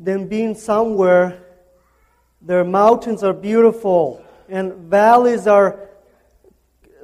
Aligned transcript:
than 0.00 0.26
being 0.26 0.54
somewhere. 0.54 1.44
Their 2.40 2.64
mountains 2.64 3.22
are 3.22 3.34
beautiful 3.34 4.24
and 4.48 4.72
valleys 4.90 5.46
are 5.46 5.88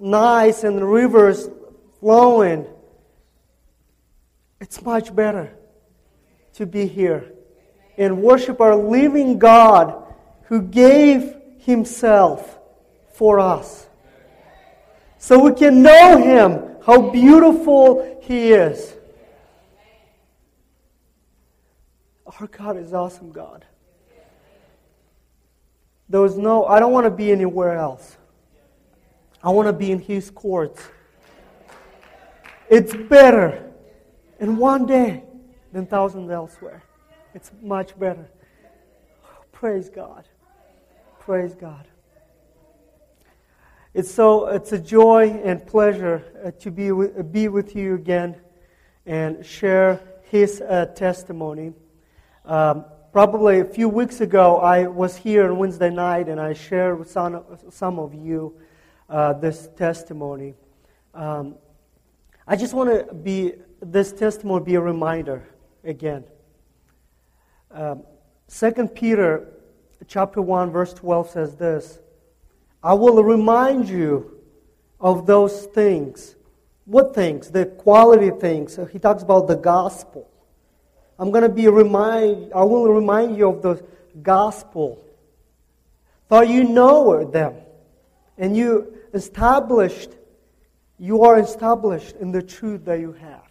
nice 0.01 0.65
and 0.65 0.91
rivers 0.91 1.49
flowing. 2.01 2.67
It's 4.61 4.83
much 4.83 5.15
better 5.15 5.55
to 6.55 6.67
be 6.67 6.87
here 6.87 7.33
and 7.99 8.23
worship 8.23 8.61
our 8.61 8.75
living 8.75 9.39
God 9.39 10.03
who 10.45 10.63
gave 10.63 11.35
Himself 11.59 12.59
for 13.13 13.39
us. 13.39 13.87
So 15.19 15.39
we 15.39 15.55
can 15.55 15.83
know 15.83 16.19
Him, 16.19 16.77
how 16.85 17.11
beautiful 17.11 18.21
He 18.23 18.53
is. 18.53 18.96
Our 22.41 22.47
God 22.49 22.77
is 22.77 22.93
awesome, 22.93 23.33
God. 23.33 23.65
There 26.09 26.21
was 26.21 26.37
no, 26.37 26.67
I 26.67 26.79
don't 26.79 26.93
want 26.93 27.05
to 27.05 27.11
be 27.11 27.33
anywhere 27.33 27.77
else. 27.77 28.17
I 29.43 29.51
want 29.51 29.69
to 29.69 29.73
be 29.73 29.91
in 29.91 29.99
His 29.99 30.31
courts. 30.31 30.83
It's 32.69 32.95
better 32.95 33.73
in 34.39 34.57
one 34.57 34.87
day 34.87 35.25
than 35.73 35.87
thousands 35.87 36.31
elsewhere. 36.31 36.83
It's 37.35 37.51
much 37.63 37.99
better. 37.99 38.29
Praise 39.53 39.89
God. 39.89 40.29
Praise 41.21 41.55
God. 41.55 41.87
It's 43.95 44.11
so 44.11 44.49
it's 44.49 44.73
a 44.73 44.79
joy 44.79 45.41
and 45.43 45.67
pleasure 45.67 46.23
uh, 46.45 46.51
to 46.61 46.71
be 46.71 46.93
with, 46.93 47.33
be 47.33 47.49
with 47.49 47.75
you 47.75 47.95
again 47.95 48.37
and 49.07 49.45
share 49.45 50.01
his 50.25 50.61
uh, 50.61 50.87
testimony. 50.95 51.73
Um, 52.47 52.85
probably 53.11 53.59
a 53.59 53.65
few 53.65 53.89
weeks 53.89 54.21
ago, 54.21 54.59
I 54.59 54.87
was 54.87 55.17
here 55.17 55.51
on 55.51 55.59
Wednesday 55.59 55.91
night 55.91 56.29
and 56.29 56.41
I 56.41 56.53
shared 56.53 56.97
with 56.97 57.11
some, 57.11 57.43
some 57.71 57.99
of 57.99 58.15
you 58.15 58.57
uh, 59.09 59.33
this 59.33 59.69
testimony. 59.77 60.55
Um, 61.13 61.57
I 62.47 62.55
just 62.55 62.73
want 62.73 63.09
to 63.09 63.13
be 63.13 63.55
this 63.81 64.13
testimony 64.13 64.65
be 64.65 64.75
a 64.77 64.81
reminder 64.81 65.43
again. 65.83 66.23
Um, 67.73 68.05
2 68.49 68.91
Peter 68.95 69.49
chapter 70.07 70.41
1 70.41 70.71
verse 70.71 70.95
12 70.95 71.31
says 71.31 71.57
this 71.57 71.99
I 72.81 72.95
will 72.95 73.25
remind 73.25 73.89
you 73.89 74.41
of 75.01 75.27
those 75.27 75.67
things. 75.67 76.37
What 76.85 77.13
things? 77.13 77.51
The 77.51 77.67
quality 77.67 78.31
things. 78.31 78.79
He 78.93 79.01
talks 79.01 79.25
about 79.25 79.49
the 79.49 79.57
gospel. 79.57 80.31
I'm 81.19 81.31
going 81.31 81.43
to 81.43 81.49
be 81.49 81.69
remind 81.69 82.53
I 82.53 82.63
will 82.65 82.89
remind 82.89 83.37
you 83.37 83.49
of 83.49 83.63
the 83.63 83.83
gospel. 84.23 85.03
Thought 86.29 86.49
you 86.49 86.65
know 86.65 87.25
them 87.25 87.55
and 88.37 88.57
you 88.57 88.95
established 89.15 90.11
you 90.99 91.23
are 91.25 91.39
established 91.39 92.17
in 92.17 92.33
the 92.33 92.43
truth 92.43 92.85
that 92.87 93.01
you 93.01 93.13
have. 93.13 93.51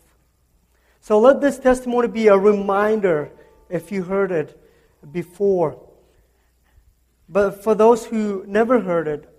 So 0.99 1.19
let 1.19 1.41
this 1.41 1.59
testimony 1.59 2.07
be 2.07 2.27
a 2.27 2.37
reminder 2.37 3.31
if 3.69 3.91
you 3.91 4.03
heard 4.03 4.31
it 4.31 4.59
before. 5.11 5.79
But 7.29 7.63
for 7.63 7.75
those 7.75 8.05
who 8.05 8.43
never 8.47 8.79
heard 8.79 9.07
it, 9.07 9.29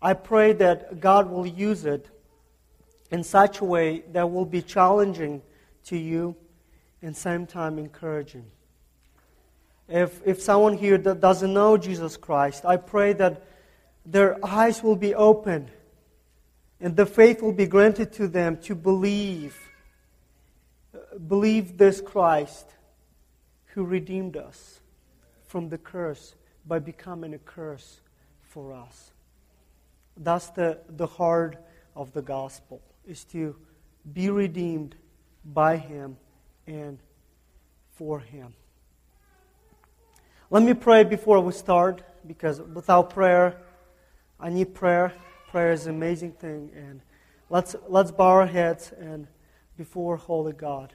I 0.00 0.14
pray 0.14 0.52
that 0.54 1.00
God 1.00 1.28
will 1.28 1.46
use 1.46 1.84
it 1.84 2.08
in 3.10 3.24
such 3.24 3.60
a 3.60 3.64
way 3.64 4.04
that 4.12 4.30
will 4.30 4.44
be 4.44 4.62
challenging 4.62 5.42
to 5.86 5.96
you 5.96 6.36
and 7.02 7.16
same 7.16 7.46
time 7.46 7.78
encouraging. 7.78 8.46
If, 9.88 10.20
if 10.26 10.42
someone 10.42 10.76
here 10.76 10.98
that 10.98 11.20
doesn't 11.20 11.52
know 11.52 11.76
Jesus 11.76 12.16
Christ, 12.16 12.64
I 12.64 12.76
pray 12.76 13.12
that 13.14 13.44
their 14.04 14.44
eyes 14.44 14.82
will 14.82 14.96
be 14.96 15.14
opened 15.14 15.70
and 16.80 16.96
the 16.96 17.06
faith 17.06 17.42
will 17.42 17.52
be 17.52 17.66
granted 17.66 18.12
to 18.14 18.28
them 18.28 18.58
to 18.58 18.74
believe 18.74 19.58
believe 21.28 21.78
this 21.78 22.00
Christ 22.00 22.66
who 23.66 23.84
redeemed 23.84 24.36
us 24.36 24.80
from 25.46 25.68
the 25.68 25.78
curse 25.78 26.34
by 26.66 26.78
becoming 26.78 27.34
a 27.34 27.38
curse 27.38 28.00
for 28.42 28.72
us. 28.72 29.12
That's 30.16 30.48
the, 30.50 30.78
the 30.88 31.06
heart 31.06 31.56
of 31.94 32.12
the 32.12 32.22
gospel, 32.22 32.80
is 33.06 33.24
to 33.26 33.56
be 34.12 34.30
redeemed 34.30 34.96
by 35.44 35.76
him 35.76 36.16
and 36.66 36.98
for 37.94 38.20
him. 38.20 38.54
Let 40.50 40.62
me 40.62 40.74
pray 40.74 41.04
before 41.04 41.40
we 41.40 41.52
start, 41.52 42.02
because 42.26 42.60
without 42.60 43.10
prayer, 43.10 43.60
I 44.38 44.50
need 44.50 44.74
prayer. 44.74 45.12
Prayer 45.50 45.72
is 45.72 45.86
an 45.86 45.94
amazing 45.94 46.32
thing. 46.32 46.70
And 46.76 47.00
let's, 47.50 47.74
let's 47.88 48.10
bow 48.10 48.26
our 48.26 48.46
heads 48.46 48.92
and 48.98 49.26
before 49.76 50.16
Holy 50.16 50.52
God. 50.52 50.92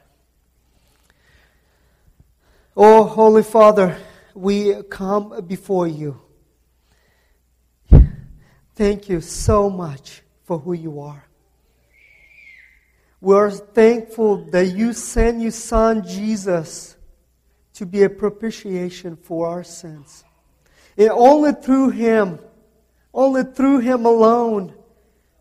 Oh, 2.77 3.03
Holy 3.03 3.43
Father, 3.43 3.97
we 4.33 4.83
come 4.83 5.45
before 5.45 5.87
you. 5.87 6.21
Thank 8.75 9.09
you 9.09 9.19
so 9.19 9.69
much 9.69 10.21
for 10.45 10.57
who 10.59 10.73
you 10.73 11.01
are. 11.01 11.25
We're 13.21 13.51
thankful 13.51 14.45
that 14.45 14.65
you 14.65 14.93
sent 14.93 15.41
your 15.41 15.51
Son 15.51 16.05
Jesus 16.05 16.97
to 17.75 17.85
be 17.85 18.01
a 18.01 18.09
propitiation 18.09 19.15
for 19.15 19.47
our 19.47 19.63
sins. 19.63 20.23
And 20.97 21.09
only 21.11 21.53
through 21.53 21.91
Him, 21.91 22.39
only 23.13 23.43
through 23.43 23.79
Him 23.79 24.05
alone, 24.05 24.73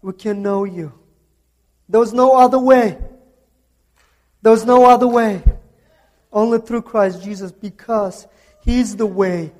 we 0.03 0.13
can 0.13 0.43
know 0.43 0.65
you. 0.65 0.93
There's 1.89 2.13
no 2.13 2.37
other 2.37 2.59
way. 2.59 2.99
There's 4.43 4.67
no 4.67 4.85
other 4.85 5.09
way. 5.09 5.43
Only 6.31 6.59
through 6.59 6.83
Christ 6.83 7.23
Jesus 7.23 7.51
because 7.51 8.27
He's 8.63 8.95
the 8.95 9.07
way, 9.07 9.53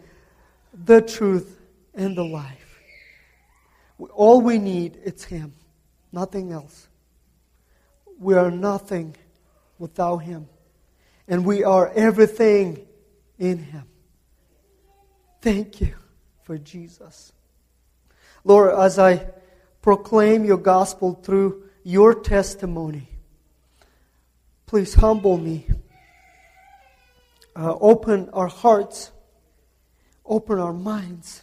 the 0.75 1.01
truth, 1.01 1.59
and 1.95 2.17
the 2.17 2.25
life. 2.25 2.81
All 4.13 4.43
we 4.43 4.59
need 4.59 4.99
is 5.05 5.25
Him, 5.25 5.55
nothing 6.13 6.53
else. 6.53 6.90
We 8.21 8.35
are 8.35 8.53
nothing 8.53 9.17
without 9.79 10.19
Him. 10.19 10.49
And 11.27 11.45
we 11.45 11.65
are 11.65 11.91
everything 11.93 12.87
in 13.37 13.59
Him. 13.59 13.85
Thank 15.41 15.81
you 15.81 15.95
for 16.45 16.57
Jesus. 16.57 17.33
Lord, 18.45 18.79
as 18.79 18.99
I 18.99 19.27
proclaim 19.83 20.45
your 20.45 20.59
gospel 20.59 21.15
through 21.15 21.65
your 21.83 22.15
testimony, 22.15 23.09
please 24.67 24.95
humble 24.95 25.37
me 25.37 25.67
uh, 27.57 27.75
open 27.81 28.31
our 28.33 28.47
hearts, 28.47 29.11
open 30.25 30.59
our 30.59 30.73
minds. 30.73 31.43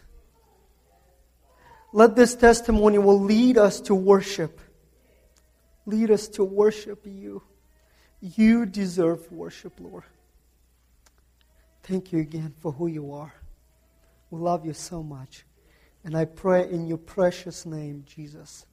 Let 1.94 2.16
this 2.16 2.36
testimony 2.36 2.98
will 2.98 3.20
lead 3.20 3.58
us 3.58 3.82
to 3.82 3.96
worship. 3.96 4.60
Lead 5.88 6.12
us 6.12 6.28
to 6.28 6.44
worship 6.44 7.06
you. 7.06 7.42
You 8.20 8.66
deserve 8.66 9.32
worship, 9.32 9.80
Lord. 9.80 10.04
Thank 11.84 12.12
you 12.12 12.20
again 12.20 12.54
for 12.60 12.74
who 12.74 12.88
you 12.88 13.14
are. 13.14 13.34
We 14.30 14.42
love 14.42 14.66
you 14.66 14.74
so 14.74 15.02
much. 15.02 15.46
And 16.04 16.16
I 16.18 16.26
pray 16.26 16.70
in 16.70 16.88
your 16.88 16.98
precious 16.98 17.66
name, 17.66 18.04
Jesus. 18.06 18.66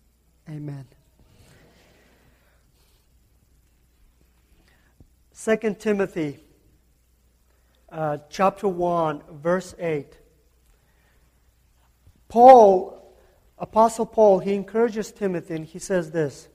Amen. 0.48 0.86
2 5.40 5.76
Timothy 5.78 6.40
uh, 7.92 8.18
chapter 8.28 8.66
1, 8.66 9.22
verse 9.34 9.72
8. 9.78 10.18
Paul, 12.28 13.14
Apostle 13.56 14.06
Paul, 14.06 14.40
he 14.40 14.54
encourages 14.54 15.12
Timothy 15.12 15.54
and 15.54 15.64
he 15.64 15.78
says 15.78 16.10
this 16.10 16.48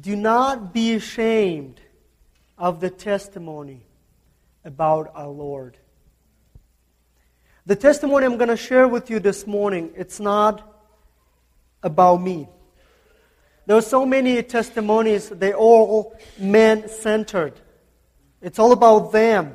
Do 0.00 0.16
not 0.16 0.72
be 0.72 0.94
ashamed 0.94 1.80
of 2.58 2.80
the 2.80 2.90
testimony 2.90 3.86
about 4.64 5.12
our 5.14 5.28
Lord. 5.28 5.76
The 7.66 7.76
testimony 7.76 8.26
I'm 8.26 8.36
going 8.36 8.48
to 8.48 8.56
share 8.56 8.86
with 8.88 9.10
you 9.10 9.20
this 9.20 9.46
morning, 9.46 9.92
it's 9.96 10.20
not 10.20 10.62
about 11.82 12.20
me. 12.20 12.48
There 13.66 13.76
are 13.76 13.82
so 13.82 14.04
many 14.04 14.42
testimonies, 14.42 15.28
they're 15.30 15.56
all 15.56 16.16
men 16.38 16.88
centered. 16.88 17.54
It's 18.42 18.58
all 18.58 18.72
about 18.72 19.12
them. 19.12 19.54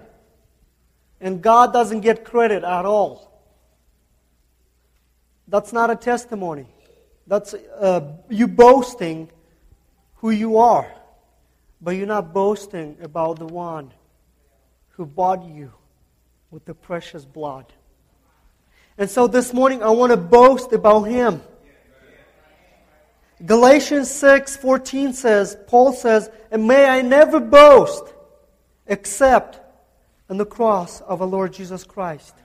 And 1.22 1.42
God 1.42 1.74
doesn't 1.74 2.00
get 2.00 2.24
credit 2.24 2.64
at 2.64 2.86
all. 2.86 3.30
That's 5.48 5.74
not 5.74 5.92
a 5.92 5.96
testimony. 5.96 6.68
That's 7.28 7.54
uh, 7.54 8.14
you 8.30 8.48
boasting 8.48 9.30
who 10.20 10.30
you 10.32 10.58
are. 10.58 10.92
But 11.82 11.92
you're 11.92 12.08
not 12.08 12.34
boasting 12.34 12.98
about 13.02 13.40
the 13.40 13.46
one 13.46 13.94
who 14.92 15.06
bought 15.06 15.44
you 15.46 15.72
with 16.52 16.66
the 16.66 16.74
precious 16.74 17.26
blood. 17.26 17.66
And 18.98 19.10
so 19.10 19.28
this 19.28 19.54
morning 19.54 19.82
I 19.82 19.90
want 19.90 20.12
to 20.12 20.18
boast 20.18 20.74
about 20.74 21.04
him. 21.04 21.42
Galatians 23.46 24.10
6:14 24.10 25.14
says, 25.14 25.56
Paul 25.68 25.94
says, 25.94 26.30
"And 26.52 26.68
may 26.68 26.86
I 26.86 27.02
never 27.02 27.40
boast 27.40 28.14
except 28.86 29.62
in 30.30 30.38
the 30.38 30.46
cross 30.46 31.00
of 31.02 31.22
our 31.22 31.28
Lord 31.28 31.54
Jesus 31.54 31.86
Christ, 31.86 32.36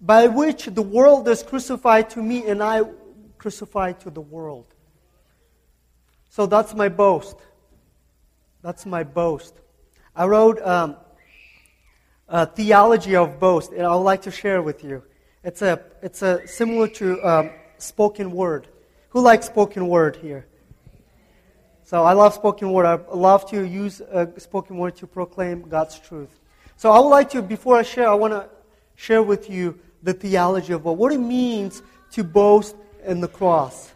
by 0.00 0.28
which 0.28 0.66
the 0.66 0.82
world 0.82 1.26
is 1.26 1.42
crucified 1.42 2.10
to 2.10 2.22
me 2.22 2.46
and 2.46 2.62
I 2.62 2.82
crucified 3.38 3.98
to 4.00 4.10
the 4.10 4.20
world." 4.20 4.66
So 6.30 6.46
that's 6.46 6.74
my 6.74 6.88
boast. 6.88 7.36
That's 8.62 8.86
my 8.86 9.02
boast. 9.02 9.52
I 10.14 10.26
wrote 10.26 10.62
um, 10.62 10.96
a 12.28 12.46
theology 12.46 13.16
of 13.16 13.40
boast, 13.40 13.72
and 13.72 13.84
I 13.84 13.94
would 13.94 14.02
like 14.02 14.22
to 14.22 14.30
share 14.30 14.62
with 14.62 14.84
you. 14.84 15.02
It's 15.42 15.60
a, 15.60 15.82
it's 16.02 16.22
a 16.22 16.46
similar 16.46 16.86
to 16.86 17.20
um, 17.26 17.50
spoken 17.78 18.30
word. 18.30 18.68
Who 19.08 19.20
likes 19.20 19.46
spoken 19.46 19.88
word 19.88 20.16
here? 20.16 20.46
So 21.82 22.04
I 22.04 22.12
love 22.12 22.32
spoken 22.34 22.70
word. 22.70 22.86
I 22.86 23.00
love 23.12 23.50
to 23.50 23.66
use 23.66 24.00
spoken 24.36 24.78
word 24.78 24.94
to 24.96 25.08
proclaim 25.08 25.62
God's 25.62 25.98
truth. 25.98 26.38
So 26.76 26.92
I 26.92 27.00
would 27.00 27.08
like 27.08 27.30
to, 27.30 27.42
before 27.42 27.76
I 27.76 27.82
share, 27.82 28.08
I 28.08 28.14
want 28.14 28.34
to 28.34 28.48
share 28.94 29.22
with 29.22 29.50
you 29.50 29.80
the 30.00 30.12
theology 30.12 30.74
of 30.74 30.84
what, 30.84 30.96
what 30.96 31.10
it 31.10 31.18
means 31.18 31.82
to 32.12 32.22
boast 32.22 32.76
in 33.04 33.20
the 33.20 33.26
cross. 33.26 33.92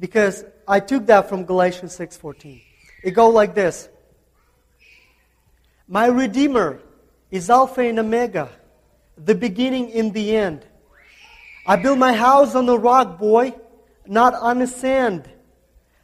Because 0.00 0.46
I 0.66 0.80
took 0.80 1.06
that 1.06 1.28
from 1.28 1.44
Galatians 1.44 1.96
6:14. 1.96 2.60
It 3.02 3.12
goes 3.12 3.34
like 3.34 3.54
this. 3.54 3.88
My 5.88 6.06
Redeemer 6.06 6.80
is 7.30 7.50
Alpha 7.50 7.82
and 7.82 7.98
Omega, 7.98 8.48
the 9.16 9.34
beginning 9.34 9.92
and 9.92 10.14
the 10.14 10.36
end. 10.36 10.64
I 11.66 11.76
build 11.76 11.98
my 11.98 12.12
house 12.12 12.54
on 12.54 12.66
the 12.66 12.78
rock, 12.78 13.18
boy 13.18 13.54
not 14.06 14.34
on 14.34 14.58
the 14.58 14.66
sand, 14.66 15.28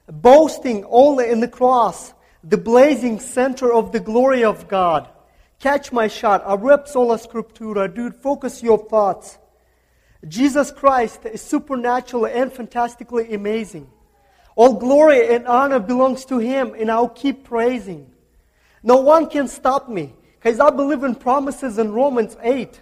boasting 0.06 0.84
only 0.88 1.30
in 1.30 1.40
the 1.40 1.48
cross, 1.48 2.12
the 2.44 2.56
blazing 2.56 3.20
center 3.20 3.72
of 3.72 3.92
the 3.92 4.00
glory 4.00 4.44
of 4.44 4.68
God. 4.68 5.08
Catch 5.58 5.90
my 5.90 6.06
shot. 6.06 6.42
A 6.46 6.56
rep 6.56 6.86
sola 6.86 7.18
scriptura. 7.18 7.92
Dude, 7.92 8.14
focus 8.14 8.62
your 8.62 8.78
thoughts. 8.78 9.38
Jesus 10.26 10.70
Christ 10.70 11.24
is 11.26 11.42
supernatural 11.42 12.26
and 12.26 12.52
fantastically 12.52 13.34
amazing. 13.34 13.90
All 14.58 14.74
glory 14.74 15.32
and 15.32 15.46
honor 15.46 15.78
belongs 15.78 16.24
to 16.24 16.38
Him, 16.38 16.74
and 16.76 16.90
I'll 16.90 17.08
keep 17.08 17.44
praising. 17.44 18.10
No 18.82 18.96
one 18.96 19.30
can 19.30 19.46
stop 19.46 19.88
me, 19.88 20.16
because 20.34 20.58
I 20.58 20.70
believe 20.70 21.04
in 21.04 21.14
promises 21.14 21.78
in 21.78 21.92
Romans 21.92 22.36
8. 22.42 22.80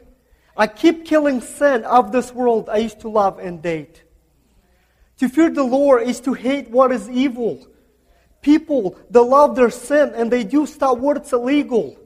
I 0.56 0.68
keep 0.68 1.04
killing 1.04 1.42
sin 1.42 1.84
of 1.84 2.12
this 2.12 2.32
world 2.32 2.70
I 2.70 2.78
used 2.78 3.00
to 3.00 3.10
love 3.10 3.38
and 3.38 3.60
date. 3.60 4.04
To 5.18 5.28
fear 5.28 5.50
the 5.50 5.64
Lord 5.64 6.08
is 6.08 6.18
to 6.20 6.32
hate 6.32 6.70
what 6.70 6.92
is 6.92 7.10
evil. 7.10 7.68
People, 8.40 8.96
they 9.10 9.20
love 9.20 9.54
their 9.54 9.68
sin 9.68 10.12
and 10.14 10.30
they 10.30 10.44
do 10.44 10.64
stuff 10.64 10.96
what's 10.96 11.34
illegal. 11.34 11.98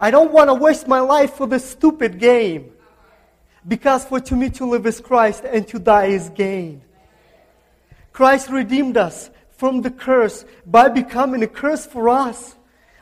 I 0.00 0.10
don't 0.10 0.32
want 0.32 0.48
to 0.48 0.54
waste 0.54 0.88
my 0.88 0.98
life 0.98 1.34
for 1.34 1.46
this 1.46 1.64
stupid 1.64 2.18
game. 2.18 2.72
Because 3.68 4.04
for 4.04 4.18
to 4.18 4.34
me 4.34 4.50
to 4.50 4.66
live 4.66 4.84
is 4.84 5.00
Christ 5.00 5.44
and 5.44 5.68
to 5.68 5.78
die 5.78 6.06
is 6.06 6.28
gain. 6.30 6.82
Christ 8.20 8.50
redeemed 8.50 8.98
us 8.98 9.30
from 9.48 9.80
the 9.80 9.90
curse 9.90 10.44
by 10.66 10.90
becoming 10.90 11.42
a 11.42 11.46
curse 11.46 11.86
for 11.86 12.10
us. 12.10 12.54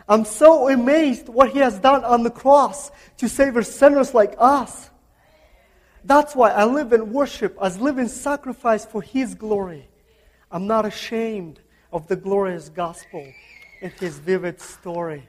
I'm 0.08 0.24
so 0.24 0.68
amazed 0.68 1.28
what 1.28 1.50
he 1.50 1.58
has 1.58 1.76
done 1.80 2.04
on 2.04 2.22
the 2.22 2.30
cross 2.30 2.92
to 3.16 3.28
save 3.28 3.66
sinners 3.66 4.14
like 4.14 4.36
us. 4.38 4.90
That's 6.04 6.36
why 6.36 6.50
I 6.50 6.66
live 6.66 6.92
in 6.92 7.12
worship 7.12 7.58
as 7.60 7.80
living 7.80 8.06
sacrifice 8.06 8.86
for 8.86 9.02
His 9.02 9.34
glory. 9.34 9.88
I'm 10.52 10.68
not 10.68 10.86
ashamed 10.86 11.58
of 11.92 12.06
the 12.06 12.14
glorious 12.14 12.68
gospel 12.68 13.26
and 13.82 13.92
His 13.94 14.20
vivid 14.20 14.60
story. 14.60 15.28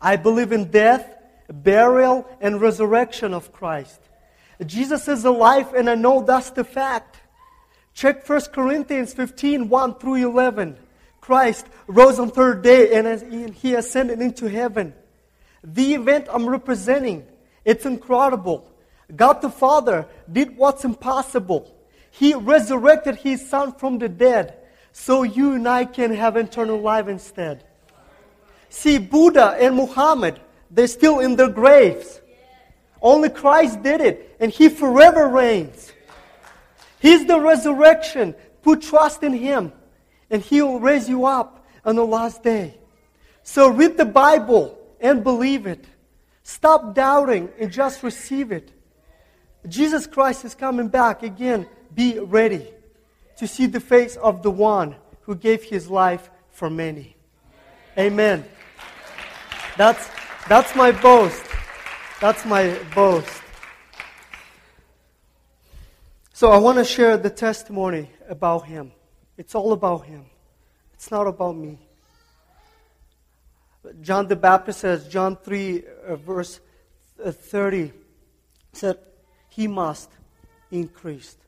I 0.00 0.16
believe 0.16 0.52
in 0.52 0.70
death, 0.70 1.14
burial, 1.52 2.26
and 2.40 2.58
resurrection 2.58 3.34
of 3.34 3.52
Christ. 3.52 4.00
Jesus 4.64 5.08
is 5.08 5.26
alive, 5.26 5.74
and 5.74 5.90
I 5.90 5.94
know 5.94 6.22
that's 6.22 6.48
the 6.48 6.64
fact. 6.64 7.20
Check 7.96 8.28
1 8.28 8.40
Corinthians 8.52 9.14
15 9.14 9.70
1 9.70 9.94
through 9.94 10.16
11. 10.16 10.76
Christ 11.22 11.66
rose 11.86 12.18
on 12.18 12.30
third 12.30 12.60
day 12.60 12.92
and 12.92 13.54
he 13.54 13.74
ascended 13.74 14.20
into 14.20 14.50
heaven. 14.50 14.92
The 15.64 15.94
event 15.94 16.26
I'm 16.30 16.46
representing, 16.46 17.26
it's 17.64 17.86
incredible. 17.86 18.70
God 19.16 19.40
the 19.40 19.48
Father 19.48 20.06
did 20.30 20.58
what's 20.58 20.84
impossible. 20.84 21.74
He 22.10 22.34
resurrected 22.34 23.16
His 23.16 23.48
Son 23.48 23.72
from 23.72 23.98
the 23.98 24.10
dead 24.10 24.58
so 24.92 25.22
you 25.22 25.54
and 25.54 25.66
I 25.66 25.86
can 25.86 26.14
have 26.14 26.36
eternal 26.36 26.78
life 26.78 27.08
instead. 27.08 27.64
See, 28.68 28.98
Buddha 28.98 29.56
and 29.58 29.74
Muhammad, 29.74 30.38
they're 30.70 30.86
still 30.86 31.20
in 31.20 31.36
their 31.36 31.48
graves. 31.48 32.20
Only 33.00 33.30
Christ 33.30 33.82
did 33.82 34.02
it, 34.02 34.36
and 34.38 34.52
He 34.52 34.68
forever 34.68 35.28
reigns. 35.28 35.92
He's 37.06 37.24
the 37.24 37.38
resurrection. 37.38 38.34
Put 38.62 38.82
trust 38.82 39.22
in 39.22 39.32
Him, 39.32 39.72
and 40.28 40.42
He 40.42 40.60
will 40.60 40.80
raise 40.80 41.08
you 41.08 41.24
up 41.24 41.64
on 41.84 41.94
the 41.94 42.04
last 42.04 42.42
day. 42.42 42.78
So 43.44 43.68
read 43.68 43.96
the 43.96 44.04
Bible 44.04 44.76
and 45.00 45.22
believe 45.22 45.68
it. 45.68 45.84
Stop 46.42 46.96
doubting 46.96 47.48
and 47.60 47.70
just 47.70 48.02
receive 48.02 48.50
it. 48.50 48.72
Jesus 49.68 50.08
Christ 50.08 50.44
is 50.44 50.56
coming 50.56 50.88
back 50.88 51.22
again. 51.22 51.68
Be 51.94 52.18
ready 52.18 52.72
to 53.36 53.46
see 53.46 53.66
the 53.66 53.78
face 53.78 54.16
of 54.16 54.42
the 54.42 54.50
one 54.50 54.96
who 55.20 55.36
gave 55.36 55.62
his 55.62 55.88
life 55.88 56.28
for 56.50 56.68
many. 56.68 57.14
Amen. 57.96 58.44
That's, 59.76 60.10
that's 60.48 60.74
my 60.74 60.90
boast. 60.90 61.44
That's 62.20 62.44
my 62.44 62.76
boast. 62.96 63.42
So 66.36 66.50
I 66.50 66.58
want 66.58 66.76
to 66.76 66.84
share 66.84 67.16
the 67.16 67.30
testimony 67.30 68.10
about 68.28 68.66
him. 68.66 68.92
It's 69.38 69.54
all 69.54 69.72
about 69.72 70.04
him. 70.04 70.26
It's 70.92 71.10
not 71.10 71.26
about 71.26 71.56
me. 71.56 71.78
John 74.02 74.28
the 74.28 74.36
Baptist 74.36 74.80
says, 74.80 75.08
John 75.08 75.36
3, 75.36 75.82
uh, 76.08 76.16
verse 76.16 76.60
uh, 77.24 77.32
30, 77.32 77.90
said, 78.74 78.98
he 79.48 79.66
must 79.66 80.10
increase. 80.70 81.38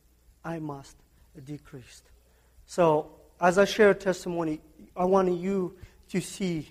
I 0.42 0.58
must 0.58 0.96
decrease. 1.44 2.02
So, 2.64 3.10
as 3.38 3.58
I 3.58 3.66
share 3.66 3.92
testimony, 3.92 4.58
I 4.96 5.04
want 5.04 5.38
you 5.38 5.76
to 6.08 6.20
see 6.22 6.66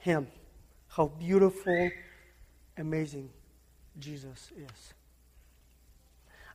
Him, 0.00 0.26
how 0.88 1.06
beautiful, 1.06 1.90
amazing 2.76 3.30
Jesus 4.00 4.50
is. 4.56 4.94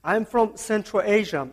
I'm 0.08 0.24
from 0.24 0.56
Central 0.56 1.04
Asia. 1.04 1.50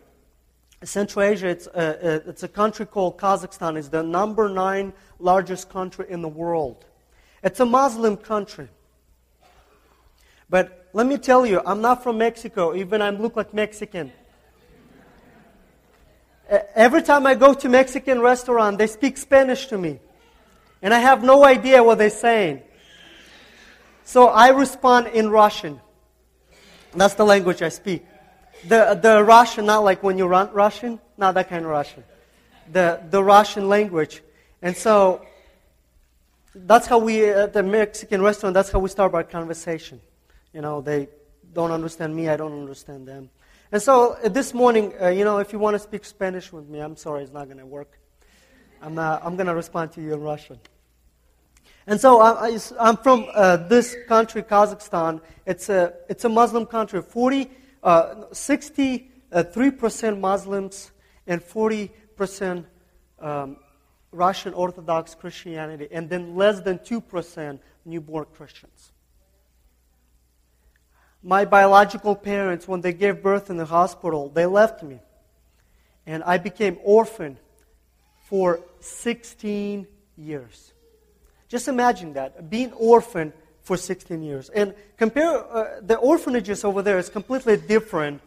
Central 0.85 1.25
Asia, 1.25 1.49
it's 1.49 1.67
a, 1.67 2.23
it's 2.29 2.45
a 2.45 2.49
country 2.49 2.87
called 2.87 3.19
Kazakhstan. 3.19 3.77
It's 3.77 3.89
the 3.89 4.05
number 4.05 4.49
nine 4.49 4.93
largest 5.19 5.69
country 5.69 6.07
in 6.09 6.23
the 6.23 6.29
world. 6.29 6.85
It's 7.43 7.59
a 7.59 7.65
Muslim 7.65 8.17
country. 8.17 8.69
But 10.49 10.89
let 10.93 11.09
me 11.09 11.19
tell 11.19 11.45
you, 11.45 11.63
I'm 11.67 11.81
not 11.81 12.05
from 12.05 12.19
Mexico, 12.19 12.77
even 12.77 13.03
I 13.03 13.11
look 13.11 13.35
like 13.35 13.53
Mexican. 13.53 14.13
Every 16.49 17.03
time 17.03 17.27
I 17.27 17.35
go 17.35 17.55
to 17.55 17.69
Mexican 17.69 18.21
restaurant, 18.21 18.79
they 18.79 18.87
speak 18.87 19.17
Spanish 19.17 19.67
to 19.67 19.79
me. 19.79 19.99
And 20.81 20.95
I 20.95 21.01
have 21.01 21.25
no 21.25 21.45
idea 21.45 21.83
what 21.83 21.99
they're 21.99 22.09
saying. 22.09 22.63
So 24.05 24.29
I 24.29 24.51
respond 24.51 25.09
in 25.09 25.29
Russian. 25.31 25.81
That's 26.95 27.15
the 27.15 27.25
language 27.25 27.61
I 27.61 27.71
speak. 27.71 28.07
The, 28.69 28.99
the 29.01 29.23
Russian, 29.23 29.67
not 29.67 29.85
like 29.85 30.03
when 30.03 30.17
you 30.17 30.27
run 30.27 30.51
Russian, 30.53 30.99
not 31.17 31.35
that 31.35 31.49
kind 31.49 31.65
of 31.65 31.71
Russian. 31.71 32.05
The, 32.73 33.03
the 33.11 33.23
Russian 33.23 33.69
language. 33.69 34.23
And 34.63 34.77
so 34.77 35.25
that's 36.55 36.87
how 36.87 36.99
we, 36.99 37.27
at 37.27 37.53
the 37.53 37.63
Mexican 37.63 38.23
restaurant, 38.23 38.55
that's 38.55 38.71
how 38.71 38.79
we 38.79 38.89
start 38.89 39.13
our 39.13 39.25
conversation. 39.25 40.01
You 40.53 40.63
know, 40.63 40.81
they 40.81 41.09
don't 41.53 41.73
understand 41.73 42.15
me, 42.15 42.29
I 42.29 42.37
don't 42.37 42.59
understand 42.59 43.07
them. 43.07 43.29
And 43.73 43.83
so 43.83 44.17
uh, 44.23 44.29
this 44.29 44.55
morning, 44.55 44.95
uh, 45.01 45.09
you 45.09 45.25
know, 45.25 45.39
if 45.39 45.53
you 45.53 45.59
want 45.59 45.75
to 45.75 45.79
speak 45.79 46.05
Spanish 46.05 46.53
with 46.53 46.69
me, 46.69 46.79
I'm 46.79 46.97
sorry, 46.97 47.23
it's 47.23 47.33
not 47.33 47.47
going 47.47 47.59
to 47.59 47.67
work. 47.67 47.99
I'm, 48.81 48.99
I'm 48.99 49.37
going 49.37 49.47
to 49.47 49.55
respond 49.55 49.93
to 49.93 50.03
you 50.03 50.15
in 50.15 50.21
Russian. 50.21 50.59
And 51.87 52.01
so 52.01 52.21
I, 52.21 52.59
am 52.81 52.97
from 52.97 53.27
uh, 53.35 53.57
this 53.57 53.97
country, 54.09 54.43
Kazakhstan. 54.43 55.21
It's 55.45 55.69
a, 55.69 55.93
it's 56.09 56.25
a 56.25 56.29
Muslim 56.29 56.65
country. 56.67 57.03
40, 57.03 57.43
uh, 57.43 57.49
63% 57.85 60.19
Muslims 60.19 60.91
and 61.27 61.43
40% 61.43 62.65
um, 63.21 63.59
Russian 64.13 64.55
Orthodox 64.55 65.15
Christianity. 65.15 65.89
And 65.91 66.09
then 66.09 66.35
less 66.37 66.61
than 66.61 66.79
2% 66.79 67.59
newborn 67.85 68.25
Christians. 68.35 68.93
My 71.23 71.45
biological 71.45 72.17
parents, 72.17 72.67
when 72.69 72.83
they 72.83 72.93
gave 72.93 73.23
birth 73.23 73.51
in 73.51 73.57
the 73.57 73.65
hospital, 73.65 74.29
they 74.29 74.47
left 74.47 74.83
me. 74.83 75.01
And 76.07 76.23
I 76.23 76.37
became 76.37 76.79
orphan 76.83 77.39
for 78.27 78.61
16 78.81 79.87
years. 80.17 80.73
Just 81.49 81.69
imagine 81.69 82.15
that, 82.15 82.51
being 82.51 82.73
orphan 82.73 83.33
for 83.65 83.77
16 83.77 84.23
years. 84.23 84.51
And 84.51 84.75
compare 84.97 85.39
uh, 85.39 85.81
the 85.81 85.97
orphanages 85.97 86.65
over 86.65 86.83
there 86.83 86.99
is 86.99 87.09
completely 87.09 87.57
different 87.57 88.21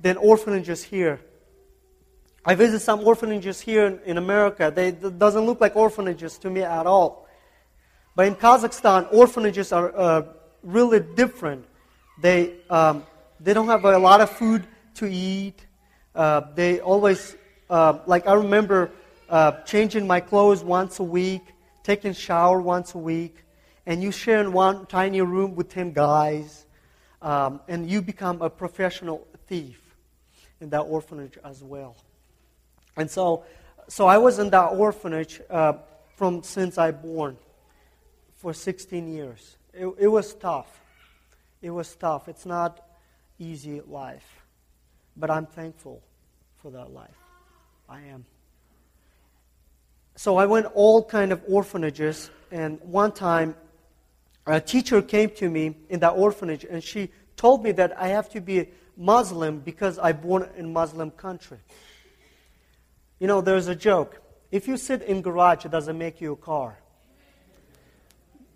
than 0.00 0.16
orphanages 0.16 0.84
here. 0.84 1.20
I 2.46 2.54
visit 2.54 2.80
some 2.80 3.00
orphanages 3.00 3.60
here 3.60 3.86
in, 3.86 4.00
in 4.06 4.18
America. 4.18 4.72
They 4.74 4.92
doesn't 4.92 5.44
look 5.44 5.60
like 5.60 5.76
orphanages 5.76 6.38
to 6.38 6.50
me 6.50 6.62
at 6.62 6.86
all. 6.86 7.28
But 8.14 8.28
in 8.28 8.36
Kazakhstan, 8.36 9.12
orphanages 9.12 9.72
are 9.72 9.96
uh, 9.96 10.22
really 10.62 11.00
different. 11.00 11.64
They, 12.20 12.54
um, 12.70 13.04
they 13.40 13.54
don't 13.54 13.66
have 13.66 13.84
a 13.84 13.98
lot 13.98 14.20
of 14.20 14.30
food 14.30 14.64
to 14.96 15.06
eat. 15.06 15.66
Uh, 16.14 16.42
they 16.54 16.78
always, 16.78 17.34
uh, 17.68 17.98
like 18.06 18.28
I 18.28 18.34
remember 18.34 18.92
uh, 19.28 19.62
changing 19.62 20.06
my 20.06 20.20
clothes 20.20 20.62
once 20.62 21.00
a 21.00 21.02
week, 21.02 21.42
taking 21.82 22.12
shower 22.12 22.60
once 22.60 22.94
a 22.94 22.98
week, 22.98 23.44
and 23.86 24.02
you 24.02 24.10
share 24.10 24.40
in 24.40 24.52
one 24.52 24.86
tiny 24.86 25.20
room 25.20 25.54
with 25.54 25.68
10 25.68 25.92
guys, 25.92 26.66
um, 27.22 27.60
and 27.68 27.88
you 27.88 28.02
become 28.02 28.42
a 28.42 28.50
professional 28.50 29.26
thief 29.46 29.80
in 30.60 30.70
that 30.70 30.82
orphanage 30.82 31.38
as 31.44 31.62
well. 31.62 31.96
And 32.96 33.10
so, 33.10 33.44
so 33.88 34.06
I 34.06 34.18
was 34.18 34.38
in 34.38 34.50
that 34.50 34.66
orphanage 34.66 35.40
uh, 35.50 35.74
from 36.16 36.42
since 36.42 36.78
I 36.78 36.90
born 36.90 37.36
for 38.36 38.52
16 38.52 39.12
years. 39.12 39.56
It, 39.72 39.86
it 39.98 40.08
was 40.08 40.34
tough. 40.34 40.80
It 41.60 41.70
was 41.70 41.94
tough. 41.96 42.28
It's 42.28 42.46
not 42.46 42.86
easy 43.38 43.80
life, 43.80 44.44
but 45.16 45.30
I'm 45.30 45.46
thankful 45.46 46.02
for 46.56 46.70
that 46.70 46.92
life. 46.92 47.16
I 47.88 48.00
am. 48.02 48.24
So 50.16 50.36
I 50.36 50.46
went 50.46 50.66
all 50.74 51.04
kind 51.04 51.32
of 51.32 51.42
orphanages, 51.48 52.30
and 52.52 52.80
one 52.82 53.12
time 53.12 53.56
a 54.46 54.60
teacher 54.60 55.00
came 55.02 55.30
to 55.30 55.48
me 55.48 55.76
in 55.88 56.00
that 56.00 56.10
orphanage, 56.10 56.64
and 56.64 56.82
she 56.82 57.10
told 57.36 57.62
me 57.62 57.72
that 57.72 57.98
I 57.98 58.08
have 58.08 58.28
to 58.30 58.40
be 58.40 58.68
Muslim 58.96 59.60
because 59.60 59.98
I 59.98 60.12
born 60.12 60.48
in 60.56 60.72
Muslim 60.72 61.10
country. 61.10 61.58
You 63.18 63.26
know, 63.26 63.40
there's 63.40 63.68
a 63.68 63.74
joke. 63.74 64.20
If 64.50 64.68
you 64.68 64.76
sit 64.76 65.02
in 65.02 65.22
garage, 65.22 65.64
it 65.64 65.70
doesn't 65.70 65.96
make 65.96 66.20
you 66.20 66.32
a 66.32 66.36
car. 66.36 66.78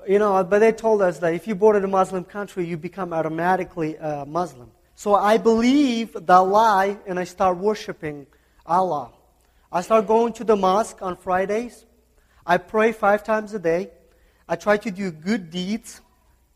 You 0.07 0.18
know, 0.18 0.45
but 0.45 0.61
they 0.61 0.73
told 0.73 1.02
us 1.02 1.18
that 1.18 1.35
if 1.35 1.49
you 1.49 1.54
born 1.54 1.76
in 1.76 1.85
a 1.85 1.88
Muslim 1.88 2.25
country, 2.25 2.64
you 2.66 2.76
become 2.76 3.12
automatically 3.12 3.97
a 3.97 4.25
Muslim. 4.25 4.71
So 4.95 5.14
I 5.14 5.38
believe 5.38 6.12
that 6.26 6.38
lie, 6.38 6.99
and 7.07 7.18
I 7.18 7.25
start 7.25 7.57
worshiping 7.57 8.26
Allah. 8.66 9.11
I 9.71 9.83
start 9.83 10.07
going 10.07 10.33
to 10.35 10.45
the 10.45 10.57
mosque 10.57 11.02
on 11.02 11.16
Fridays. 11.16 11.85
I 12.47 12.59
pray 12.59 12.92
five 12.92 13.25
times 13.25 13.52
a 13.54 13.59
day. 13.59 13.90
I 14.49 14.57
try 14.57 14.76
to 14.78 14.90
do 14.90 15.11
good 15.11 15.50
deeds. 15.50 16.00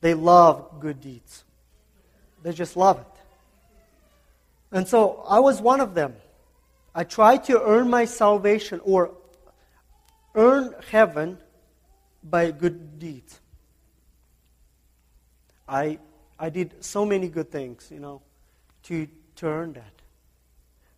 They 0.00 0.14
love 0.14 0.80
good 0.80 1.00
deeds. 1.00 1.44
They 2.42 2.52
just 2.52 2.76
love 2.76 2.98
it. 2.98 3.06
And 4.72 4.88
so 4.88 5.24
I 5.28 5.40
was 5.40 5.60
one 5.60 5.80
of 5.80 5.94
them. 5.94 6.16
I 6.94 7.04
tried 7.04 7.44
to 7.44 7.62
earn 7.62 7.88
my 7.90 8.04
salvation 8.04 8.80
or 8.84 9.12
earn 10.34 10.74
heaven 10.90 11.38
by 12.24 12.50
good 12.50 12.98
deeds. 12.98 13.40
I, 15.68 15.98
I 16.38 16.50
did 16.50 16.82
so 16.84 17.04
many 17.04 17.28
good 17.28 17.50
things, 17.50 17.88
you 17.90 18.00
know, 18.00 18.22
to, 18.84 19.06
to 19.36 19.46
earn 19.46 19.74
that 19.74 19.92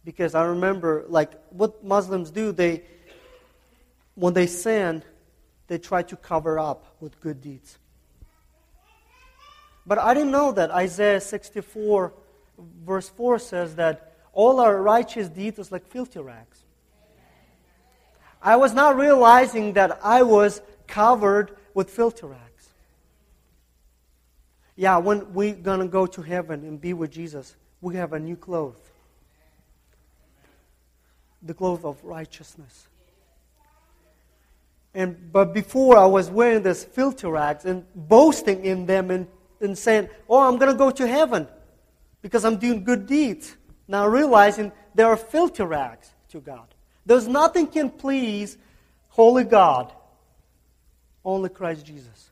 because 0.05 0.35
I 0.35 0.45
remember, 0.45 1.05
like, 1.09 1.33
what 1.51 1.83
Muslims 1.83 2.31
do, 2.31 2.53
they, 2.53 2.83
when 4.15 4.35
they 4.35 4.47
sin, 4.47 5.03
they 5.69 5.79
try 5.79 6.03
to 6.03 6.17
cover 6.17 6.59
up 6.59 6.85
with 7.01 7.21
good 7.21 7.41
deeds. 7.41 7.79
But 9.87 9.99
I 9.99 10.15
didn't 10.15 10.31
know 10.31 10.53
that 10.53 10.71
Isaiah 10.71 11.21
64, 11.21 12.13
verse 12.85 13.09
4 13.09 13.39
says 13.39 13.77
that 13.77 14.17
all 14.33 14.61
our 14.61 14.81
righteous 14.83 15.29
deeds 15.29 15.59
is 15.59 15.71
like 15.71 15.87
filthy 15.87 16.21
rags. 16.21 16.63
I 18.43 18.57
was 18.57 18.75
not 18.75 18.97
realizing 18.97 19.75
that 19.75 19.99
I 20.03 20.23
was 20.23 20.61
covered 20.87 21.57
with 21.73 21.91
filthy 21.91 22.27
rags. 22.27 22.69
Yeah, 24.77 24.97
when 24.99 25.33
we're 25.33 25.55
going 25.55 25.81
to 25.81 25.87
go 25.87 26.07
to 26.07 26.23
heaven 26.23 26.65
and 26.65 26.81
be 26.81 26.93
with 26.93 27.11
Jesus, 27.11 27.57
we 27.81 27.97
have 27.97 28.13
a 28.13 28.19
new 28.19 28.37
clothes 28.37 28.77
the 31.45 31.55
cloth 31.55 31.85
of 31.85 32.03
righteousness. 32.03 32.89
And, 34.95 35.33
but 35.33 35.53
before 35.53 35.99
I 35.99 36.07
was 36.07 36.31
wearing 36.31 36.63
this 36.63 36.85
filter 36.85 37.29
rags 37.29 37.65
and 37.65 37.85
boasting 37.95 38.65
in 38.65 38.87
them 38.87 39.11
and, 39.11 39.27
and 39.61 39.77
saying, 39.77 40.09
oh, 40.29 40.49
I'm 40.49 40.57
going 40.57 40.71
to 40.71 40.79
go 40.79 40.91
to 40.91 41.07
heaven 41.07 41.49
because 42.23 42.45
I'm 42.45 42.59
doing 42.59 42.85
good 42.85 43.07
deeds. 43.07 43.57
Now 43.89 44.07
realizing 44.07 44.73
there 44.95 45.07
are 45.09 45.17
filter 45.17 45.67
rags 45.67 46.09
to 46.31 46.41
God. 46.41 46.75
There's 47.05 47.27
nothing 47.27 47.67
can 47.67 47.91
please 47.91 48.57
holy 49.09 49.45
God, 49.45 49.93
only 51.25 51.49
Christ 51.49 51.85
Jesus. 51.85 52.31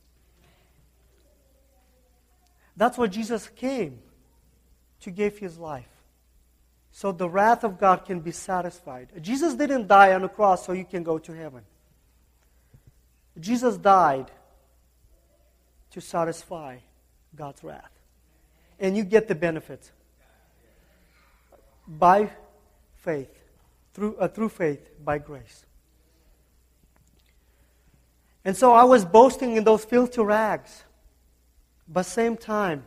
That's 2.77 2.97
why 2.97 3.09
Jesus 3.09 3.49
came 3.49 3.99
to 5.01 5.11
give 5.11 5.39
his 5.39 5.59
life 5.59 5.89
so 6.93 7.11
the 7.11 7.29
wrath 7.29 7.65
of 7.65 7.79
God 7.79 8.05
can 8.05 8.21
be 8.21 8.31
satisfied. 8.31 9.09
Jesus 9.21 9.55
didn't 9.55 9.89
die 9.89 10.13
on 10.13 10.23
the 10.23 10.29
cross 10.29 10.65
so 10.67 10.73
you 10.73 10.85
can 10.85 11.03
go 11.03 11.19
to 11.19 11.33
heaven. 11.33 11.63
Jesus 13.39 13.77
died 13.77 14.31
to 15.93 16.01
satisfy 16.01 16.79
God's 17.35 17.63
wrath. 17.65 17.91
And 18.79 18.97
you 18.97 19.05
get 19.05 19.29
the 19.29 19.35
benefits 19.35 19.93
by 21.87 22.31
faith, 22.97 23.31
through, 23.95 24.17
uh, 24.17 24.29
through 24.29 24.49
faith, 24.49 24.89
by 25.05 25.19
grace. 25.19 25.65
And 28.45 28.57
so 28.57 28.73
I 28.73 28.85
was 28.85 29.05
boasting 29.05 29.57
in 29.57 29.65
those 29.65 29.85
filthy 29.85 30.21
rags. 30.21 30.85
But 31.89 32.05
same 32.05 32.37
time, 32.37 32.85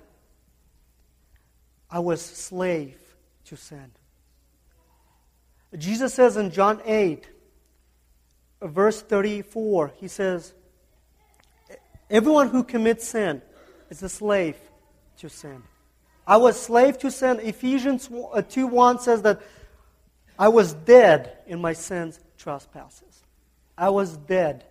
I 1.89 1.99
was 1.99 2.21
slave 2.21 2.97
to 3.45 3.55
sin. 3.55 3.91
Jesus 5.77 6.13
says 6.13 6.37
in 6.37 6.51
John 6.51 6.81
8, 6.85 7.27
verse 8.61 9.01
34, 9.01 9.93
he 9.97 10.07
says, 10.07 10.53
Everyone 12.09 12.49
who 12.49 12.63
commits 12.63 13.07
sin 13.07 13.41
is 13.89 14.03
a 14.03 14.09
slave 14.09 14.57
to 15.17 15.29
sin. 15.29 15.63
I 16.27 16.37
was 16.37 16.59
slave 16.59 16.97
to 16.99 17.11
sin. 17.11 17.39
Ephesians 17.41 18.09
uh, 18.33 18.41
2 18.41 18.67
1 18.67 18.99
says 18.99 19.21
that 19.23 19.41
I 20.37 20.49
was 20.49 20.73
dead 20.73 21.37
in 21.47 21.61
my 21.61 21.73
sins, 21.73 22.19
trespasses. 22.37 23.23
I 23.77 23.89
was 23.89 24.17
dead. 24.17 24.65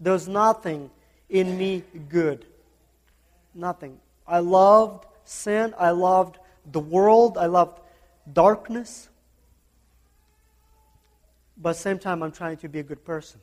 There's 0.00 0.28
nothing 0.28 0.90
in 1.28 1.56
me 1.56 1.82
good. 2.08 2.44
Nothing. 3.54 3.98
I 4.26 4.40
loved 4.40 5.06
sin. 5.24 5.74
I 5.78 5.90
loved 5.90 6.38
the 6.70 6.80
world. 6.80 7.38
I 7.38 7.46
loved 7.46 7.80
darkness, 8.30 9.08
but 11.56 11.70
at 11.70 11.76
the 11.76 11.82
same 11.82 11.98
time, 11.98 12.22
I'm 12.22 12.32
trying 12.32 12.56
to 12.58 12.68
be 12.68 12.80
a 12.80 12.82
good 12.82 13.04
person. 13.04 13.40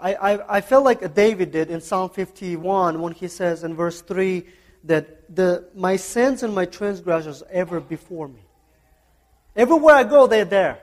I, 0.00 0.14
I, 0.14 0.56
I 0.56 0.60
feel 0.60 0.82
like 0.82 1.14
David 1.14 1.50
did 1.50 1.70
in 1.70 1.80
Psalm 1.80 2.10
51 2.10 3.00
when 3.00 3.12
he 3.12 3.26
says 3.26 3.64
in 3.64 3.74
verse 3.74 4.00
3 4.00 4.44
that 4.84 5.34
the, 5.34 5.68
my 5.74 5.96
sins 5.96 6.42
and 6.42 6.54
my 6.54 6.66
transgressions 6.66 7.42
ever 7.50 7.80
before 7.80 8.28
me. 8.28 8.40
Everywhere 9.56 9.96
I 9.96 10.04
go, 10.04 10.28
they're 10.28 10.44
there. 10.44 10.78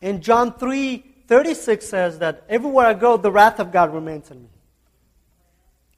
And 0.00 0.22
John 0.22 0.54
3 0.54 1.06
36 1.26 1.86
says 1.86 2.18
that 2.18 2.42
everywhere 2.48 2.86
I 2.86 2.94
go, 2.94 3.16
the 3.16 3.30
wrath 3.30 3.60
of 3.60 3.70
God 3.70 3.94
remains 3.94 4.32
in 4.32 4.42
me. 4.42 4.48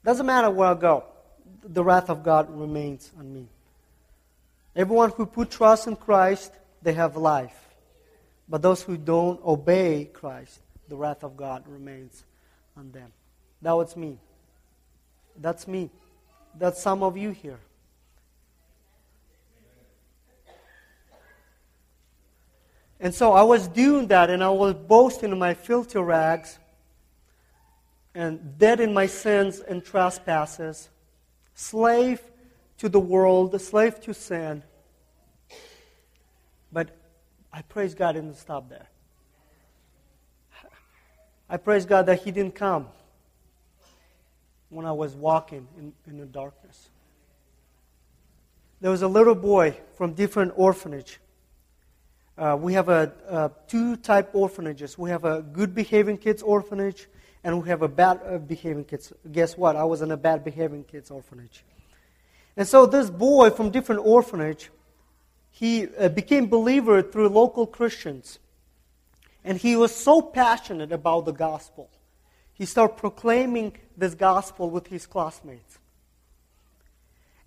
Doesn't 0.05 0.27
matter 0.27 0.51
where 0.51 0.69
I 0.69 0.73
go, 0.75 1.05
the 1.63 1.83
wrath 1.83 2.11
of 2.11 2.23
God 2.23 2.55
remains 2.55 3.11
on 3.17 3.33
me. 3.33 3.47
Everyone 4.75 5.11
who 5.11 5.25
put 5.25 5.51
trust 5.51 5.87
in 5.87 5.95
Christ, 5.95 6.51
they 6.81 6.93
have 6.93 7.15
life. 7.15 7.57
But 8.49 8.61
those 8.61 8.81
who 8.81 8.97
don't 8.97 9.43
obey 9.45 10.09
Christ, 10.11 10.59
the 10.89 10.95
wrath 10.95 11.23
of 11.23 11.37
God 11.37 11.63
remains 11.67 12.23
on 12.75 12.91
them. 12.91 13.11
That 13.61 13.73
was 13.73 13.95
me. 13.95 14.17
That's 15.39 15.67
me. 15.67 15.89
That's 16.57 16.81
some 16.81 17.03
of 17.03 17.17
you 17.17 17.31
here. 17.31 17.59
And 22.99 23.13
so 23.13 23.33
I 23.33 23.43
was 23.43 23.67
doing 23.67 24.07
that, 24.07 24.29
and 24.29 24.43
I 24.43 24.49
was 24.49 24.73
boasting 24.73 25.31
in 25.31 25.39
my 25.39 25.53
filthy 25.53 25.99
rags, 25.99 26.57
and 28.15 28.57
dead 28.57 28.79
in 28.79 28.93
my 28.93 29.07
sins 29.07 29.59
and 29.59 29.83
trespasses, 29.83 30.89
slave 31.53 32.21
to 32.77 32.89
the 32.89 32.99
world, 32.99 33.53
a 33.55 33.59
slave 33.59 33.99
to 34.01 34.13
sin. 34.13 34.63
But 36.71 36.89
I 37.51 37.61
praise 37.61 37.93
God 37.93 38.13
didn't 38.13 38.35
stop 38.35 38.69
there. 38.69 38.87
I 41.49 41.57
praise 41.57 41.85
God 41.85 42.07
that 42.07 42.23
He 42.23 42.31
didn't 42.31 42.55
come 42.55 42.87
when 44.69 44.85
I 44.85 44.91
was 44.91 45.15
walking 45.15 45.67
in, 45.77 45.93
in 46.07 46.17
the 46.17 46.25
darkness. 46.25 46.89
There 48.81 48.91
was 48.91 49.01
a 49.01 49.07
little 49.07 49.35
boy 49.35 49.77
from 49.95 50.13
different 50.13 50.53
orphanage. 50.55 51.19
Uh, 52.37 52.57
we 52.59 52.73
have 52.73 52.89
a, 52.89 53.13
a, 53.29 53.51
two 53.67 53.95
type 53.95 54.31
orphanages. 54.33 54.97
We 54.97 55.11
have 55.11 55.23
a 55.23 55.41
good 55.41 55.75
behaving 55.75 56.17
kids 56.17 56.41
orphanage, 56.41 57.07
and 57.43 57.61
we 57.61 57.69
have 57.69 57.83
a 57.83 57.87
bad 57.87 58.19
uh, 58.25 58.39
behaving 58.39 58.85
kids. 58.85 59.13
Guess 59.31 59.55
what? 59.55 59.75
I 59.75 59.83
was 59.83 60.01
in 60.01 60.11
a 60.11 60.17
bad 60.17 60.43
behaving 60.43 60.85
kids 60.85 61.11
orphanage. 61.11 61.63
And 62.55 62.67
so 62.67 62.85
this 62.85 63.09
boy 63.09 63.49
from 63.49 63.71
different 63.71 64.01
orphanage, 64.05 64.69
he 65.49 65.87
uh, 65.97 66.09
became 66.09 66.47
believer 66.47 67.01
through 67.01 67.29
local 67.29 67.65
Christians. 67.65 68.39
And 69.43 69.57
he 69.57 69.75
was 69.75 69.95
so 69.95 70.21
passionate 70.21 70.91
about 70.91 71.25
the 71.25 71.31
gospel. 71.31 71.89
He 72.53 72.65
started 72.65 72.97
proclaiming 72.97 73.73
this 73.97 74.15
gospel 74.15 74.69
with 74.69 74.87
his 74.87 75.05
classmates. 75.05 75.79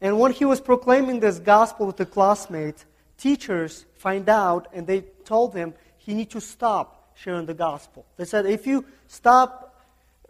And 0.00 0.18
when 0.18 0.32
he 0.32 0.44
was 0.44 0.60
proclaiming 0.60 1.20
this 1.20 1.38
gospel 1.38 1.86
with 1.86 1.96
the 1.96 2.06
classmates, 2.06 2.84
teachers 3.16 3.86
find 3.96 4.28
out 4.28 4.68
and 4.72 4.86
they 4.86 5.02
told 5.24 5.54
him 5.54 5.74
he 5.96 6.12
need 6.14 6.30
to 6.30 6.40
stop 6.40 7.12
sharing 7.14 7.46
the 7.46 7.54
gospel. 7.54 8.04
They 8.16 8.24
said, 8.24 8.46
if 8.46 8.66
you 8.66 8.84
stop, 9.08 9.82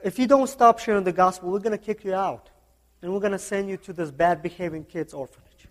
if 0.04 0.18
you 0.18 0.26
don't 0.26 0.48
stop 0.48 0.78
sharing 0.78 1.04
the 1.04 1.12
gospel, 1.12 1.50
we're 1.50 1.58
going 1.58 1.76
to 1.76 1.84
kick 1.84 2.04
you 2.04 2.14
out. 2.14 2.48
And 3.06 3.14
we're 3.14 3.20
going 3.20 3.30
to 3.30 3.38
send 3.38 3.68
you 3.68 3.76
to 3.76 3.92
this 3.92 4.10
bad 4.10 4.42
behaving 4.42 4.82
kids 4.82 5.14
orphanage. 5.14 5.68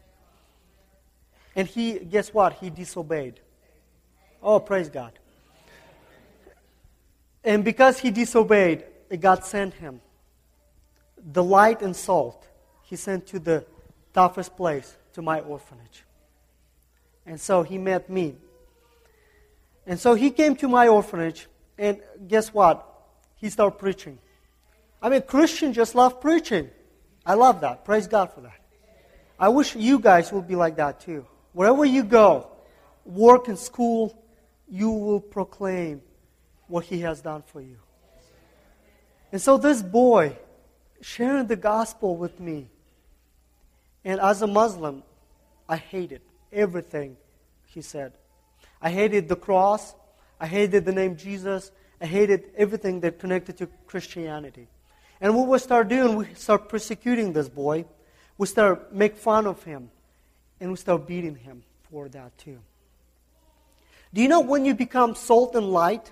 And 1.54 1.68
he, 1.68 2.00
guess 2.00 2.34
what? 2.34 2.54
He 2.54 2.70
disobeyed. 2.70 3.42
Oh, 4.42 4.58
praise 4.62 4.88
God. 4.88 5.12
And 7.44 7.66
because 7.66 8.00
he 8.00 8.10
disobeyed, 8.10 8.86
God 9.20 9.44
sent 9.44 9.74
him 9.74 10.00
the 11.34 11.44
light 11.44 11.82
and 11.82 11.94
salt. 11.94 12.48
He 12.84 12.96
sent 12.96 13.28
to 13.28 13.40
the 13.40 13.66
toughest 14.14 14.56
place, 14.56 14.96
to 15.12 15.22
my 15.22 15.42
orphanage. 15.42 16.06
And 17.26 17.38
so 17.38 17.64
he 17.64 17.78
met 17.78 18.10
me. 18.10 18.36
And 19.86 20.00
so 20.00 20.14
he 20.14 20.32
came 20.32 20.56
to 20.56 20.70
my 20.70 20.88
orphanage, 20.88 21.48
and 21.78 22.00
guess 22.30 22.54
what? 22.54 22.90
He 23.36 23.50
started 23.50 23.78
preaching. 23.78 24.20
I 25.02 25.10
mean, 25.10 25.24
Christians 25.24 25.76
just 25.76 25.96
love 25.96 26.22
preaching. 26.22 26.70
I 27.26 27.34
love 27.34 27.62
that. 27.62 27.86
Praise 27.86 28.08
God 28.08 28.32
for 28.34 28.42
that. 28.42 28.60
I 29.40 29.50
wish 29.50 29.76
you 29.76 30.00
guys 30.00 30.32
would 30.32 30.48
be 30.48 30.56
like 30.56 30.78
that 30.78 31.02
too. 31.02 31.26
Wherever 31.54 31.84
you 31.84 32.04
go, 32.04 32.48
work 33.06 33.48
in 33.48 33.58
school, 33.58 34.22
you 34.70 34.92
will 34.92 35.20
proclaim 35.20 36.02
what 36.68 36.86
he 36.86 37.02
has 37.02 37.22
done 37.22 37.44
for 37.46 37.62
you. 37.62 37.78
And 39.32 39.42
so 39.42 39.58
this 39.58 39.82
boy 39.82 40.38
sharing 41.02 41.48
the 41.48 41.56
gospel 41.56 42.16
with 42.16 42.40
me. 42.40 42.70
And 44.04 44.20
as 44.20 44.42
a 44.42 44.48
Muslim, 44.48 45.04
I 45.68 45.78
hated 45.78 46.22
everything 46.52 47.18
he 47.66 47.82
said. 47.82 48.14
I 48.82 48.90
hated 48.90 49.28
the 49.28 49.36
cross. 49.36 49.96
I 50.40 50.48
hated 50.48 50.86
the 50.86 50.94
name 50.94 51.18
Jesus. 51.18 51.72
I 52.00 52.06
hated 52.06 52.52
everything 52.58 53.00
that 53.02 53.20
connected 53.20 53.58
to 53.58 53.68
Christianity. 53.88 54.68
And 55.22 55.36
what 55.36 55.48
we 55.48 55.60
start 55.60 55.88
doing, 55.88 56.16
we 56.16 56.34
start 56.34 56.70
persecuting 56.70 57.34
this 57.34 57.50
boy. 57.50 57.86
We 58.38 58.48
start 58.48 58.94
make 58.94 59.16
fun 59.16 59.48
of 59.48 59.64
him. 59.64 59.90
And 60.60 60.72
we 60.72 60.78
start 60.78 61.08
beating 61.08 61.36
him 61.36 61.64
for 61.90 62.10
that 62.10 62.38
too. 62.38 62.60
Do 64.14 64.22
you 64.22 64.28
know 64.28 64.42
when 64.42 64.66
you 64.66 64.74
become 64.74 65.16
salt 65.16 65.56
and 65.56 65.72
light, 65.72 66.12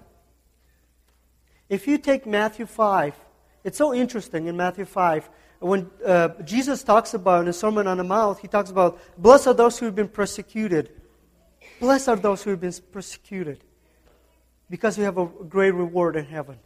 if 1.70 1.88
you 1.88 1.98
take 1.98 2.26
Matthew 2.26 2.66
5, 2.66 3.16
it's 3.64 3.78
so 3.78 3.94
interesting 3.94 4.48
in 4.48 4.58
Matthew 4.58 4.86
5. 4.86 5.30
When 5.60 5.90
uh, 6.06 6.30
Jesus 6.44 6.84
talks 6.84 7.14
about 7.14 7.40
in 7.40 7.46
the 7.46 7.54
Sermon 7.54 7.88
on 7.88 7.98
the 7.98 8.04
Mount, 8.04 8.40
he 8.40 8.50
talks 8.50 8.70
about, 8.70 9.00
Blessed 9.18 9.48
are 9.48 9.54
those 9.54 9.80
who 9.80 9.86
have 9.86 9.96
been 9.96 10.10
persecuted. 10.10 10.92
Blessed 11.80 12.10
are 12.10 12.16
those 12.18 12.44
who 12.44 12.50
have 12.50 12.60
been 12.60 12.74
persecuted 12.92 13.64
because 14.70 14.98
you 14.98 15.06
have 15.06 15.18
a 15.18 15.26
great 15.26 15.72
reward 15.72 16.16
in 16.16 16.26
heaven. 16.26 16.60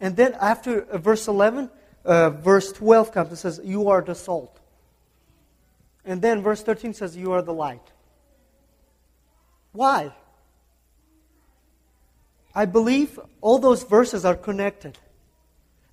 And 0.00 0.16
then 0.16 0.34
after 0.40 0.82
uh, 0.82 0.98
verse 0.98 1.28
11, 1.28 1.70
uh, 2.04 2.30
verse 2.30 2.72
12 2.72 3.12
comes 3.12 3.28
and 3.30 3.38
says, 3.38 3.60
You 3.62 3.90
are 3.90 4.00
the 4.00 4.14
salt. 4.14 4.58
And 6.04 6.22
then 6.22 6.42
verse 6.42 6.62
13 6.62 6.94
says, 6.94 7.16
You 7.16 7.32
are 7.32 7.42
the 7.42 7.52
light. 7.52 7.86
Why? 9.72 10.12
I 12.54 12.64
believe 12.64 13.20
all 13.40 13.58
those 13.58 13.84
verses 13.84 14.24
are 14.24 14.34
connected. 14.34 14.98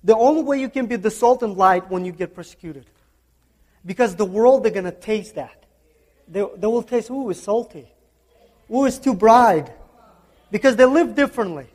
The 0.02 0.16
only 0.16 0.42
way 0.42 0.60
you 0.60 0.68
can 0.68 0.86
be 0.86 0.96
the 0.96 1.10
salt 1.10 1.42
and 1.42 1.56
light 1.56 1.90
when 1.90 2.04
you 2.04 2.12
get 2.12 2.34
persecuted. 2.34 2.86
Because 3.84 4.16
the 4.16 4.24
world, 4.24 4.64
they're 4.64 4.72
going 4.72 4.84
to 4.84 4.90
taste 4.90 5.36
that. 5.36 5.64
They, 6.26 6.44
they 6.56 6.66
will 6.66 6.82
taste, 6.82 7.10
ooh, 7.10 7.30
it's 7.30 7.40
salty. 7.40 7.88
Ooh, 8.72 8.84
it's 8.84 8.98
too 8.98 9.14
bright. 9.14 9.70
Because 10.50 10.76
they 10.76 10.84
live 10.84 11.14
differently. 11.14 11.66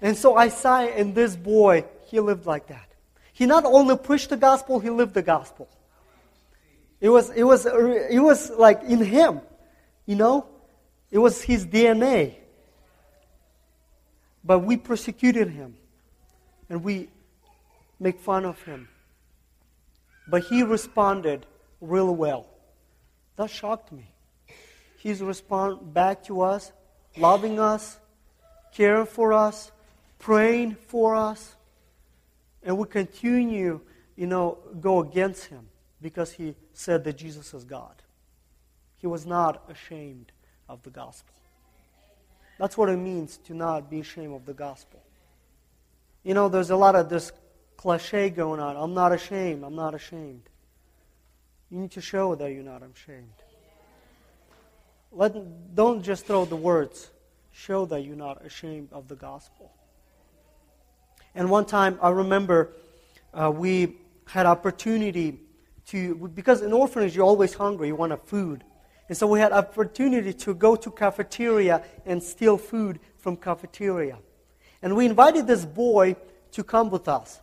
And 0.00 0.16
so 0.16 0.36
I 0.36 0.48
saw 0.48 0.86
in 0.86 1.14
this 1.14 1.34
boy, 1.36 1.84
he 2.06 2.20
lived 2.20 2.46
like 2.46 2.68
that. 2.68 2.88
He 3.32 3.46
not 3.46 3.64
only 3.64 3.96
preached 3.96 4.30
the 4.30 4.36
gospel, 4.36 4.80
he 4.80 4.90
lived 4.90 5.14
the 5.14 5.22
gospel. 5.22 5.68
It 7.00 7.08
was, 7.08 7.30
it 7.30 7.44
was, 7.44 7.66
it 7.66 8.18
was 8.18 8.50
like 8.50 8.82
in 8.82 9.02
him, 9.04 9.40
you 10.06 10.16
know? 10.16 10.46
It 11.10 11.18
was 11.18 11.42
his 11.42 11.64
DNA. 11.66 12.34
But 14.44 14.60
we 14.60 14.76
persecuted 14.76 15.50
him 15.50 15.76
and 16.68 16.82
we 16.82 17.08
make 18.00 18.20
fun 18.20 18.44
of 18.44 18.60
him. 18.62 18.88
But 20.28 20.44
he 20.44 20.62
responded 20.62 21.46
really 21.80 22.12
well. 22.12 22.46
That 23.36 23.50
shocked 23.50 23.92
me. 23.92 24.12
He's 24.98 25.22
respond 25.22 25.94
back 25.94 26.24
to 26.24 26.42
us, 26.42 26.72
loving 27.16 27.60
us, 27.60 27.98
caring 28.72 29.06
for 29.06 29.32
us, 29.32 29.70
praying 30.18 30.74
for 30.74 31.14
us, 31.14 31.56
and 32.62 32.76
we 32.76 32.86
continue, 32.86 33.80
you 34.16 34.26
know, 34.26 34.58
go 34.80 35.00
against 35.00 35.44
him 35.46 35.68
because 36.00 36.32
he 36.32 36.54
said 36.72 37.04
that 37.04 37.16
Jesus 37.16 37.54
is 37.54 37.64
God. 37.64 37.94
He 38.96 39.06
was 39.06 39.26
not 39.26 39.62
ashamed 39.70 40.32
of 40.68 40.82
the 40.82 40.90
gospel. 40.90 41.34
That's 42.58 42.76
what 42.76 42.88
it 42.88 42.96
means 42.96 43.36
to 43.46 43.54
not 43.54 43.88
be 43.88 44.00
ashamed 44.00 44.34
of 44.34 44.44
the 44.44 44.54
gospel. 44.54 45.00
You 46.24 46.34
know, 46.34 46.48
there's 46.48 46.70
a 46.70 46.76
lot 46.76 46.96
of 46.96 47.08
this 47.08 47.32
cliche 47.76 48.28
going 48.30 48.60
on. 48.60 48.76
I'm 48.76 48.94
not 48.94 49.12
ashamed. 49.12 49.62
I'm 49.64 49.76
not 49.76 49.94
ashamed. 49.94 50.42
You 51.70 51.78
need 51.78 51.92
to 51.92 52.00
show 52.00 52.34
that 52.34 52.52
you're 52.52 52.64
not 52.64 52.82
ashamed. 52.82 53.32
Let, 55.12 55.74
don't 55.74 56.02
just 56.02 56.26
throw 56.26 56.44
the 56.44 56.56
words. 56.56 57.10
Show 57.52 57.86
that 57.86 58.04
you're 58.04 58.16
not 58.16 58.44
ashamed 58.44 58.88
of 58.92 59.08
the 59.08 59.16
gospel. 59.16 59.72
And 61.38 61.48
one 61.48 61.66
time, 61.66 62.00
I 62.02 62.08
remember 62.08 62.72
uh, 63.32 63.48
we 63.48 63.98
had 64.26 64.44
opportunity 64.44 65.38
to, 65.86 66.16
because 66.34 66.62
in 66.62 66.72
orphanage 66.72 67.14
you're 67.14 67.24
always 67.24 67.54
hungry, 67.54 67.86
you 67.86 67.94
want 67.94 68.12
a 68.12 68.16
food. 68.16 68.64
And 69.08 69.16
so 69.16 69.28
we 69.28 69.38
had 69.38 69.52
opportunity 69.52 70.32
to 70.32 70.52
go 70.52 70.74
to 70.74 70.90
cafeteria 70.90 71.84
and 72.04 72.20
steal 72.20 72.58
food 72.58 72.98
from 73.18 73.36
cafeteria. 73.36 74.18
And 74.82 74.96
we 74.96 75.06
invited 75.06 75.46
this 75.46 75.64
boy 75.64 76.16
to 76.50 76.64
come 76.64 76.90
with 76.90 77.06
us. 77.06 77.40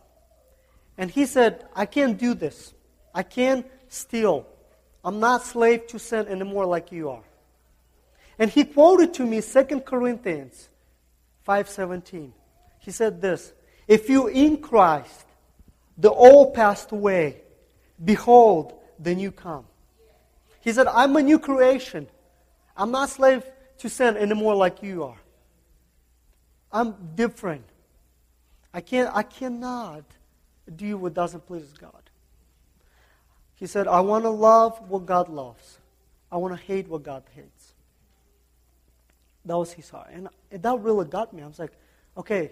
And 0.98 1.10
he 1.10 1.24
said, 1.24 1.64
I 1.74 1.86
can't 1.86 2.18
do 2.18 2.34
this. 2.34 2.74
I 3.14 3.22
can't 3.22 3.64
steal. 3.88 4.46
I'm 5.02 5.20
not 5.20 5.42
slave 5.42 5.86
to 5.86 5.98
sin 5.98 6.28
anymore 6.28 6.66
like 6.66 6.92
you 6.92 7.08
are. 7.08 7.24
And 8.38 8.50
he 8.50 8.64
quoted 8.64 9.14
to 9.14 9.24
me 9.24 9.40
2 9.40 9.80
Corinthians 9.86 10.68
5:17. 11.48 12.32
He 12.80 12.90
said 12.90 13.22
this, 13.22 13.54
if 13.88 14.08
you 14.08 14.28
in 14.28 14.58
Christ, 14.58 15.26
the 15.96 16.10
old 16.10 16.54
passed 16.54 16.92
away, 16.92 17.42
behold, 18.04 18.74
the 18.98 19.14
new 19.14 19.30
come. 19.30 19.64
He 20.60 20.72
said, 20.72 20.86
I'm 20.88 21.14
a 21.16 21.22
new 21.22 21.38
creation. 21.38 22.08
I'm 22.76 22.90
not 22.90 23.10
slave 23.10 23.44
to 23.78 23.88
sin 23.88 24.16
anymore 24.16 24.54
like 24.54 24.82
you 24.82 25.04
are. 25.04 25.18
I'm 26.72 26.94
different. 27.14 27.64
I, 28.74 28.80
can't, 28.80 29.14
I 29.14 29.22
cannot 29.22 30.04
do 30.74 30.98
what 30.98 31.14
doesn't 31.14 31.46
please 31.46 31.72
God. 31.72 31.92
He 33.54 33.66
said, 33.66 33.88
I 33.88 34.00
want 34.00 34.24
to 34.24 34.30
love 34.30 34.78
what 34.90 35.06
God 35.06 35.28
loves. 35.28 35.78
I 36.30 36.36
want 36.36 36.54
to 36.54 36.62
hate 36.62 36.88
what 36.88 37.02
God 37.02 37.22
hates. 37.34 37.72
That 39.44 39.56
was 39.56 39.72
his 39.72 39.88
heart. 39.88 40.08
And, 40.12 40.28
and 40.50 40.62
that 40.62 40.80
really 40.80 41.06
got 41.06 41.32
me. 41.32 41.42
I 41.42 41.46
was 41.46 41.58
like, 41.58 41.72
okay, 42.16 42.50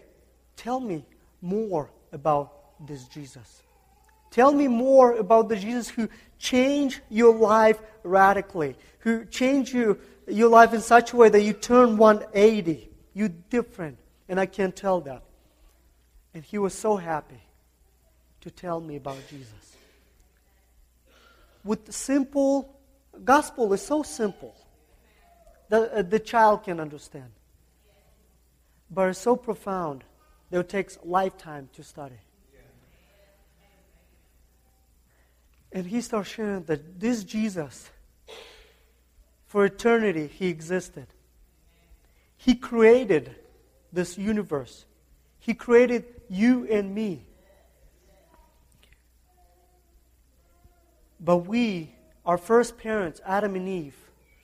tell 0.57 0.81
me 0.81 1.05
more 1.45 1.91
about 2.11 2.87
this 2.87 3.05
Jesus. 3.05 3.63
Tell 4.31 4.53
me 4.53 4.67
more 4.67 5.13
about 5.13 5.49
the 5.49 5.57
Jesus 5.57 5.89
who 5.89 6.09
changed 6.39 7.01
your 7.09 7.37
life 7.37 7.81
radically, 8.03 8.77
who 9.01 9.25
changed 9.27 9.73
you, 9.73 10.01
your 10.27 10.49
life 10.49 10.73
in 10.73 10.81
such 10.81 11.13
a 11.13 11.17
way 11.17 11.29
that 11.29 11.43
you 11.43 11.53
turn 11.53 11.97
180. 11.97 12.91
You're 13.13 13.29
different. 13.29 13.99
And 14.29 14.41
I 14.41 14.47
can't 14.47 14.75
tell 14.75 15.03
that. 15.03 15.23
And 16.33 16.43
he 16.43 16.59
was 16.59 16.75
so 16.75 16.97
happy 16.97 17.43
to 18.41 18.51
tell 18.51 18.81
me 18.81 18.97
about 18.97 19.19
Jesus. 19.29 19.77
With 21.63 21.93
simple, 21.93 22.75
gospel 23.23 23.73
is 23.73 23.83
so 23.83 24.03
simple 24.03 24.55
that 25.69 25.93
uh, 25.93 26.03
the 26.03 26.19
child 26.19 26.65
can 26.65 26.81
understand. 26.81 27.31
But 28.91 29.11
it's 29.11 29.19
so 29.19 29.37
profound 29.37 30.05
it 30.61 30.69
takes 30.69 30.99
lifetime 31.03 31.69
to 31.75 31.83
study. 31.83 32.21
And 35.73 35.87
he 35.87 36.01
starts 36.01 36.31
sharing 36.31 36.63
that 36.65 37.01
this 37.01 37.25
Jesus, 37.25 37.91
for 39.47 39.65
eternity, 39.65 40.29
he 40.29 40.47
existed. 40.47 41.09
He 42.37 42.55
created 42.55 43.35
this 43.93 44.17
universe. 44.17 44.85
He 45.41 45.55
created 45.55 46.05
you 46.29 46.67
and 46.71 46.95
me. 46.95 47.27
But 51.19 51.39
we, 51.39 51.91
our 52.25 52.39
first 52.39 52.79
parents, 52.79 53.21
Adam 53.27 53.57
and 53.57 53.69
Eve, 53.69 53.97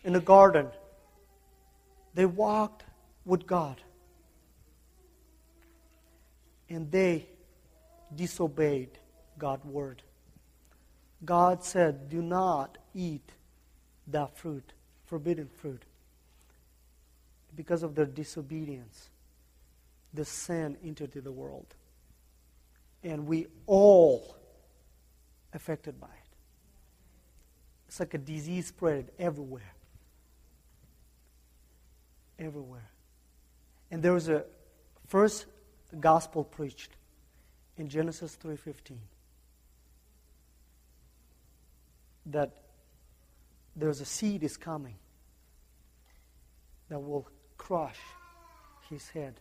in 0.03 0.15
the 0.15 0.21
garden, 0.21 0.67
they 2.15 2.27
walked 2.27 2.85
with 3.25 3.47
God. 3.47 3.81
And 6.71 6.91
they 6.91 7.27
disobeyed 8.15 8.91
God's 9.37 9.65
word. 9.65 10.03
God 11.25 11.65
said, 11.65 12.09
Do 12.09 12.23
not 12.23 12.79
eat 12.95 13.29
that 14.07 14.37
fruit, 14.39 14.73
forbidden 15.07 15.49
fruit. 15.49 15.83
Because 17.55 17.83
of 17.83 17.95
their 17.95 18.07
disobedience, 18.07 19.11
the 20.15 20.25
sin 20.25 20.77
entered 20.85 21.13
the 21.13 21.33
world. 21.33 21.67
And 23.03 23.27
we 23.27 23.49
all 23.67 24.37
affected 25.53 26.01
by 26.01 26.07
it. 26.07 26.13
It's 27.89 27.99
like 27.99 28.15
a 28.15 28.19
disease 28.19 28.69
spread 28.69 29.11
everywhere. 29.19 29.75
Everywhere. 32.39 32.89
And 33.91 34.03
there 34.03 34.13
was 34.13 34.29
a 34.29 34.45
first 35.09 35.47
gospel 35.99 36.45
preached 36.45 36.97
in 37.77 37.89
Genesis 37.89 38.37
3:15 38.37 38.99
that 42.27 42.51
there's 43.75 44.01
a 44.01 44.05
seed 44.05 44.43
is 44.43 44.57
coming 44.57 44.97
that 46.89 46.99
will 46.99 47.27
crush 47.57 47.99
his 48.89 49.09
head. 49.11 49.41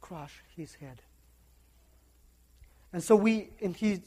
Crush 0.00 0.42
his 0.56 0.74
head. 0.74 1.02
And 2.92 3.02
so 3.02 3.16
we, 3.16 3.50
and 3.60 3.76
he's 3.76 4.00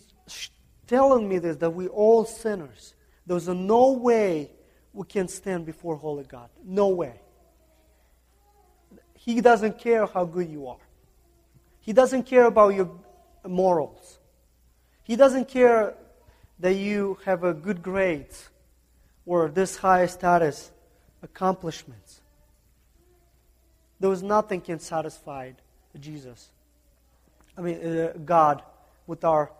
telling 0.87 1.27
me 1.27 1.39
this, 1.39 1.57
that 1.57 1.69
we 1.69 1.87
all 1.87 2.25
sinners. 2.25 2.93
There's 3.25 3.47
no 3.47 3.91
way 3.91 4.51
we 4.93 5.05
can 5.05 5.27
stand 5.27 5.65
before 5.65 5.95
holy 5.95 6.23
God. 6.23 6.49
No 6.63 6.89
way. 6.89 7.20
He 9.23 9.39
doesn't 9.39 9.77
care 9.77 10.07
how 10.07 10.25
good 10.25 10.49
you 10.49 10.67
are. 10.67 10.84
He 11.79 11.93
doesn't 11.93 12.23
care 12.23 12.45
about 12.45 12.69
your 12.69 12.89
morals. 13.47 14.17
He 15.03 15.15
doesn't 15.15 15.47
care 15.47 15.93
that 16.60 16.73
you 16.73 17.19
have 17.25 17.43
a 17.43 17.53
good 17.53 17.84
grades 17.84 18.49
or 19.27 19.49
this 19.49 19.77
high 19.77 20.07
status 20.07 20.71
accomplishments. 21.21 22.21
There 23.99 24.10
was 24.10 24.23
nothing 24.23 24.60
can 24.60 24.79
satisfy 24.79 25.51
Jesus. 25.99 26.49
I 27.55 27.62
mean, 27.62 27.77
uh, 27.86 28.13
God 28.25 28.63
with 29.05 29.23
our 29.23 29.51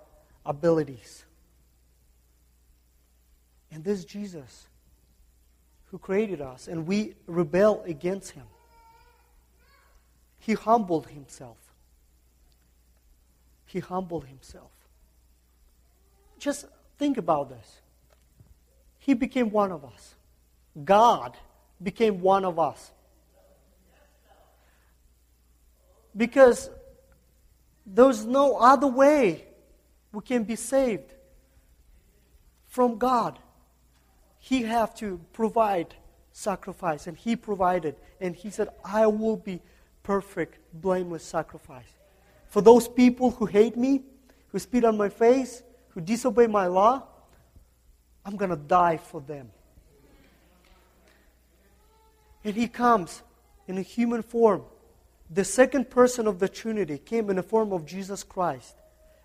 abilities. 0.44 1.24
And 3.72 3.84
this 3.84 4.06
Jesus 4.06 4.68
who 5.92 6.00
created 6.00 6.42
us, 6.42 6.68
and 6.68 6.88
we 6.88 7.14
rebel 7.28 7.84
against 7.86 8.32
him. 8.32 8.46
He 10.42 10.54
humbled 10.54 11.08
himself. 11.08 11.58
He 13.66 13.80
humbled 13.80 14.26
himself. 14.26 14.72
Just 16.38 16.66
Think 17.02 17.18
about 17.18 17.50
this. 17.50 17.82
He 19.00 19.16
became 19.16 19.50
one 19.50 19.72
of 19.72 19.84
us. 19.84 20.14
God 20.86 21.36
became 21.82 22.22
one 22.22 22.46
of 22.46 22.60
us. 22.60 22.92
Because 26.16 26.70
there's 27.88 28.24
no 28.24 28.56
other 28.58 28.86
way 28.86 29.46
we 30.12 30.22
can 30.22 30.44
be 30.44 30.56
saved 30.56 31.12
from 32.68 33.00
God. 33.00 33.40
He 34.38 34.62
have 34.62 34.94
to 34.98 35.20
provide 35.34 35.96
sacrifice 36.32 37.08
and 37.08 37.18
he 37.18 37.36
provided 37.36 37.96
and 38.20 38.36
he 38.36 38.52
said 38.52 38.70
I 38.86 39.08
will 39.08 39.38
be 39.38 39.60
perfect 40.12 40.58
blameless 40.74 41.24
sacrifice. 41.24 41.94
For 42.50 42.62
those 42.62 42.86
people 42.86 43.32
who 43.32 43.46
hate 43.46 43.78
me, 43.78 44.02
who 44.50 44.60
spit 44.60 44.84
on 44.84 44.98
my 44.98 45.08
face, 45.08 45.64
who 45.92 46.02
disobey 46.02 46.48
my 46.48 46.68
law, 46.68 47.04
I'm 48.26 48.36
going 48.36 48.50
to 48.52 48.58
die 48.58 48.98
for 48.98 49.22
them. 49.22 49.50
And 52.44 52.54
he 52.54 52.68
comes 52.68 53.24
in 53.70 53.78
a 53.78 53.82
human 53.82 54.22
form. 54.22 54.64
The 55.30 55.46
second 55.46 55.90
person 55.90 56.28
of 56.28 56.40
the 56.40 56.50
Trinity 56.50 56.98
came 56.98 57.30
in 57.30 57.38
the 57.38 57.44
form 57.44 57.72
of 57.72 57.86
Jesus 57.86 58.22
Christ, 58.22 58.76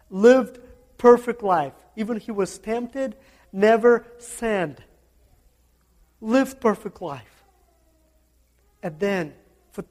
lived 0.08 0.60
perfect 0.98 1.42
life. 1.42 1.72
Even 1.96 2.20
he 2.20 2.30
was 2.30 2.58
tempted, 2.58 3.16
never 3.52 4.06
sinned. 4.18 4.80
Lived 6.20 6.60
perfect 6.60 7.02
life. 7.02 7.42
And 8.84 9.00
then, 9.00 9.34
for 9.72 9.84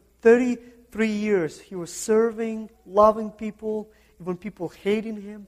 33 0.95 1.07
years, 1.09 1.59
he 1.59 1.75
was 1.75 1.93
serving, 1.93 2.69
loving 2.85 3.29
people, 3.29 3.89
even 4.21 4.37
people 4.37 4.69
hating 4.69 5.21
him. 5.21 5.45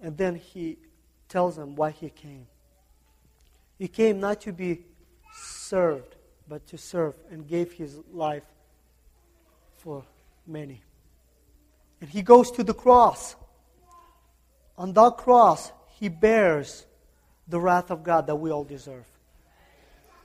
And 0.00 0.16
then 0.16 0.34
he 0.34 0.76
tells 1.28 1.54
them 1.54 1.76
why 1.76 1.92
he 1.92 2.10
came. 2.10 2.48
He 3.78 3.86
came 3.86 4.18
not 4.18 4.40
to 4.40 4.52
be 4.52 4.80
served, 5.32 6.16
but 6.48 6.66
to 6.66 6.78
serve 6.78 7.14
and 7.30 7.46
gave 7.46 7.72
his 7.72 7.96
life 8.12 8.42
for 9.76 10.04
many. 10.48 10.80
And 12.00 12.10
he 12.10 12.22
goes 12.22 12.50
to 12.52 12.64
the 12.64 12.74
cross. 12.74 13.36
On 14.76 14.92
that 14.94 15.16
cross, 15.16 15.70
he 16.00 16.08
bears 16.08 16.86
the 17.46 17.60
wrath 17.60 17.92
of 17.92 18.02
God 18.02 18.26
that 18.26 18.34
we 18.34 18.50
all 18.50 18.64
deserve. 18.64 19.06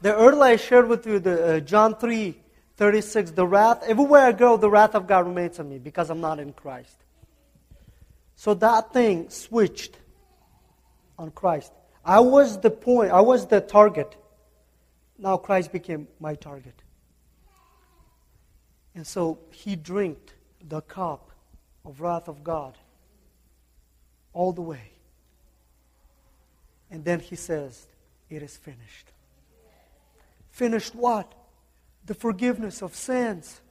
The 0.02 0.16
earlier 0.16 0.44
I 0.44 0.56
shared 0.56 0.88
with 0.88 1.06
you 1.06 1.20
the 1.20 1.58
uh, 1.58 1.60
John 1.60 1.96
3 1.96 2.36
36, 2.80 3.32
the 3.32 3.46
wrath, 3.46 3.84
everywhere 3.86 4.22
I 4.22 4.32
go, 4.32 4.56
the 4.56 4.70
wrath 4.70 4.96
of 4.96 5.06
God 5.06 5.28
remains 5.28 5.60
on 5.60 5.68
me 5.68 5.80
because 5.80 6.10
I'm 6.10 6.22
not 6.22 6.40
in 6.40 6.54
Christ. 6.54 6.96
So 8.38 8.54
that 8.54 8.94
thing 8.94 9.30
switched 9.30 9.98
on 11.18 11.32
Christ. 11.32 11.74
I 12.06 12.22
was 12.22 12.62
the 12.62 12.72
point, 12.72 13.12
I 13.12 13.20
was 13.20 13.48
the 13.48 13.60
target. 13.60 14.16
Now 15.18 15.36
Christ 15.36 15.74
became 15.74 16.08
my 16.22 16.36
target. 16.36 16.82
And 18.96 19.06
so 19.06 19.40
he 19.52 19.76
drank 19.76 20.18
the 20.66 20.80
cup 20.80 21.32
of 21.84 22.00
wrath 22.00 22.30
of 22.30 22.46
God 22.46 22.78
all 24.32 24.54
the 24.54 24.62
way. 24.62 24.94
And 26.90 27.04
then 27.04 27.20
he 27.20 27.36
says, 27.36 27.88
It 28.30 28.42
is 28.42 28.56
finished. 28.56 29.12
Finished 30.50 30.96
what? 30.96 31.34
The 32.10 32.16
forgiveness 32.16 32.82
of 32.82 32.96
sins. 32.96 33.62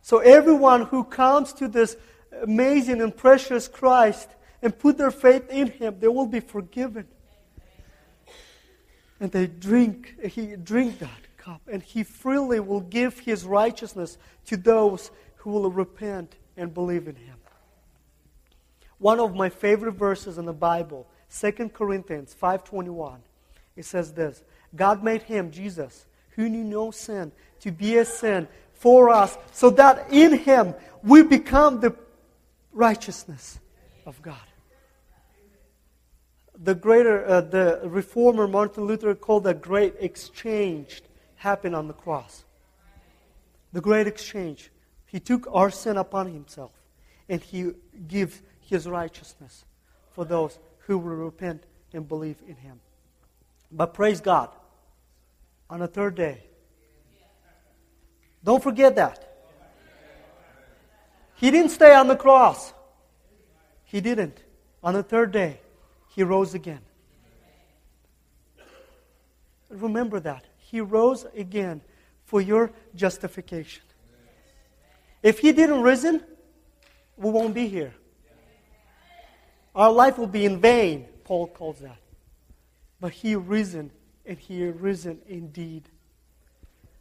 So 0.00 0.18
everyone 0.18 0.82
who 0.82 1.02
comes 1.02 1.52
to 1.54 1.66
this 1.66 1.96
amazing 2.40 3.02
and 3.02 3.16
precious 3.16 3.66
Christ 3.66 4.28
and 4.62 4.78
put 4.78 4.96
their 4.96 5.10
faith 5.10 5.50
in 5.50 5.72
Him, 5.72 5.96
they 5.98 6.06
will 6.06 6.28
be 6.28 6.38
forgiven. 6.38 7.08
And 9.18 9.32
they 9.32 9.48
drink, 9.48 10.24
He 10.30 10.54
drink 10.54 11.00
that 11.00 11.36
cup, 11.36 11.62
and 11.66 11.82
He 11.82 12.04
freely 12.04 12.60
will 12.60 12.82
give 12.82 13.18
His 13.18 13.44
righteousness 13.44 14.16
to 14.46 14.56
those 14.56 15.10
who 15.38 15.50
will 15.50 15.72
repent 15.72 16.36
and 16.56 16.72
believe 16.72 17.08
in 17.08 17.16
Him. 17.16 17.38
One 18.98 19.18
of 19.18 19.34
my 19.34 19.48
favorite 19.48 19.94
verses 19.94 20.38
in 20.38 20.44
the 20.44 20.52
Bible, 20.52 21.08
2 21.28 21.70
Corinthians 21.70 22.36
5:21, 22.40 23.16
it 23.74 23.84
says 23.84 24.12
this: 24.12 24.44
God 24.76 25.02
made 25.02 25.22
him, 25.22 25.50
Jesus, 25.50 26.06
who 26.38 26.48
knew 26.48 26.62
no 26.62 26.92
sin, 26.92 27.32
to 27.58 27.72
be 27.72 27.98
a 27.98 28.04
sin 28.04 28.46
for 28.72 29.10
us, 29.10 29.36
so 29.50 29.70
that 29.70 30.06
in 30.12 30.38
him 30.38 30.72
we 31.02 31.20
become 31.20 31.80
the 31.80 31.92
righteousness 32.72 33.58
of 34.06 34.22
God. 34.22 34.36
The 36.56 36.76
greater, 36.76 37.26
uh, 37.26 37.40
the 37.40 37.80
reformer 37.82 38.46
Martin 38.46 38.84
Luther 38.84 39.16
called 39.16 39.42
the 39.42 39.52
great 39.52 39.94
exchange 39.98 41.02
happened 41.34 41.74
on 41.74 41.88
the 41.88 41.94
cross. 41.94 42.44
The 43.72 43.80
great 43.80 44.06
exchange. 44.06 44.70
He 45.06 45.18
took 45.18 45.48
our 45.50 45.72
sin 45.72 45.96
upon 45.96 46.32
himself 46.32 46.70
and 47.28 47.42
he 47.42 47.72
gives 48.06 48.40
his 48.60 48.86
righteousness 48.86 49.64
for 50.12 50.24
those 50.24 50.56
who 50.86 50.98
will 50.98 51.16
repent 51.16 51.64
and 51.92 52.06
believe 52.06 52.36
in 52.46 52.54
him. 52.54 52.78
But 53.72 53.92
praise 53.92 54.20
God, 54.20 54.50
on 55.70 55.80
the 55.80 55.86
third 55.86 56.14
day, 56.14 56.42
don't 58.42 58.62
forget 58.62 58.96
that. 58.96 59.24
He 61.34 61.50
didn't 61.50 61.70
stay 61.70 61.94
on 61.94 62.08
the 62.08 62.16
cross. 62.16 62.72
He 63.84 64.00
didn't. 64.00 64.42
On 64.82 64.94
the 64.94 65.02
third 65.02 65.32
day, 65.32 65.60
he 66.14 66.22
rose 66.22 66.54
again. 66.54 66.80
Remember 69.70 70.18
that. 70.20 70.44
He 70.58 70.80
rose 70.80 71.26
again 71.36 71.80
for 72.24 72.40
your 72.40 72.72
justification. 72.94 73.82
If 75.22 75.40
he 75.40 75.52
didn't 75.52 75.82
risen, 75.82 76.22
we 77.16 77.30
won't 77.30 77.54
be 77.54 77.68
here. 77.68 77.94
Our 79.74 79.92
life 79.92 80.18
will 80.18 80.26
be 80.26 80.44
in 80.44 80.60
vain, 80.60 81.06
Paul 81.24 81.46
calls 81.48 81.78
that. 81.80 81.98
But 83.00 83.12
he 83.12 83.36
risen, 83.36 83.90
and 84.28 84.38
he 84.38 84.66
risen 84.66 85.18
indeed. 85.26 85.88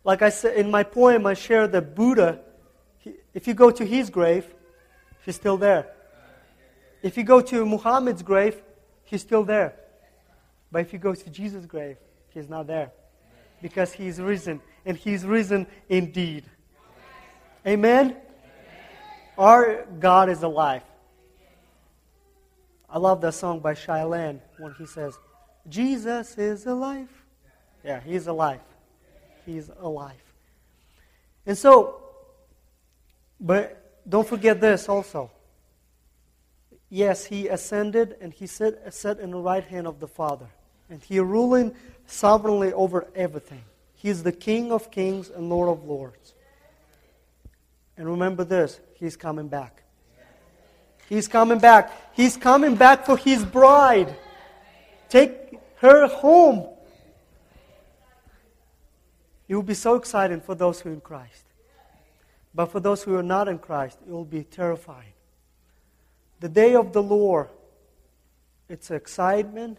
Like 0.03 0.21
I 0.21 0.29
said 0.29 0.55
in 0.55 0.71
my 0.71 0.83
poem, 0.83 1.25
I 1.25 1.33
share 1.33 1.67
that 1.67 1.93
Buddha, 1.93 2.39
he, 2.99 3.13
if 3.33 3.47
you 3.47 3.53
go 3.53 3.69
to 3.69 3.85
his 3.85 4.09
grave, 4.09 4.45
he's 5.25 5.35
still 5.35 5.57
there. 5.57 5.89
If 7.03 7.17
you 7.17 7.23
go 7.23 7.41
to 7.41 7.65
Muhammad's 7.65 8.23
grave, 8.23 8.55
he's 9.03 9.21
still 9.21 9.43
there. 9.43 9.75
But 10.71 10.81
if 10.81 10.93
you 10.93 10.99
go 10.99 11.13
to 11.13 11.29
Jesus' 11.29 11.65
grave, 11.65 11.97
he's 12.33 12.47
not 12.49 12.65
there. 12.65 12.91
Because 13.61 13.91
he's 13.91 14.19
risen, 14.19 14.61
and 14.85 14.95
he's 14.95 15.25
risen 15.25 15.67
indeed. 15.89 16.45
Amen? 17.65 18.15
Our 19.37 19.85
God 19.99 20.29
is 20.29 20.43
alive. 20.43 20.83
I 22.89 22.97
love 22.99 23.19
that 23.21 23.33
song 23.33 23.59
by 23.59 23.73
Shai 23.73 24.05
Linne 24.05 24.41
when 24.57 24.73
he 24.75 24.85
says, 24.85 25.19
Jesus 25.69 26.37
is 26.37 26.65
alive. 26.65 27.09
Yeah, 27.83 27.99
he's 27.99 28.27
alive. 28.27 28.61
He's 29.45 29.69
alive. 29.79 30.21
And 31.45 31.57
so, 31.57 32.01
but 33.39 34.09
don't 34.09 34.27
forget 34.27 34.59
this 34.59 34.89
also. 34.89 35.31
Yes, 36.89 37.25
he 37.25 37.47
ascended 37.47 38.15
and 38.21 38.33
he 38.33 38.47
sat, 38.47 38.93
sat 38.93 39.19
in 39.19 39.31
the 39.31 39.39
right 39.39 39.63
hand 39.63 39.87
of 39.87 39.99
the 39.99 40.07
Father. 40.07 40.47
And 40.89 41.03
he 41.03 41.19
ruling 41.19 41.75
sovereignly 42.05 42.71
over 42.71 43.07
everything. 43.13 43.63
He 43.95 44.09
is 44.09 44.23
the 44.23 44.31
King 44.31 44.71
of 44.71 44.89
kings 44.91 45.29
and 45.29 45.49
Lord 45.49 45.69
of 45.69 45.83
lords. 45.83 46.33
And 47.97 48.07
remember 48.07 48.43
this 48.43 48.79
He's 48.95 49.15
coming 49.15 49.47
back. 49.47 49.83
He's 51.09 51.27
coming 51.27 51.59
back. 51.59 51.91
He's 52.13 52.37
coming 52.37 52.75
back 52.75 53.05
for 53.05 53.17
His 53.17 53.43
bride. 53.43 54.15
Take 55.09 55.46
her 55.77 56.07
home. 56.07 56.67
It 59.47 59.55
will 59.55 59.63
be 59.63 59.73
so 59.73 59.95
exciting 59.95 60.41
for 60.41 60.55
those 60.55 60.81
who 60.81 60.89
are 60.89 60.93
in 60.93 61.01
Christ. 61.01 61.43
But 62.53 62.67
for 62.67 62.79
those 62.79 63.03
who 63.03 63.15
are 63.15 63.23
not 63.23 63.47
in 63.47 63.59
Christ, 63.59 63.99
it 64.05 64.11
will 64.11 64.25
be 64.25 64.43
terrifying. 64.43 65.13
The 66.39 66.49
day 66.49 66.75
of 66.75 66.93
the 66.93 67.01
Lord, 67.01 67.49
it's 68.67 68.91
excitement 68.91 69.77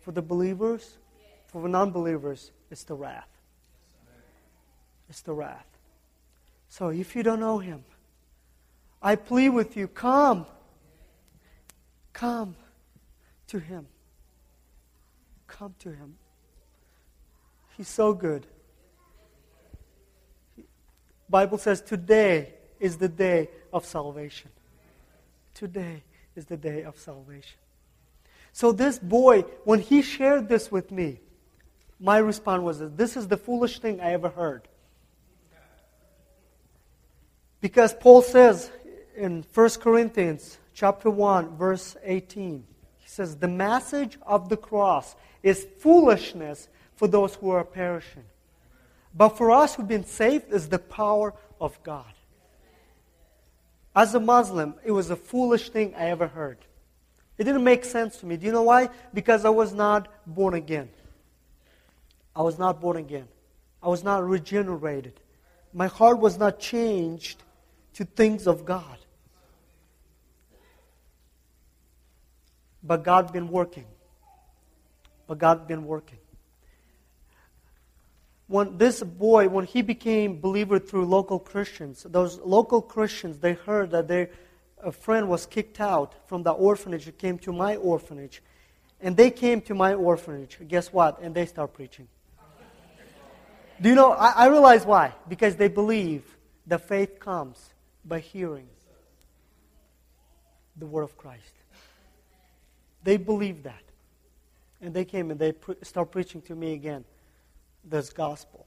for 0.00 0.12
the 0.12 0.22
believers. 0.22 0.98
For 1.46 1.62
the 1.62 1.68
non 1.68 1.90
believers, 1.90 2.52
it's 2.70 2.84
the 2.84 2.94
wrath. 2.94 3.28
It's 5.08 5.22
the 5.22 5.32
wrath. 5.32 5.66
So 6.68 6.88
if 6.90 7.16
you 7.16 7.22
don't 7.22 7.40
know 7.40 7.58
him, 7.58 7.84
I 9.00 9.16
plead 9.16 9.50
with 9.50 9.76
you, 9.76 9.88
come. 9.88 10.46
Come 12.12 12.56
to 13.46 13.58
him. 13.58 13.86
Come 15.48 15.74
to 15.80 15.90
him. 15.90 16.16
He's 17.76 17.88
so 17.88 18.12
good. 18.12 18.46
Bible 21.28 21.58
says 21.58 21.80
today 21.80 22.54
is 22.80 22.96
the 22.96 23.08
day 23.08 23.48
of 23.72 23.84
salvation. 23.84 24.50
Today 25.54 26.02
is 26.36 26.46
the 26.46 26.56
day 26.56 26.82
of 26.82 26.96
salvation. 26.98 27.58
So 28.52 28.72
this 28.72 28.98
boy, 28.98 29.42
when 29.64 29.80
he 29.80 30.02
shared 30.02 30.48
this 30.48 30.70
with 30.70 30.90
me, 30.90 31.20
my 32.00 32.18
response 32.18 32.62
was 32.62 32.78
this 32.78 33.16
is 33.16 33.28
the 33.28 33.36
foolish 33.36 33.80
thing 33.80 34.00
I 34.00 34.12
ever 34.12 34.28
heard. 34.28 34.68
Because 37.60 37.92
Paul 37.92 38.22
says 38.22 38.70
in 39.16 39.44
1 39.52 39.70
Corinthians 39.80 40.58
chapter 40.74 41.10
1 41.10 41.56
verse 41.56 41.96
18, 42.04 42.64
he 42.77 42.77
says 43.18 43.36
the 43.36 43.48
message 43.48 44.16
of 44.22 44.48
the 44.48 44.56
cross 44.56 45.16
is 45.42 45.66
foolishness 45.80 46.68
for 46.94 47.08
those 47.08 47.34
who 47.34 47.50
are 47.50 47.64
perishing. 47.64 48.22
But 49.12 49.30
for 49.30 49.50
us 49.50 49.74
who've 49.74 49.88
been 49.88 50.04
saved 50.04 50.52
is 50.52 50.68
the 50.68 50.78
power 50.78 51.34
of 51.60 51.82
God. 51.82 52.12
As 53.94 54.14
a 54.14 54.20
Muslim, 54.20 54.74
it 54.84 54.92
was 54.92 55.08
the 55.08 55.16
foolish 55.16 55.70
thing 55.70 55.96
I 55.96 56.10
ever 56.10 56.28
heard. 56.28 56.58
It 57.38 57.42
didn't 57.42 57.64
make 57.64 57.84
sense 57.84 58.18
to 58.18 58.26
me. 58.26 58.36
Do 58.36 58.46
you 58.46 58.52
know 58.52 58.62
why? 58.62 58.88
Because 59.12 59.44
I 59.44 59.50
was 59.50 59.72
not 59.72 60.06
born 60.24 60.54
again. 60.54 60.88
I 62.36 62.42
was 62.42 62.56
not 62.56 62.80
born 62.80 62.96
again. 62.98 63.26
I 63.82 63.88
was 63.88 64.04
not 64.04 64.24
regenerated. 64.24 65.18
My 65.72 65.88
heart 65.88 66.20
was 66.20 66.38
not 66.38 66.60
changed 66.60 67.42
to 67.94 68.04
things 68.04 68.46
of 68.46 68.64
God. 68.64 68.98
But 72.88 73.04
God 73.04 73.32
been 73.32 73.48
working. 73.48 73.84
But 75.26 75.38
God 75.38 75.68
been 75.68 75.84
working. 75.84 76.18
When 78.46 78.78
this 78.78 79.02
boy, 79.02 79.48
when 79.48 79.66
he 79.66 79.82
became 79.82 80.40
believer 80.40 80.78
through 80.78 81.04
local 81.04 81.38
Christians, 81.38 82.06
those 82.08 82.38
local 82.38 82.80
Christians, 82.80 83.38
they 83.38 83.52
heard 83.52 83.90
that 83.90 84.08
their 84.08 84.30
a 84.82 84.92
friend 84.92 85.28
was 85.28 85.44
kicked 85.44 85.80
out 85.80 86.14
from 86.28 86.44
the 86.44 86.52
orphanage 86.52 87.06
and 87.06 87.18
came 87.18 87.38
to 87.40 87.52
my 87.52 87.76
orphanage. 87.76 88.42
And 89.00 89.16
they 89.16 89.30
came 89.30 89.60
to 89.62 89.74
my 89.74 89.92
orphanage. 89.92 90.58
Guess 90.66 90.90
what? 90.92 91.20
And 91.20 91.34
they 91.34 91.46
start 91.46 91.74
preaching. 91.74 92.08
Do 93.80 93.88
you 93.88 93.94
know? 93.94 94.12
I, 94.12 94.30
I 94.30 94.46
realize 94.46 94.86
why. 94.86 95.12
Because 95.28 95.56
they 95.56 95.68
believe 95.68 96.24
the 96.66 96.78
faith 96.78 97.20
comes 97.20 97.74
by 98.04 98.20
hearing 98.20 98.66
the 100.76 100.86
word 100.86 101.02
of 101.02 101.18
Christ. 101.18 101.57
They 103.02 103.16
believe 103.16 103.62
that. 103.62 103.82
And 104.80 104.94
they 104.94 105.04
came 105.04 105.30
and 105.30 105.38
they 105.38 105.52
pre- 105.52 105.76
start 105.82 106.10
preaching 106.10 106.40
to 106.42 106.54
me 106.54 106.72
again 106.72 107.04
this 107.84 108.10
gospel. 108.10 108.66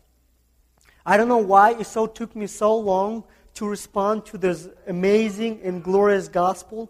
I 1.06 1.18
don't 1.18 1.28
know 1.28 1.38
why 1.38 1.72
it 1.74 1.86
so 1.86 2.06
took 2.06 2.36
me 2.36 2.48
so 2.48 2.78
long 2.78 3.24
to 3.56 3.68
respond 3.68 4.26
to 4.28 4.38
this 4.38 4.70
amazing 4.88 5.62
and 5.64 5.84
glorious 5.84 6.28
gospel. 6.28 6.90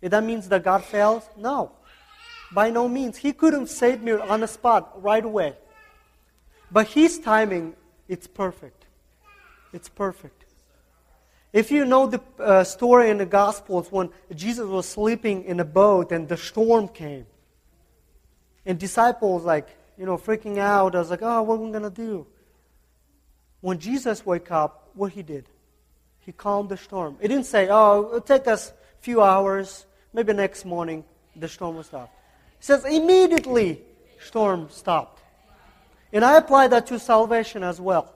If 0.00 0.10
that 0.10 0.24
means 0.24 0.48
that 0.48 0.64
God 0.64 0.84
fails? 0.84 1.28
No. 1.36 1.72
By 2.52 2.70
no 2.70 2.88
means. 2.88 3.16
He 3.16 3.32
could 3.32 3.52
have 3.52 3.68
saved 3.68 4.02
me 4.02 4.12
on 4.12 4.40
the 4.40 4.48
spot 4.48 5.02
right 5.02 5.24
away. 5.24 5.54
But 6.70 6.88
His 6.88 7.18
timing, 7.18 7.74
it's 8.08 8.26
perfect. 8.26 8.86
It's 9.72 9.88
perfect. 9.88 10.37
If 11.52 11.70
you 11.70 11.84
know 11.84 12.06
the 12.06 12.20
uh, 12.38 12.64
story 12.64 13.10
in 13.10 13.18
the 13.18 13.26
Gospels 13.26 13.90
when 13.90 14.10
Jesus 14.34 14.66
was 14.66 14.86
sleeping 14.86 15.44
in 15.44 15.60
a 15.60 15.64
boat 15.64 16.12
and 16.12 16.28
the 16.28 16.36
storm 16.36 16.88
came, 16.88 17.26
and 18.66 18.78
disciples 18.78 19.44
like 19.44 19.68
you 19.96 20.04
know 20.04 20.18
freaking 20.18 20.58
out, 20.58 20.94
I 20.94 20.98
was 20.98 21.10
like, 21.10 21.22
oh, 21.22 21.42
what 21.42 21.54
are 21.54 21.58
we 21.58 21.72
gonna 21.72 21.90
do? 21.90 22.26
When 23.60 23.78
Jesus 23.78 24.24
woke 24.24 24.50
up, 24.50 24.90
what 24.94 25.12
he 25.12 25.22
did? 25.22 25.48
He 26.20 26.32
calmed 26.32 26.68
the 26.68 26.76
storm. 26.76 27.16
It 27.20 27.28
didn't 27.28 27.46
say, 27.46 27.68
oh, 27.70 28.08
it'll 28.08 28.20
take 28.20 28.46
us 28.46 28.70
a 28.70 29.02
few 29.02 29.22
hours, 29.22 29.86
maybe 30.12 30.32
next 30.34 30.64
morning 30.64 31.04
the 31.34 31.48
storm 31.48 31.76
will 31.76 31.82
stop. 31.82 32.12
It 32.58 32.64
says 32.64 32.84
immediately 32.84 33.82
storm 34.20 34.68
stopped. 34.70 35.22
And 36.12 36.24
I 36.24 36.36
apply 36.36 36.68
that 36.68 36.86
to 36.88 36.98
salvation 36.98 37.62
as 37.62 37.80
well. 37.80 38.12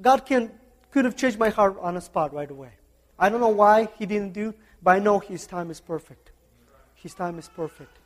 God 0.00 0.24
can 0.24 0.50
could 0.98 1.04
have 1.04 1.14
changed 1.14 1.38
my 1.38 1.48
heart 1.48 1.76
on 1.80 1.94
the 1.94 2.00
spot 2.00 2.34
right 2.34 2.50
away. 2.50 2.70
I 3.20 3.28
don't 3.28 3.38
know 3.38 3.50
why 3.50 3.88
he 4.00 4.04
didn't 4.04 4.32
do, 4.32 4.52
but 4.82 4.96
I 4.96 4.98
know 4.98 5.20
his 5.20 5.46
time 5.46 5.70
is 5.70 5.78
perfect. 5.78 6.32
His 6.96 7.14
time 7.14 7.38
is 7.38 7.48
perfect. 7.48 7.96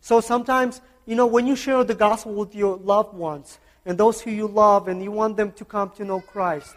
So 0.00 0.22
sometimes, 0.22 0.80
you 1.04 1.14
know, 1.14 1.26
when 1.26 1.46
you 1.46 1.54
share 1.54 1.84
the 1.84 1.94
gospel 1.94 2.32
with 2.32 2.54
your 2.54 2.78
loved 2.78 3.12
ones 3.12 3.58
and 3.84 3.98
those 3.98 4.22
who 4.22 4.30
you 4.30 4.48
love 4.48 4.88
and 4.88 5.02
you 5.02 5.10
want 5.10 5.36
them 5.36 5.52
to 5.52 5.64
come 5.66 5.90
to 5.96 6.06
know 6.06 6.20
Christ, 6.22 6.74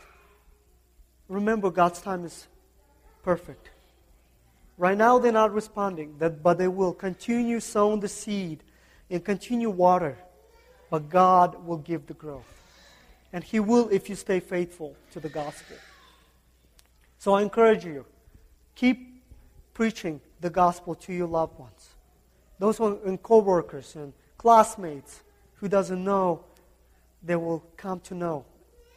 remember 1.30 1.72
God's 1.72 2.02
time 2.02 2.26
is 2.26 2.50
perfect. 3.24 3.70
Right 4.78 4.98
now 4.98 5.20
they're 5.20 5.32
not 5.32 5.54
responding, 5.54 6.16
but 6.20 6.58
they 6.58 6.68
will 6.68 6.92
continue 6.92 7.62
sowing 7.62 8.02
the 8.02 8.10
seed 8.10 8.62
and 9.10 9.24
continue 9.24 9.70
water. 9.70 10.18
But 10.90 11.10
God 11.10 11.66
will 11.66 11.78
give 11.78 12.08
the 12.08 12.14
growth. 12.14 12.61
And 13.34 13.44
He 13.44 13.60
will 13.60 13.89
if 13.89 14.10
you 14.10 14.15
stay 14.15 14.39
faithful 14.39 14.96
to 15.12 15.20
the 15.20 15.30
gospel. 15.30 15.78
So 17.17 17.34
I 17.34 17.41
encourage 17.41 17.86
you, 17.86 18.06
keep 18.76 19.24
preaching 19.74 20.20
the 20.41 20.50
gospel 20.50 20.96
to 20.96 21.13
your 21.13 21.28
loved 21.28 21.60
ones. 21.60 21.89
Those 22.60 22.78
who 22.78 22.86
are, 22.86 22.98
and 23.06 23.22
co-workers 23.22 23.96
and 23.96 24.13
classmates 24.38 25.22
who 25.56 25.67
doesn't 25.67 26.04
know, 26.04 26.44
they 27.24 27.36
will 27.36 27.63
come 27.78 28.00
to 28.02 28.15
know. 28.15 28.46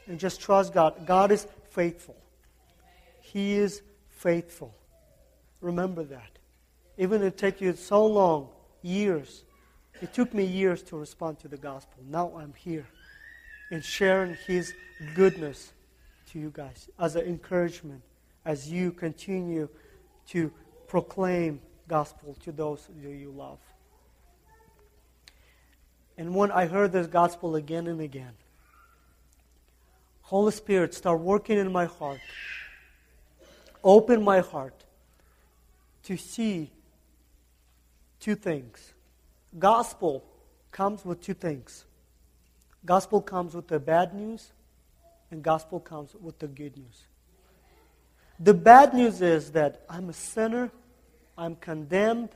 And 0.06 0.18
just 0.18 0.40
trust 0.40 0.74
God. 0.74 1.06
God 1.06 1.32
is 1.32 1.46
faithful. 1.70 2.16
He 3.20 3.54
is 3.54 3.82
faithful. 4.10 4.74
Remember 5.60 6.02
that. 6.04 6.30
Even 6.98 7.22
if 7.22 7.34
it 7.34 7.38
takes 7.38 7.60
you 7.60 7.74
so 7.74 8.06
long, 8.06 8.48
years, 8.82 9.44
it 10.02 10.12
took 10.12 10.34
me 10.34 10.44
years 10.44 10.82
to 10.84 10.96
respond 10.96 11.38
to 11.40 11.48
the 11.48 11.56
gospel. 11.56 12.02
Now 12.08 12.32
I'm 12.36 12.52
here 12.56 12.86
and 13.70 13.84
sharing 13.84 14.36
His 14.46 14.74
goodness 15.14 15.72
to 16.30 16.38
you 16.38 16.50
guys 16.52 16.88
as 16.98 17.16
an 17.16 17.26
encouragement 17.26 18.02
as 18.44 18.70
you 18.70 18.92
continue 18.92 19.68
to 20.28 20.52
proclaim 20.86 21.60
gospel 21.88 22.36
to 22.44 22.52
those 22.52 22.88
that 23.02 23.10
you 23.10 23.30
love. 23.30 23.58
And 26.16 26.34
when 26.34 26.52
I 26.52 26.66
heard 26.66 26.92
this 26.92 27.06
gospel 27.06 27.56
again 27.56 27.86
and 27.86 28.00
again, 28.00 28.32
Holy 30.22 30.52
Spirit, 30.52 30.94
start 30.94 31.20
working 31.20 31.58
in 31.58 31.70
my 31.70 31.86
heart. 31.86 32.20
Open 33.82 34.22
my 34.22 34.40
heart 34.40 34.84
to 36.04 36.16
see 36.16 36.70
two 38.20 38.34
things. 38.34 38.94
Gospel 39.58 40.24
comes 40.70 41.04
with 41.04 41.20
two 41.20 41.34
things. 41.34 41.84
Gospel 42.84 43.22
comes 43.22 43.54
with 43.54 43.68
the 43.68 43.80
bad 43.80 44.14
news, 44.14 44.52
and 45.30 45.42
gospel 45.42 45.80
comes 45.80 46.14
with 46.20 46.38
the 46.38 46.46
good 46.46 46.76
news. 46.76 47.04
The 48.38 48.54
bad 48.54 48.94
news 48.94 49.22
is 49.22 49.52
that 49.52 49.82
I'm 49.88 50.10
a 50.10 50.12
sinner, 50.12 50.70
I'm 51.38 51.56
condemned, 51.56 52.30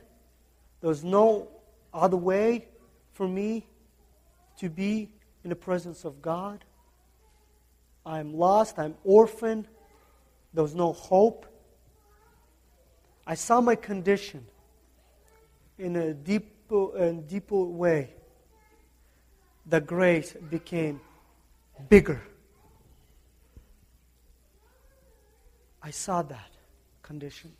there's 0.81 1.03
no 1.03 1.49
other 1.93 2.17
way 2.17 2.67
for 3.13 3.27
me 3.27 3.67
to 4.57 4.69
be 4.69 5.09
in 5.43 5.49
the 5.49 5.55
presence 5.55 6.05
of 6.05 6.21
God. 6.21 6.63
I'm 8.05 8.33
lost, 8.33 8.79
I'm 8.79 8.95
orphaned, 9.03 9.67
there's 10.53 10.73
no 10.73 10.93
hope. 10.93 11.45
I 13.27 13.35
saw 13.35 13.61
my 13.61 13.75
condition 13.75 14.45
in 15.77 15.95
a 15.95 16.13
deeper 16.13 16.97
and 16.97 17.27
deeper 17.27 17.63
way. 17.63 18.13
The 19.69 19.79
grace 19.79 20.33
became 20.49 20.99
bigger. 21.89 22.21
I 25.81 25.91
saw 25.91 26.23
that 26.23 26.49
condition. 27.03 27.51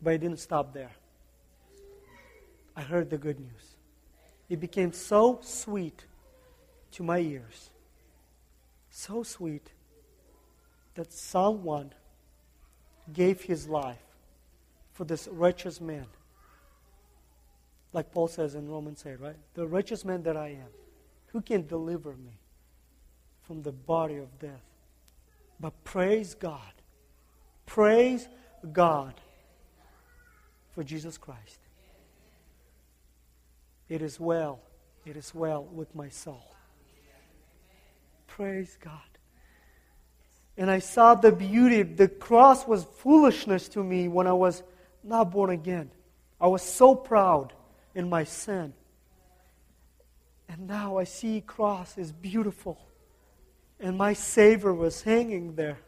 But 0.00 0.14
it 0.14 0.18
didn't 0.18 0.40
stop 0.40 0.72
there. 0.72 0.90
I 2.74 2.80
heard 2.80 3.10
the 3.10 3.18
good 3.18 3.38
news. 3.38 3.76
It 4.48 4.60
became 4.60 4.94
so 4.94 5.40
sweet 5.42 6.06
to 6.92 7.02
my 7.02 7.18
ears. 7.18 7.70
So 8.90 9.22
sweet 9.22 9.72
that 10.94 11.12
someone 11.12 11.92
gave 13.12 13.42
his 13.42 13.68
life 13.68 14.02
for 14.92 15.04
this 15.04 15.28
righteous 15.28 15.80
man. 15.80 16.06
Like 17.92 18.10
Paul 18.12 18.28
says 18.28 18.54
in 18.54 18.68
Romans 18.68 19.04
8, 19.06 19.20
right? 19.20 19.36
The 19.54 19.66
righteous 19.66 20.04
man 20.04 20.22
that 20.22 20.36
I 20.36 20.48
am, 20.48 20.68
who 21.26 21.40
can 21.40 21.66
deliver 21.66 22.10
me 22.10 22.38
from 23.42 23.62
the 23.62 23.72
body 23.72 24.16
of 24.16 24.38
death? 24.38 24.64
But 25.60 25.84
praise 25.84 26.34
God. 26.34 26.60
Praise 27.66 28.28
God 28.72 29.14
for 30.72 30.82
Jesus 30.82 31.18
Christ. 31.18 31.58
It 33.88 34.00
is 34.02 34.18
well. 34.18 34.60
It 35.04 35.16
is 35.16 35.34
well 35.34 35.64
with 35.64 35.94
my 35.94 36.08
soul. 36.08 36.54
Praise 38.26 38.78
God. 38.82 39.00
And 40.56 40.70
I 40.70 40.78
saw 40.78 41.14
the 41.14 41.32
beauty. 41.32 41.82
The 41.82 42.08
cross 42.08 42.66
was 42.66 42.84
foolishness 42.84 43.68
to 43.70 43.84
me 43.84 44.08
when 44.08 44.26
I 44.26 44.32
was 44.32 44.62
not 45.02 45.30
born 45.30 45.50
again. 45.50 45.90
I 46.40 46.46
was 46.46 46.62
so 46.62 46.94
proud 46.94 47.52
in 47.94 48.08
my 48.08 48.24
sin. 48.24 48.72
And 50.48 50.66
now 50.66 50.98
I 50.98 51.04
see 51.04 51.40
cross 51.40 51.96
is 51.96 52.12
beautiful. 52.12 52.78
And 53.80 53.96
my 53.96 54.12
Savior 54.12 54.72
was 54.72 55.02
hanging 55.02 55.54
there, 55.54 55.78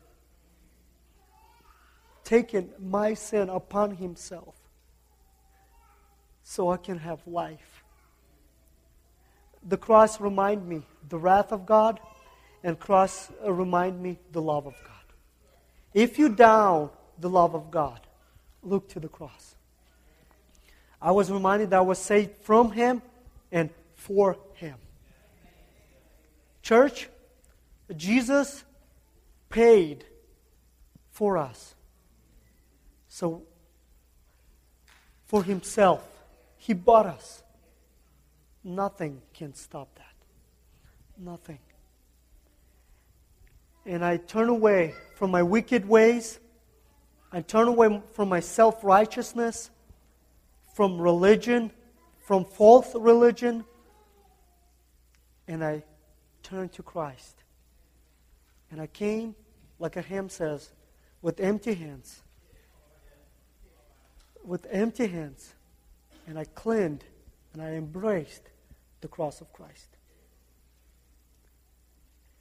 taking 2.24 2.70
my 2.78 3.14
sin 3.14 3.48
upon 3.48 3.96
himself 3.96 4.54
so 6.42 6.70
I 6.70 6.76
can 6.76 6.98
have 6.98 7.26
life. 7.26 7.82
The 9.66 9.76
cross 9.76 10.20
remind 10.20 10.68
me 10.68 10.82
the 11.08 11.18
wrath 11.18 11.52
of 11.52 11.64
God, 11.66 12.00
and 12.62 12.78
cross 12.78 13.30
uh, 13.44 13.52
remind 13.52 14.00
me 14.00 14.18
the 14.32 14.42
love 14.42 14.66
of 14.66 14.74
God. 14.82 14.90
If 15.92 16.18
you 16.18 16.28
down 16.28 16.90
the 17.18 17.30
love 17.30 17.54
of 17.54 17.70
God, 17.70 18.00
look 18.62 18.88
to 18.90 19.00
the 19.00 19.08
cross. 19.08 19.53
I 21.04 21.10
was 21.10 21.30
reminded 21.30 21.68
that 21.70 21.76
I 21.76 21.82
was 21.82 21.98
saved 21.98 22.34
from 22.44 22.72
Him 22.72 23.02
and 23.52 23.68
for 23.94 24.38
Him. 24.54 24.76
Church, 26.62 27.10
Jesus 27.94 28.64
paid 29.50 30.06
for 31.10 31.36
us. 31.36 31.74
So, 33.08 33.42
for 35.26 35.44
Himself, 35.44 36.02
He 36.56 36.72
bought 36.72 37.04
us. 37.04 37.42
Nothing 38.64 39.20
can 39.34 39.52
stop 39.52 39.94
that. 39.96 40.14
Nothing. 41.22 41.58
And 43.84 44.02
I 44.02 44.16
turn 44.16 44.48
away 44.48 44.94
from 45.16 45.30
my 45.30 45.42
wicked 45.42 45.86
ways. 45.86 46.40
I 47.30 47.42
turn 47.42 47.68
away 47.68 48.00
from 48.14 48.30
my 48.30 48.40
self 48.40 48.82
righteousness, 48.82 49.68
from 50.74 51.00
religion, 51.00 51.70
from 52.18 52.44
false 52.44 52.94
religion, 52.94 53.64
and 55.46 55.64
I 55.64 55.84
turned 56.42 56.72
to 56.72 56.82
Christ. 56.82 57.44
And 58.70 58.80
I 58.80 58.88
came, 58.88 59.36
like 59.78 59.96
a 59.96 60.02
hymn 60.02 60.28
says, 60.28 60.70
with 61.22 61.38
empty 61.38 61.74
hands. 61.74 62.22
With 64.44 64.66
empty 64.70 65.06
hands. 65.06 65.54
And 66.26 66.38
I 66.38 66.44
cleaned 66.44 67.04
and 67.52 67.62
I 67.62 67.74
embraced 67.74 68.50
the 69.00 69.08
cross 69.08 69.40
of 69.40 69.52
Christ. 69.52 69.96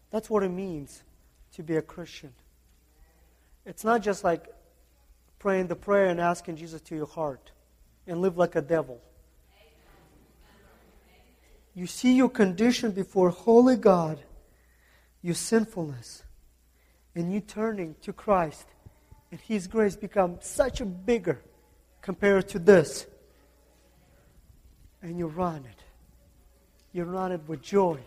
That's 0.09 0.29
what 0.29 0.41
it 0.41 0.49
means 0.49 1.03
to 1.53 1.61
be 1.61 1.75
a 1.75 1.81
Christian. 1.81 2.33
It's 3.65 3.83
not 3.83 4.01
just 4.01 4.23
like 4.23 4.47
praying 5.37 5.67
the 5.67 5.75
prayer 5.75 6.07
and 6.07 6.19
asking 6.19 6.55
Jesus 6.55 6.81
to 6.81 6.95
your 6.95 7.05
heart 7.05 7.51
and 8.07 8.21
live 8.21 8.37
like 8.37 8.55
a 8.55 8.61
devil. 8.61 8.99
You 11.75 11.87
see 11.87 12.13
your 12.13 12.29
condition 12.29 12.91
before 12.91 13.29
holy 13.29 13.75
God 13.75 14.19
your 15.21 15.33
sinfulness 15.33 16.23
and 17.15 17.33
you 17.33 17.39
turning 17.39 17.95
to 18.01 18.13
Christ 18.13 18.67
and 19.31 19.39
His 19.41 19.67
grace 19.67 19.95
become 19.95 20.37
such 20.41 20.81
a 20.81 20.85
bigger 20.85 21.41
compared 22.01 22.49
to 22.49 22.59
this. 22.59 23.07
And 25.01 25.17
you 25.17 25.27
run 25.27 25.65
it. 25.65 25.83
You 26.91 27.05
run 27.05 27.31
it 27.31 27.41
with 27.47 27.61
joy. 27.61 27.99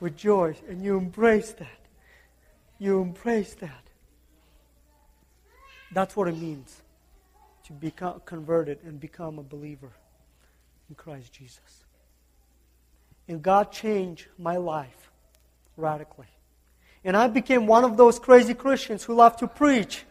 With 0.00 0.16
joy. 0.16 0.56
And 0.68 0.82
you 0.82 0.98
embrace 0.98 1.52
that. 1.52 1.68
You 2.78 3.00
embrace 3.02 3.54
that. 3.54 3.84
That's 5.92 6.16
what 6.16 6.28
it 6.28 6.36
means 6.36 6.82
to 7.70 7.74
become 7.74 8.20
converted 8.24 8.80
and 8.84 8.98
become 8.98 9.38
a 9.38 9.44
believer 9.44 9.92
in 10.88 10.96
Christ 10.96 11.32
Jesus. 11.32 11.84
And 13.28 13.40
God 13.40 13.70
changed 13.70 14.26
my 14.38 14.56
life 14.56 15.12
radically. 15.76 16.26
And 17.04 17.16
I 17.16 17.28
became 17.28 17.68
one 17.68 17.84
of 17.84 17.96
those 17.96 18.18
crazy 18.18 18.54
Christians 18.54 19.04
who 19.04 19.14
love 19.14 19.36
to 19.36 19.46
preach. 19.46 20.04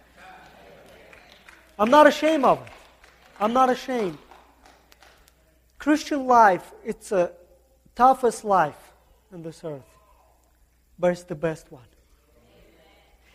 I'm 1.78 1.90
not 1.90 2.08
ashamed 2.08 2.46
of 2.46 2.66
it. 2.66 2.72
I'm 3.42 3.52
not 3.52 3.70
ashamed. 3.70 4.18
Christian 5.78 6.28
life, 6.28 6.72
it's 6.86 7.10
the 7.10 7.34
toughest 7.94 8.46
life 8.46 8.94
on 9.34 9.44
this 9.44 9.66
earth, 9.66 9.84
but 10.98 11.12
it's 11.12 11.24
the 11.24 11.36
best 11.36 11.70
one. 11.74 11.84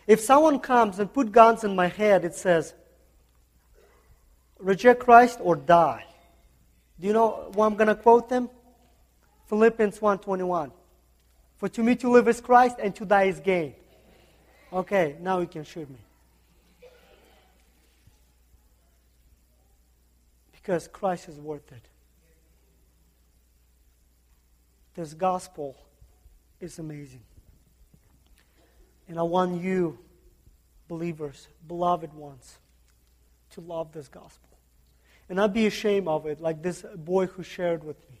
If 0.07 0.19
someone 0.19 0.59
comes 0.59 0.97
and 0.97 1.13
put 1.13 1.31
guns 1.31 1.63
in 1.63 1.75
my 1.75 1.87
head, 1.87 2.25
it 2.25 2.33
says, 2.33 2.73
reject 4.59 4.99
Christ 4.99 5.39
or 5.41 5.55
die. 5.55 6.05
Do 6.99 7.07
you 7.07 7.13
know 7.13 7.51
what 7.53 7.65
I'm 7.65 7.75
going 7.75 7.87
to 7.87 7.95
quote 7.95 8.29
them? 8.29 8.49
Philippians 9.47 9.99
1.21. 9.99 10.71
For 11.57 11.69
to 11.69 11.83
me 11.83 11.95
to 11.95 12.09
live 12.09 12.27
is 12.27 12.41
Christ 12.41 12.77
and 12.81 12.95
to 12.95 13.05
die 13.05 13.23
is 13.23 13.39
gain. 13.39 13.75
Okay, 14.71 15.15
now 15.21 15.39
you 15.39 15.47
can 15.47 15.63
shoot 15.63 15.89
me. 15.89 15.99
Because 20.51 20.87
Christ 20.87 21.29
is 21.29 21.39
worth 21.39 21.71
it. 21.71 21.87
This 24.95 25.13
gospel 25.13 25.75
is 26.59 26.79
amazing. 26.79 27.21
And 29.07 29.19
I 29.19 29.23
want 29.23 29.61
you, 29.61 29.99
believers, 30.87 31.47
beloved 31.67 32.13
ones, 32.13 32.57
to 33.55 33.61
love 33.61 33.91
this 33.91 34.07
gospel. 34.07 34.49
And 35.27 35.37
not 35.37 35.53
be 35.53 35.65
ashamed 35.65 36.07
of 36.07 36.25
it, 36.27 36.39
like 36.39 36.61
this 36.61 36.85
boy 36.95 37.25
who 37.25 37.43
shared 37.43 37.83
with 37.83 37.97
me. 38.11 38.19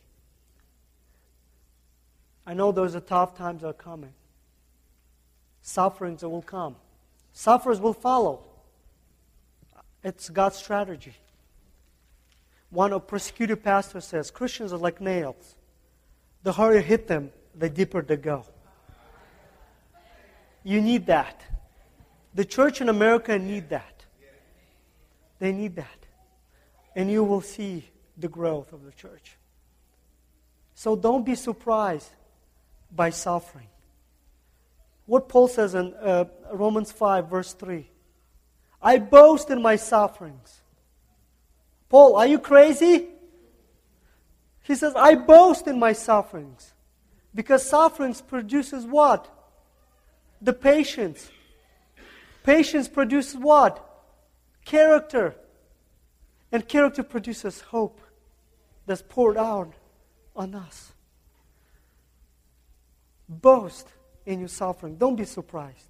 I 2.47 2.53
know 2.53 2.71
those 2.71 2.95
are 2.95 2.99
tough 2.99 3.37
times 3.37 3.63
are 3.63 3.73
coming. 3.73 4.13
Sufferings 5.61 6.23
will 6.23 6.41
come. 6.41 6.75
Sufferers 7.33 7.79
will 7.79 7.93
follow. 7.93 8.43
It's 10.03 10.29
God's 10.29 10.55
strategy. 10.55 11.15
One 12.69 12.93
of 12.93 13.07
persecuted 13.07 13.63
pastor 13.63 14.01
says 14.01 14.31
Christians 14.31 14.73
are 14.73 14.77
like 14.77 15.01
nails. 15.01 15.55
The 16.43 16.51
harder 16.51 16.77
you 16.77 16.83
hit 16.83 17.07
them, 17.07 17.31
the 17.55 17.69
deeper 17.69 18.01
they 18.01 18.17
go. 18.17 18.45
You 20.63 20.81
need 20.81 21.05
that. 21.07 21.41
The 22.33 22.45
church 22.45 22.81
in 22.81 22.89
America 22.89 23.39
need 23.39 23.69
that. 23.69 23.94
They 25.45 25.51
need 25.51 25.75
that. 25.75 26.07
And 26.95 27.11
you 27.11 27.23
will 27.23 27.41
see 27.41 27.87
the 28.17 28.27
growth 28.27 28.73
of 28.73 28.83
the 28.83 28.91
church. 28.91 29.37
So 30.73 30.95
don't 30.95 31.23
be 31.23 31.35
surprised 31.35 32.09
by 32.91 33.11
suffering. 33.11 33.67
What 35.05 35.29
Paul 35.29 35.47
says 35.47 35.75
in 35.75 35.93
uh, 36.01 36.25
Romans 36.51 36.91
5, 36.91 37.29
verse 37.29 37.53
3 37.53 37.87
I 38.81 38.97
boast 38.97 39.51
in 39.51 39.61
my 39.61 39.75
sufferings. 39.75 40.61
Paul, 41.89 42.15
are 42.15 42.25
you 42.25 42.39
crazy? 42.39 43.09
He 44.63 44.73
says, 44.73 44.93
I 44.95 45.13
boast 45.13 45.67
in 45.67 45.77
my 45.77 45.93
sufferings. 45.93 46.73
Because 47.35 47.63
sufferings 47.63 48.19
produces 48.19 48.83
what? 48.83 49.29
The 50.41 50.53
patience. 50.53 51.29
Patience 52.41 52.87
produces 52.87 53.35
what? 53.37 53.91
Character. 54.65 55.35
And 56.51 56.67
character 56.67 57.03
produces 57.03 57.61
hope 57.61 58.01
that's 58.85 59.01
poured 59.01 59.37
out 59.37 59.73
on 60.35 60.53
us. 60.53 60.93
Boast 63.29 63.87
in 64.25 64.39
your 64.39 64.47
suffering. 64.47 64.97
Don't 64.97 65.15
be 65.15 65.25
surprised. 65.25 65.87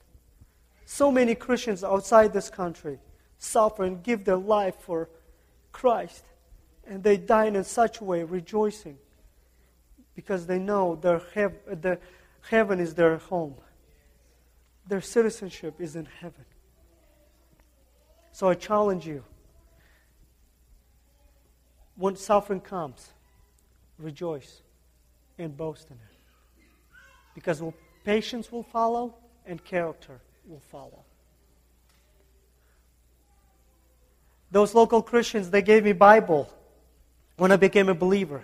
So 0.86 1.12
many 1.12 1.36
Christians 1.36 1.84
outside 1.84 2.32
this 2.32 2.50
country 2.50 3.00
suffer 3.40 3.84
and 3.84 4.04
give 4.04 4.24
their 4.24 4.38
life 4.38 4.76
for 4.80 5.10
Christ 5.72 6.24
and 6.88 7.04
they 7.04 7.18
die 7.18 7.46
in 7.46 7.64
such 7.64 8.00
a 8.00 8.04
way, 8.04 8.24
rejoicing, 8.24 8.98
because 10.16 10.46
they 10.46 10.60
know 10.60 10.96
their, 10.96 11.22
hev- 11.34 12.00
heaven 12.50 12.80
is 12.80 12.94
their 12.94 13.18
home. 13.18 13.56
Their 14.88 15.02
citizenship 15.02 15.76
is 15.80 15.96
in 15.96 16.06
heaven. 16.06 16.46
So 18.36 18.50
I 18.50 18.54
challenge 18.54 19.08
you 19.08 19.24
when 21.96 22.18
suffering 22.18 22.60
comes, 22.60 23.14
rejoice 23.98 24.62
and 25.40 25.56
boast 25.56 25.90
in 25.90 25.96
it. 25.96 26.18
Because 27.34 27.64
patience 28.04 28.52
will 28.52 28.64
follow 28.64 29.16
and 29.46 29.64
character 29.64 30.20
will 30.46 30.60
follow. 30.70 31.06
Those 34.52 34.76
local 34.76 35.02
Christians, 35.02 35.50
they 35.50 35.62
gave 35.62 35.86
me 35.86 35.94
Bible 35.94 36.50
when 37.38 37.54
I 37.54 37.56
became 37.56 37.88
a 37.88 37.96
believer. 37.96 38.44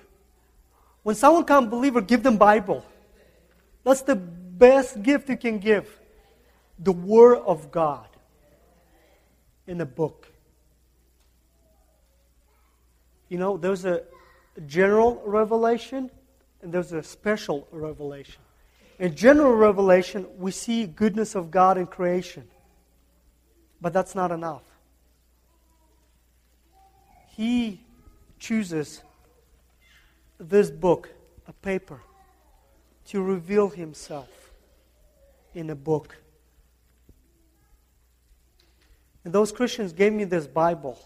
When 1.03 1.17
someone 1.17 1.43
comes 1.43 1.67
believer, 1.67 1.99
give 1.99 2.23
them 2.23 2.37
Bible. 2.37 2.85
That's 3.83 4.03
the 4.03 4.15
best 4.15 5.03
gift 5.03 5.27
you 5.27 5.35
can 5.35 5.59
give. 5.59 5.99
The 6.79 6.93
Word 6.93 7.39
of 7.39 7.71
God 7.71 8.07
in 9.71 9.79
a 9.79 9.85
book. 9.85 10.27
You 13.29 13.37
know, 13.37 13.55
there's 13.55 13.85
a 13.85 14.03
general 14.67 15.23
revelation 15.25 16.11
and 16.61 16.73
there's 16.73 16.91
a 16.91 17.01
special 17.01 17.65
revelation. 17.71 18.41
In 18.99 19.15
general 19.15 19.55
revelation, 19.55 20.27
we 20.37 20.51
see 20.51 20.85
goodness 20.85 21.35
of 21.35 21.49
God 21.49 21.77
in 21.77 21.87
creation. 21.87 22.49
But 23.79 23.93
that's 23.93 24.13
not 24.13 24.29
enough. 24.31 24.63
He 27.29 27.79
chooses 28.39 29.01
this 30.37 30.69
book, 30.69 31.09
a 31.47 31.53
paper, 31.53 32.01
to 33.07 33.23
reveal 33.23 33.69
himself 33.69 34.51
in 35.55 35.69
a 35.69 35.75
book. 35.75 36.17
And 39.23 39.33
those 39.33 39.51
Christians 39.51 39.93
gave 39.93 40.13
me 40.13 40.23
this 40.23 40.47
Bible. 40.47 40.97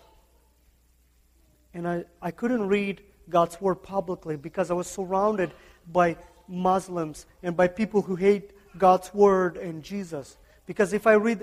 And 1.74 1.88
I, 1.88 2.05
I 2.22 2.32
couldn't 2.32 2.68
read 2.68 3.01
God's 3.30 3.59
Word 3.59 3.76
publicly 3.76 4.38
because 4.38 4.72
I 4.72 4.74
was 4.74 4.88
surrounded 4.88 5.51
by 5.91 6.18
Muslims 6.47 7.26
and 7.43 7.57
by 7.57 7.68
people 7.68 8.01
who 8.01 8.16
hate 8.16 8.51
God's 8.78 9.13
Word 9.13 9.57
and 9.57 9.84
Jesus. 9.84 10.38
Because 10.66 10.93
if 10.93 11.05
I 11.05 11.13
read 11.13 11.41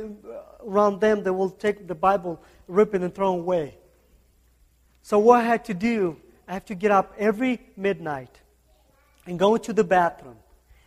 around 0.66 1.00
them, 1.00 1.22
they 1.22 1.30
will 1.30 1.50
take 1.50 1.86
the 1.86 1.94
Bible, 1.94 2.40
rip 2.66 2.94
it, 2.94 3.02
and 3.02 3.14
throw 3.14 3.34
it 3.34 3.40
away. 3.40 3.76
So 5.02 5.18
what 5.18 5.40
I 5.40 5.44
had 5.44 5.64
to 5.66 5.74
do, 5.74 6.16
I 6.48 6.54
have 6.54 6.64
to 6.66 6.74
get 6.74 6.90
up 6.90 7.14
every 7.18 7.60
midnight 7.76 8.40
and 9.26 9.38
go 9.38 9.54
into 9.54 9.72
the 9.72 9.84
bathroom 9.84 10.36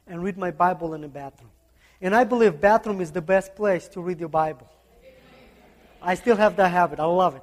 and 0.07 0.23
read 0.23 0.37
my 0.37 0.51
Bible 0.51 0.93
in 0.93 1.01
the 1.01 1.07
bathroom. 1.07 1.51
And 2.01 2.15
I 2.15 2.23
believe 2.23 2.59
bathroom 2.59 3.01
is 3.01 3.11
the 3.11 3.21
best 3.21 3.55
place 3.55 3.87
to 3.89 4.01
read 4.01 4.19
your 4.19 4.29
Bible. 4.29 4.67
I 6.05 6.15
still 6.15 6.37
have 6.37 6.55
that 6.57 6.71
habit. 6.71 6.99
I 6.99 7.05
love 7.05 7.35
it. 7.35 7.41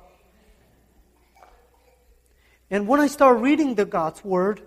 And 2.70 2.88
when 2.88 3.00
I 3.00 3.08
started 3.08 3.40
reading 3.40 3.74
the 3.74 3.84
God's 3.84 4.24
Word, 4.24 4.62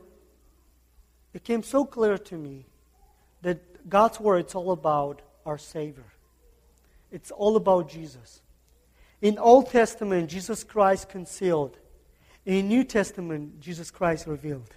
it 1.33 1.43
came 1.43 1.63
so 1.63 1.85
clear 1.85 2.17
to 2.17 2.35
me 2.35 2.65
that 3.41 3.89
God's 3.89 4.19
Word 4.19 4.39
it's 4.41 4.53
all 4.53 4.71
about 4.71 5.21
our 5.45 5.57
Savior. 5.57 6.05
It's 7.11 7.31
all 7.31 7.55
about 7.55 7.89
Jesus. 7.89 8.41
In 9.21 9.39
Old 9.39 9.71
Testament, 9.71 10.29
Jesus 10.29 10.63
Christ 10.63 11.09
concealed. 11.09 11.77
In 12.45 12.67
New 12.67 12.83
Testament, 12.83 13.59
Jesus 13.59 13.89
Christ 13.89 14.27
revealed. 14.27 14.75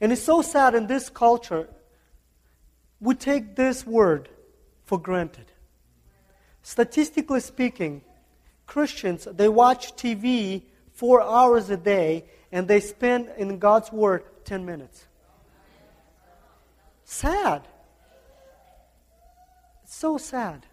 And 0.00 0.12
it's 0.12 0.22
so 0.22 0.40
sad 0.40 0.74
in 0.74 0.86
this 0.86 1.10
culture, 1.10 1.68
we 3.00 3.14
take 3.14 3.56
this 3.56 3.84
word 3.84 4.28
for 4.84 4.98
granted. 4.98 5.51
Statistically 6.62 7.40
speaking, 7.40 8.02
Christians, 8.66 9.26
they 9.30 9.48
watch 9.48 9.94
TV 9.96 10.62
four 10.92 11.20
hours 11.22 11.70
a 11.70 11.76
day 11.76 12.24
and 12.50 12.68
they 12.68 12.80
spend 12.80 13.30
in 13.36 13.58
God's 13.58 13.90
Word 13.90 14.24
10 14.44 14.64
minutes. 14.64 15.06
Sad. 17.04 17.62
So 19.86 20.18
sad. 20.18 20.66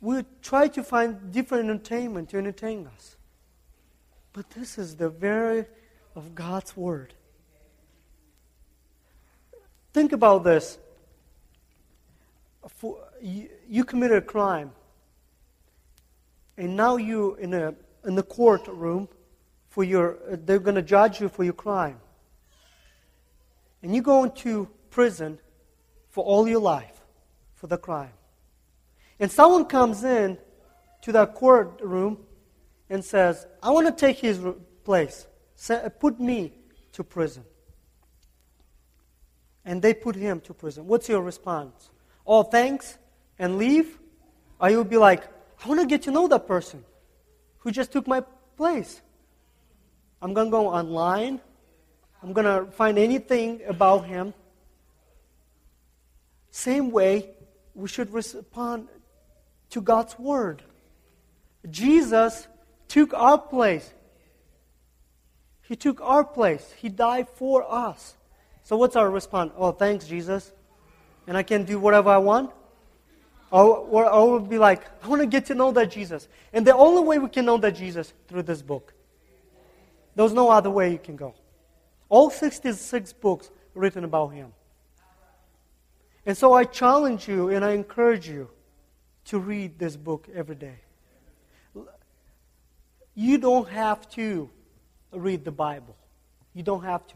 We 0.00 0.24
try 0.42 0.68
to 0.68 0.82
find 0.82 1.32
different 1.32 1.70
entertainment 1.70 2.30
to 2.30 2.38
entertain 2.38 2.86
us. 2.86 3.16
But 4.32 4.50
this 4.50 4.78
is 4.78 4.96
the 4.96 5.08
very 5.08 5.66
of 6.14 6.34
God's 6.34 6.76
Word. 6.76 7.14
Think 9.92 10.12
about 10.12 10.44
this. 10.44 10.78
For, 12.68 12.98
you, 13.20 13.48
you 13.68 13.84
committed 13.84 14.18
a 14.18 14.26
crime, 14.26 14.72
and 16.56 16.76
now 16.76 16.96
you 16.96 17.34
in 17.36 17.54
a 17.54 17.74
in 18.04 18.14
the 18.14 18.22
courtroom 18.22 19.08
for 19.68 19.84
your 19.84 20.18
they're 20.30 20.58
going 20.58 20.76
to 20.76 20.82
judge 20.82 21.20
you 21.20 21.28
for 21.28 21.44
your 21.44 21.52
crime, 21.52 21.98
and 23.82 23.94
you 23.94 24.02
go 24.02 24.24
into 24.24 24.68
prison 24.90 25.38
for 26.10 26.24
all 26.24 26.48
your 26.48 26.60
life 26.60 27.00
for 27.54 27.66
the 27.66 27.78
crime, 27.78 28.12
and 29.20 29.30
someone 29.30 29.64
comes 29.64 30.04
in 30.04 30.38
to 31.02 31.12
that 31.12 31.34
courtroom 31.34 32.18
and 32.88 33.04
says, 33.04 33.46
I 33.62 33.70
want 33.70 33.86
to 33.86 33.92
take 33.92 34.18
his 34.18 34.40
place. 34.84 35.26
Put 35.98 36.20
me 36.20 36.52
to 36.92 37.04
prison. 37.04 37.44
And 39.64 39.82
they 39.82 39.94
put 39.94 40.14
him 40.14 40.40
to 40.42 40.54
prison. 40.54 40.86
What's 40.86 41.08
your 41.08 41.22
response? 41.22 41.90
Oh, 42.26 42.42
thanks, 42.42 42.98
and 43.38 43.58
leave? 43.58 43.98
Or 44.60 44.70
you'll 44.70 44.84
be 44.84 44.96
like, 44.96 45.24
I 45.64 45.68
want 45.68 45.80
to 45.80 45.86
get 45.86 46.02
to 46.02 46.10
know 46.10 46.28
that 46.28 46.46
person 46.46 46.84
who 47.58 47.70
just 47.70 47.92
took 47.92 48.06
my 48.06 48.22
place. 48.56 49.00
I'm 50.20 50.34
going 50.34 50.48
to 50.48 50.50
go 50.50 50.68
online. 50.68 51.40
I'm 52.22 52.32
going 52.32 52.46
to 52.46 52.70
find 52.72 52.98
anything 52.98 53.60
about 53.66 54.06
him. 54.06 54.34
Same 56.50 56.90
way, 56.90 57.30
we 57.74 57.88
should 57.88 58.12
respond 58.12 58.88
to 59.70 59.80
God's 59.80 60.18
word. 60.18 60.62
Jesus 61.68 62.48
took 62.88 63.12
our 63.12 63.36
place. 63.36 63.92
He 65.62 65.76
took 65.76 66.00
our 66.00 66.24
place. 66.24 66.72
He 66.78 66.88
died 66.88 67.28
for 67.34 67.70
us. 67.70 68.16
So, 68.62 68.76
what's 68.76 68.96
our 68.96 69.10
response? 69.10 69.52
Oh, 69.56 69.72
thanks, 69.72 70.06
Jesus. 70.06 70.52
And 71.26 71.36
I 71.36 71.42
can 71.42 71.64
do 71.64 71.78
whatever 71.78 72.10
I 72.10 72.18
want? 72.18 72.52
Or, 73.50 74.08
or 74.10 74.32
would 74.32 74.48
be 74.50 74.58
like, 74.58 74.82
I 75.04 75.08
want 75.08 75.22
to 75.22 75.26
get 75.26 75.46
to 75.46 75.54
know 75.54 75.70
that 75.72 75.90
Jesus. 75.90 76.28
And 76.52 76.66
the 76.66 76.74
only 76.74 77.02
way 77.02 77.18
we 77.18 77.28
can 77.28 77.44
know 77.44 77.58
that 77.58 77.76
Jesus 77.76 78.12
through 78.28 78.42
this 78.42 78.60
book. 78.60 78.92
There's 80.14 80.32
no 80.32 80.50
other 80.50 80.70
way 80.70 80.90
you 80.92 80.98
can 80.98 81.16
go. 81.16 81.34
All 82.08 82.30
66 82.30 83.12
books 83.14 83.50
written 83.74 84.04
about 84.04 84.28
him. 84.28 84.52
And 86.24 86.36
so 86.36 86.54
I 86.54 86.64
challenge 86.64 87.28
you 87.28 87.50
and 87.50 87.64
I 87.64 87.72
encourage 87.72 88.28
you 88.28 88.48
to 89.26 89.38
read 89.38 89.78
this 89.78 89.96
book 89.96 90.28
every 90.34 90.56
day. 90.56 90.78
You 93.14 93.38
don't 93.38 93.68
have 93.68 94.08
to 94.10 94.50
read 95.12 95.44
the 95.44 95.52
Bible. 95.52 95.96
You 96.54 96.62
don't 96.62 96.82
have 96.82 97.06
to. 97.06 97.14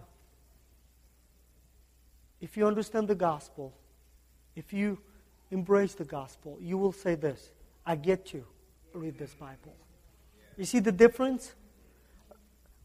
If 2.41 2.57
you 2.57 2.67
understand 2.67 3.09
the 3.09 3.15
gospel, 3.15 3.73
if 4.57 4.73
you 4.73 4.99
embrace 5.51 5.95
the 5.95 6.05
gospel, 6.05 6.59
you 6.61 6.79
will 6.79 6.93
say 6.93 7.15
this 7.15 7.51
I 7.85 7.97
get 7.97 8.27
to 8.27 8.45
read 8.95 9.19
this 9.19 9.35
Bible. 9.35 9.75
You 10.57 10.65
see 10.65 10.81
the 10.81 10.93
difference? 10.93 11.55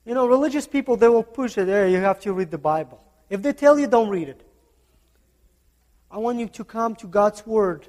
You 0.06 0.14
know, 0.14 0.28
religious 0.28 0.68
people, 0.68 0.98
they 0.98 1.10
will 1.10 1.24
push 1.24 1.58
it 1.58 1.66
there. 1.66 1.88
You 1.88 1.98
have 1.98 2.20
to 2.22 2.34
read 2.34 2.52
the 2.52 2.58
Bible. 2.58 3.04
If 3.30 3.42
they 3.42 3.54
tell 3.54 3.80
you, 3.80 3.88
don't 3.88 4.10
read 4.10 4.30
it. 4.30 4.42
I 6.12 6.20
want 6.20 6.40
you 6.40 6.48
to 6.48 6.64
come 6.64 6.96
to 6.98 7.08
God's 7.08 7.46
Word 7.46 7.88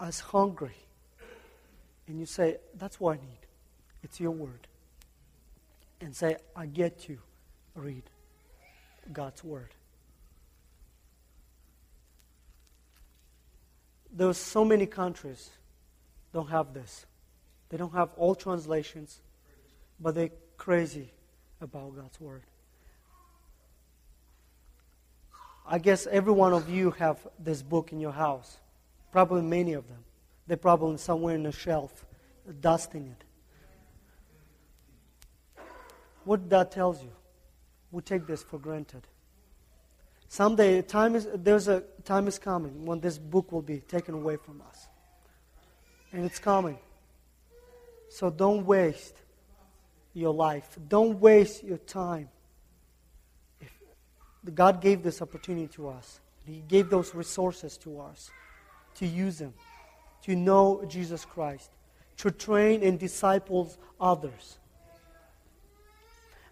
as 0.00 0.20
hungry. 0.20 0.76
And 2.06 2.18
you 2.18 2.26
say, 2.26 2.58
That's 2.76 3.00
what 3.00 3.18
I 3.18 3.20
need. 3.20 3.46
It's 4.02 4.20
your 4.20 4.30
Word. 4.30 4.68
And 6.00 6.14
say, 6.14 6.36
I 6.54 6.66
get 6.66 7.00
to 7.00 7.18
read 7.74 8.04
God's 9.12 9.42
Word. 9.42 9.70
There's 14.16 14.38
so 14.38 14.64
many 14.64 14.86
countries 14.86 15.50
don't 16.32 16.48
have 16.48 16.72
this. 16.72 17.04
They 17.68 17.76
don't 17.76 17.92
have 17.92 18.10
all 18.16 18.36
translations, 18.36 19.20
but 19.98 20.14
they're 20.14 20.30
crazy 20.56 21.10
about 21.60 21.96
God's 21.96 22.20
Word. 22.20 22.42
I 25.66 25.78
guess 25.78 26.06
every 26.06 26.32
one 26.32 26.52
of 26.52 26.68
you 26.68 26.92
have 26.92 27.26
this 27.38 27.62
book 27.62 27.90
in 27.92 27.98
your 27.98 28.12
house. 28.12 28.58
Probably 29.10 29.42
many 29.42 29.72
of 29.72 29.88
them. 29.88 30.04
They're 30.46 30.56
probably 30.56 30.98
somewhere 30.98 31.34
in 31.34 31.46
a 31.46 31.52
shelf, 31.52 32.04
dusting 32.60 33.06
it. 33.06 33.24
What 36.24 36.48
that 36.50 36.70
tells 36.70 37.02
you, 37.02 37.10
we 37.90 38.02
take 38.02 38.26
this 38.26 38.42
for 38.42 38.58
granted. 38.58 39.06
Someday, 40.28 40.82
time 40.82 41.14
is, 41.14 41.28
there's 41.34 41.68
a 41.68 41.82
time 42.04 42.26
is 42.26 42.38
coming 42.38 42.84
when 42.84 43.00
this 43.00 43.18
book 43.18 43.52
will 43.52 43.62
be 43.62 43.80
taken 43.80 44.14
away 44.14 44.36
from 44.36 44.62
us. 44.62 44.88
And 46.12 46.24
it's 46.24 46.38
coming. 46.38 46.78
So 48.08 48.30
don't 48.30 48.64
waste 48.64 49.16
your 50.12 50.32
life. 50.32 50.78
Don't 50.88 51.20
waste 51.20 51.64
your 51.64 51.78
time. 51.78 52.28
God 54.52 54.80
gave 54.80 55.02
this 55.02 55.22
opportunity 55.22 55.68
to 55.74 55.88
us. 55.88 56.20
He 56.46 56.62
gave 56.68 56.90
those 56.90 57.14
resources 57.14 57.78
to 57.78 58.00
us 58.00 58.30
to 58.96 59.06
use 59.06 59.38
them, 59.38 59.54
to 60.22 60.36
know 60.36 60.84
Jesus 60.86 61.24
Christ, 61.24 61.70
to 62.18 62.30
train 62.30 62.82
and 62.82 62.98
disciple 62.98 63.72
others. 64.00 64.58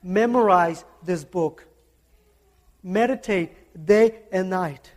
Memorize 0.02 0.84
this 1.04 1.22
book. 1.22 1.66
Meditate 2.82 3.52
day 3.84 4.20
and 4.30 4.50
night. 4.50 4.90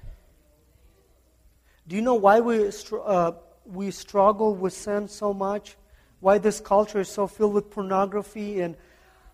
Do 1.88 1.95
you 1.95 2.01
know 2.01 2.15
why 2.15 2.39
we, 2.39 2.71
uh, 3.05 3.32
we 3.65 3.91
struggle 3.91 4.55
with 4.55 4.73
sin 4.73 5.07
so 5.07 5.34
much? 5.34 5.76
Why 6.19 6.38
this 6.38 6.59
culture 6.59 7.01
is 7.01 7.09
so 7.09 7.28
filled 7.28 7.53
with 7.53 7.69
pornography 7.69 8.61
and, 8.61 8.76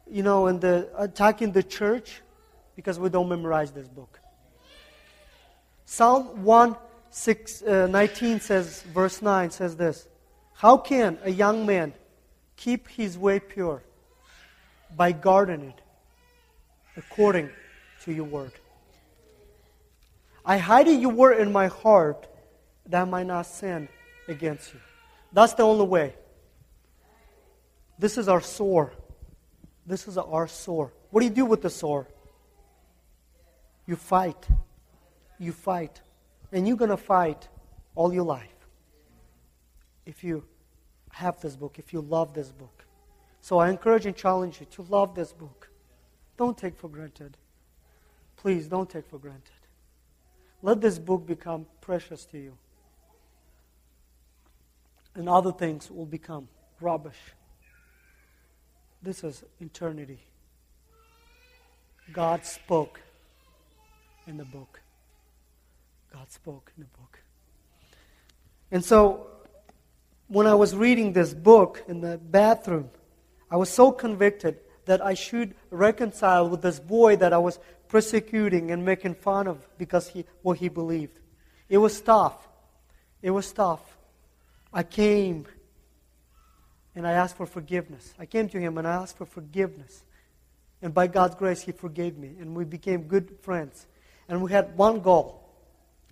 you 0.09 0.23
know, 0.23 0.47
and 0.47 0.59
the 0.59 0.89
attacking 0.97 1.53
the 1.53 1.63
church? 1.63 2.21
because 2.75 2.99
we 2.99 3.09
don't 3.09 3.29
memorize 3.29 3.71
this 3.71 3.87
book. 3.87 4.19
Psalm 5.85 6.43
1 6.43 6.75
6, 7.13 7.61
uh, 7.63 7.87
19 7.87 8.39
says, 8.39 8.81
verse 8.83 9.21
9 9.21 9.51
says 9.51 9.75
this 9.75 10.07
How 10.53 10.77
can 10.77 11.19
a 11.23 11.29
young 11.29 11.65
man 11.65 11.93
keep 12.55 12.87
his 12.87 13.17
way 13.17 13.39
pure? 13.39 13.83
By 14.95 15.11
guarding 15.11 15.61
it 15.61 15.81
according 16.97 17.49
to 18.03 18.11
your 18.11 18.25
word. 18.25 18.51
I 20.45 20.57
hide 20.57 20.87
your 20.87 21.11
word 21.11 21.39
in 21.39 21.51
my 21.51 21.67
heart 21.67 22.27
that 22.87 23.01
I 23.01 23.05
might 23.05 23.27
not 23.27 23.45
sin 23.45 23.87
against 24.27 24.73
you. 24.73 24.79
That's 25.31 25.53
the 25.53 25.63
only 25.63 25.85
way. 25.85 26.15
This 27.99 28.17
is 28.17 28.27
our 28.27 28.41
sore. 28.41 28.93
This 29.85 30.07
is 30.07 30.17
our 30.17 30.47
sore. 30.47 30.91
What 31.11 31.21
do 31.21 31.27
you 31.27 31.33
do 31.33 31.45
with 31.45 31.61
the 31.61 31.69
sore? 31.69 32.07
You 33.85 33.95
fight. 33.95 34.47
You 35.37 35.51
fight. 35.51 36.01
And 36.51 36.67
you're 36.67 36.77
going 36.77 36.89
to 36.89 36.97
fight 36.97 37.47
all 37.95 38.13
your 38.13 38.23
life 38.23 38.49
if 40.05 40.23
you 40.23 40.43
have 41.11 41.39
this 41.41 41.55
book, 41.55 41.77
if 41.77 41.93
you 41.93 42.01
love 42.01 42.33
this 42.33 42.51
book. 42.51 42.85
So 43.41 43.59
I 43.59 43.69
encourage 43.69 44.05
and 44.05 44.15
challenge 44.15 44.59
you 44.59 44.65
to 44.67 44.81
love 44.83 45.15
this 45.15 45.33
book. 45.33 45.69
Don't 46.37 46.57
take 46.57 46.77
for 46.77 46.87
granted. 46.87 47.37
Please 48.35 48.67
don't 48.67 48.89
take 48.89 49.07
for 49.07 49.19
granted. 49.19 49.60
Let 50.61 50.81
this 50.81 50.99
book 50.99 51.25
become 51.25 51.65
precious 51.81 52.25
to 52.25 52.37
you. 52.37 52.57
And 55.15 55.27
other 55.27 55.51
things 55.51 55.89
will 55.89 56.05
become 56.05 56.47
rubbish. 56.79 57.17
This 59.01 59.23
is 59.23 59.43
eternity. 59.59 60.19
God 62.13 62.45
spoke 62.45 63.01
in 64.27 64.37
the 64.37 64.45
book. 64.45 64.81
God 66.13 66.31
spoke 66.31 66.71
in 66.77 66.83
the 66.83 66.99
book. 66.99 67.19
And 68.71 68.83
so, 68.83 69.27
when 70.27 70.47
I 70.47 70.53
was 70.53 70.75
reading 70.75 71.13
this 71.13 71.33
book 71.33 71.83
in 71.87 72.01
the 72.01 72.17
bathroom, 72.17 72.89
I 73.49 73.57
was 73.57 73.69
so 73.69 73.91
convicted 73.91 74.59
that 74.85 75.03
I 75.03 75.13
should 75.13 75.55
reconcile 75.69 76.49
with 76.49 76.61
this 76.61 76.79
boy 76.79 77.15
that 77.17 77.33
I 77.33 77.37
was 77.37 77.59
persecuting 77.87 78.71
and 78.71 78.85
making 78.85 79.15
fun 79.15 79.47
of 79.47 79.57
because 79.77 80.07
he 80.07 80.25
what 80.41 80.57
he 80.57 80.69
believed. 80.69 81.19
It 81.69 81.77
was 81.77 81.99
tough. 82.01 82.47
It 83.21 83.31
was 83.31 83.51
tough. 83.51 83.97
I 84.73 84.83
came 84.83 85.45
and 86.95 87.07
I 87.07 87.11
asked 87.11 87.37
for 87.37 87.45
forgiveness. 87.45 88.13
I 88.19 88.25
came 88.25 88.49
to 88.49 88.59
him 88.59 88.77
and 88.77 88.87
I 88.87 88.93
asked 88.93 89.17
for 89.17 89.25
forgiveness. 89.25 90.03
And 90.81 90.93
by 90.93 91.07
God's 91.07 91.35
grace, 91.35 91.61
he 91.61 91.71
forgave 91.71 92.17
me, 92.17 92.35
and 92.39 92.55
we 92.55 92.65
became 92.65 93.03
good 93.03 93.37
friends. 93.41 93.85
And 94.27 94.41
we 94.41 94.51
had 94.51 94.75
one 94.75 95.01
goal. 95.01 95.47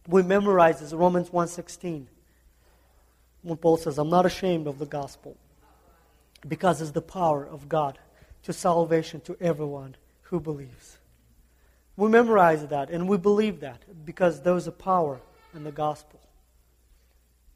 We 0.07 0.21
memorized 0.21 0.81
this 0.81 0.93
Romans 0.93 1.31
1.16. 1.31 2.05
When 3.41 3.57
Paul 3.57 3.77
says, 3.77 3.97
I'm 3.97 4.09
not 4.09 4.25
ashamed 4.25 4.67
of 4.67 4.77
the 4.77 4.85
gospel 4.85 5.37
because 6.47 6.81
it's 6.81 6.91
the 6.91 7.01
power 7.01 7.45
of 7.45 7.67
God 7.67 7.97
to 8.43 8.53
salvation 8.53 9.21
to 9.21 9.37
everyone 9.39 9.95
who 10.23 10.39
believes. 10.39 10.97
We 11.97 12.09
memorized 12.09 12.69
that 12.69 12.89
and 12.89 13.09
we 13.09 13.17
believe 13.17 13.59
that 13.59 13.81
because 14.05 14.41
there's 14.41 14.67
a 14.67 14.71
power 14.71 15.19
in 15.53 15.63
the 15.63 15.71
gospel. 15.71 16.19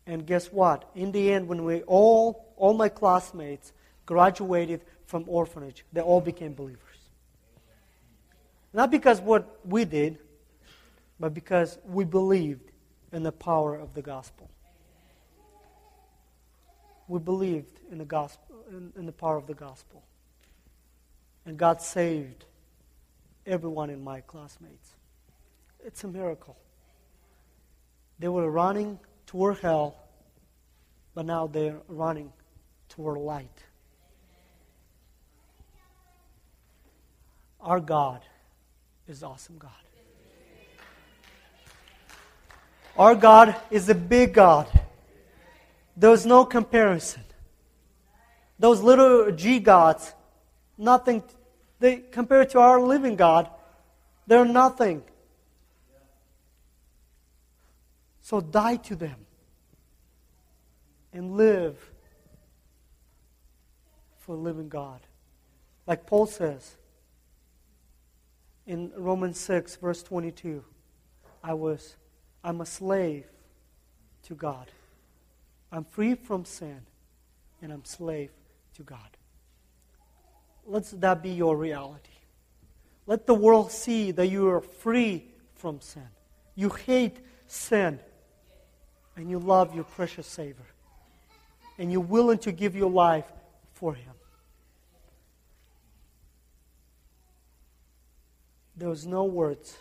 And 0.06 0.26
guess 0.26 0.52
what? 0.52 0.90
In 0.96 1.12
the 1.12 1.32
end, 1.32 1.48
when 1.48 1.64
we 1.64 1.82
all, 1.84 2.54
all 2.58 2.74
my 2.74 2.90
classmates 2.90 3.72
graduated 4.06 4.82
from 5.06 5.24
orphanage, 5.28 5.86
they 5.94 6.02
all 6.02 6.20
became 6.20 6.54
believers. 6.54 6.80
Not 8.74 8.92
because 8.92 9.22
what 9.22 9.60
we 9.64 9.86
did, 9.86 10.18
but 11.20 11.34
because 11.34 11.78
we 11.86 12.04
believed 12.04 12.72
in 13.14 13.24
the 13.24 13.32
power 13.32 13.76
of 13.76 13.94
the 13.94 14.02
gospel. 14.02 14.50
We 17.08 17.20
believed 17.20 17.80
in 17.92 18.00
the 18.00 18.06
gospel, 18.06 18.56
in, 18.70 18.92
in 18.98 19.06
the 19.06 19.12
power 19.12 19.38
of 19.38 19.46
the 19.46 19.54
gospel. 19.54 20.04
And 21.46 21.58
God 21.58 21.82
saved 21.82 22.46
everyone 23.46 23.90
in 23.90 24.04
my 24.04 24.22
classmates. 24.22 24.96
It's 25.86 26.04
a 26.04 26.08
miracle. 26.08 26.58
They 28.20 28.30
were 28.30 28.50
running 28.50 29.00
toward 29.26 29.60
hell, 29.60 29.98
but 31.14 31.26
now 31.26 31.48
they're 31.48 31.82
running 31.88 32.32
toward 32.88 33.18
light. 33.18 33.64
Our 37.60 37.80
God 37.80 38.22
is 39.08 39.24
awesome 39.24 39.58
God. 39.58 39.72
Our 42.98 43.16
God 43.16 43.56
is 43.72 43.90
a 43.90 43.96
big 43.96 44.34
God. 44.34 44.68
There's 45.98 46.26
no 46.26 46.46
comparison. 46.46 47.24
Those 48.60 48.82
little 48.82 49.32
G 49.32 49.60
gods, 49.60 50.14
nothing, 50.78 51.24
they 51.80 51.98
compared 51.98 52.50
to 52.52 52.60
our 52.60 52.80
living 52.80 53.16
God, 53.16 53.50
they're 54.28 54.46
nothing. 54.46 55.04
So 58.22 58.40
die 58.40 58.78
to 58.78 58.96
them 58.96 59.26
and 61.12 61.36
live 61.36 61.78
for 64.20 64.36
living 64.36 64.70
God. 64.70 65.02
Like 65.86 66.06
Paul 66.06 66.26
says 66.26 66.76
in 68.66 68.92
Romans 68.96 69.40
6, 69.40 69.76
verse 69.76 70.02
22, 70.04 70.64
I 71.44 71.54
was, 71.54 71.98
I'm 72.44 72.62
a 72.62 72.66
slave 72.66 73.26
to 74.24 74.36
God. 74.36 74.72
I'm 75.72 75.84
free 75.84 76.16
from 76.16 76.46
sin 76.46 76.82
and 77.62 77.74
I'm 77.74 77.84
slave 77.84 78.32
to 78.76 78.84
God. 78.84 79.18
Let 80.66 80.86
that 81.02 81.22
be 81.22 81.32
your 81.32 81.58
reality. 81.58 82.10
Let 83.06 83.28
the 83.28 83.34
world 83.34 83.72
see 83.72 84.12
that 84.12 84.28
you 84.28 84.50
are 84.50 84.62
free 84.62 85.26
from 85.56 85.82
sin. 85.82 86.08
You 86.56 86.70
hate 86.70 87.18
sin 87.48 88.00
and 89.16 89.30
you 89.30 89.40
love 89.40 89.76
your 89.76 89.84
precious 89.84 90.28
Savior. 90.28 90.66
And 91.78 91.92
you're 91.92 92.02
willing 92.02 92.38
to 92.40 92.52
give 92.52 92.76
your 92.76 92.90
life 92.90 93.26
for 93.74 93.94
Him. 93.94 94.14
There's 98.76 99.06
no 99.06 99.24
words 99.26 99.78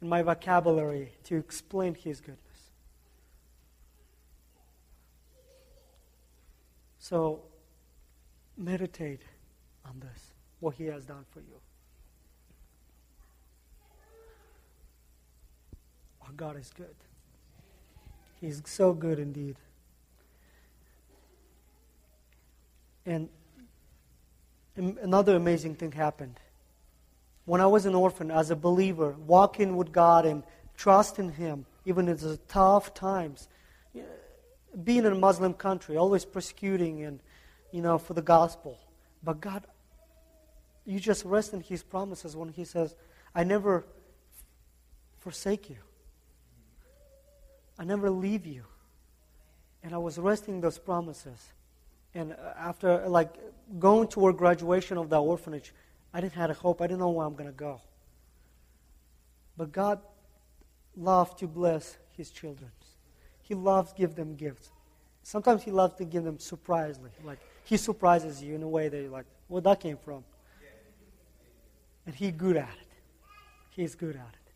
in 0.00 0.08
my 0.08 0.22
vocabulary 0.22 1.12
to 1.24 1.36
explain 1.36 1.94
His 1.94 2.20
goodness. 2.20 2.40
So, 6.98 7.42
meditate 8.56 9.20
on 9.88 10.00
this, 10.00 10.32
what 10.60 10.74
He 10.74 10.84
has 10.84 11.04
done 11.04 11.24
for 11.30 11.40
you. 11.40 11.60
Our 16.22 16.32
God 16.32 16.58
is 16.58 16.70
good. 16.76 16.94
He's 18.40 18.62
so 18.64 18.92
good 18.92 19.18
indeed. 19.18 19.56
And 23.06 23.28
another 24.76 25.36
amazing 25.36 25.76
thing 25.76 25.92
happened. 25.92 26.40
When 27.44 27.60
I 27.60 27.66
was 27.66 27.86
an 27.86 27.94
orphan, 27.94 28.32
as 28.32 28.50
a 28.50 28.56
believer, 28.56 29.14
walking 29.26 29.76
with 29.76 29.92
God 29.92 30.26
and 30.26 30.42
trusting 30.76 31.32
Him, 31.32 31.64
even 31.84 32.08
in 32.08 32.16
the 32.16 32.38
tough 32.48 32.92
times, 32.92 33.48
being 34.82 35.04
in 35.04 35.12
a 35.12 35.14
Muslim 35.14 35.54
country, 35.54 35.96
always 35.96 36.24
persecuting 36.24 37.04
and, 37.04 37.20
you 37.70 37.80
know, 37.80 37.96
for 37.96 38.14
the 38.14 38.22
gospel. 38.22 38.78
But 39.22 39.40
God, 39.40 39.64
you 40.86 41.00
just 41.00 41.24
rest 41.24 41.52
in 41.52 41.60
His 41.60 41.82
promises 41.82 42.36
when 42.36 42.48
He 42.48 42.64
says, 42.64 42.94
I 43.34 43.44
never 43.44 43.84
forsake 45.18 45.68
you. 45.68 45.76
I 47.78 47.84
never 47.84 48.08
leave 48.08 48.46
you. 48.46 48.64
And 49.82 49.92
I 49.92 49.98
was 49.98 50.18
resting 50.18 50.60
those 50.60 50.78
promises. 50.78 51.52
And 52.14 52.32
uh, 52.32 52.54
after, 52.58 53.06
like, 53.08 53.34
going 53.78 54.08
toward 54.08 54.36
graduation 54.36 54.96
of 54.96 55.10
the 55.10 55.20
orphanage, 55.20 55.74
I 56.14 56.20
didn't 56.20 56.34
have 56.34 56.50
a 56.50 56.54
hope. 56.54 56.80
I 56.80 56.86
didn't 56.86 57.00
know 57.00 57.10
where 57.10 57.26
I'm 57.26 57.34
going 57.34 57.50
to 57.50 57.52
go. 57.52 57.80
But 59.56 59.72
God 59.72 60.00
loved 60.96 61.38
to 61.40 61.46
bless 61.46 61.98
His 62.12 62.30
children. 62.30 62.70
He 63.42 63.54
loves 63.54 63.92
to 63.92 63.98
give 63.98 64.14
them 64.14 64.34
gifts. 64.34 64.70
Sometimes 65.22 65.62
He 65.62 65.70
loves 65.70 65.96
to 65.96 66.04
give 66.04 66.24
them 66.24 66.38
surprisingly. 66.38 67.10
Like, 67.24 67.40
He 67.64 67.76
surprises 67.76 68.42
you 68.42 68.54
in 68.54 68.62
a 68.62 68.68
way 68.68 68.88
that 68.88 68.96
you're 68.96 69.10
like, 69.10 69.26
where 69.48 69.62
that 69.62 69.80
came 69.80 69.98
from? 69.98 70.24
And 72.06 72.14
He's 72.14 72.32
good 72.32 72.56
at 72.56 72.74
it. 72.80 72.88
He's 73.70 73.94
good 73.94 74.16
at 74.16 74.22
it. 74.22 74.52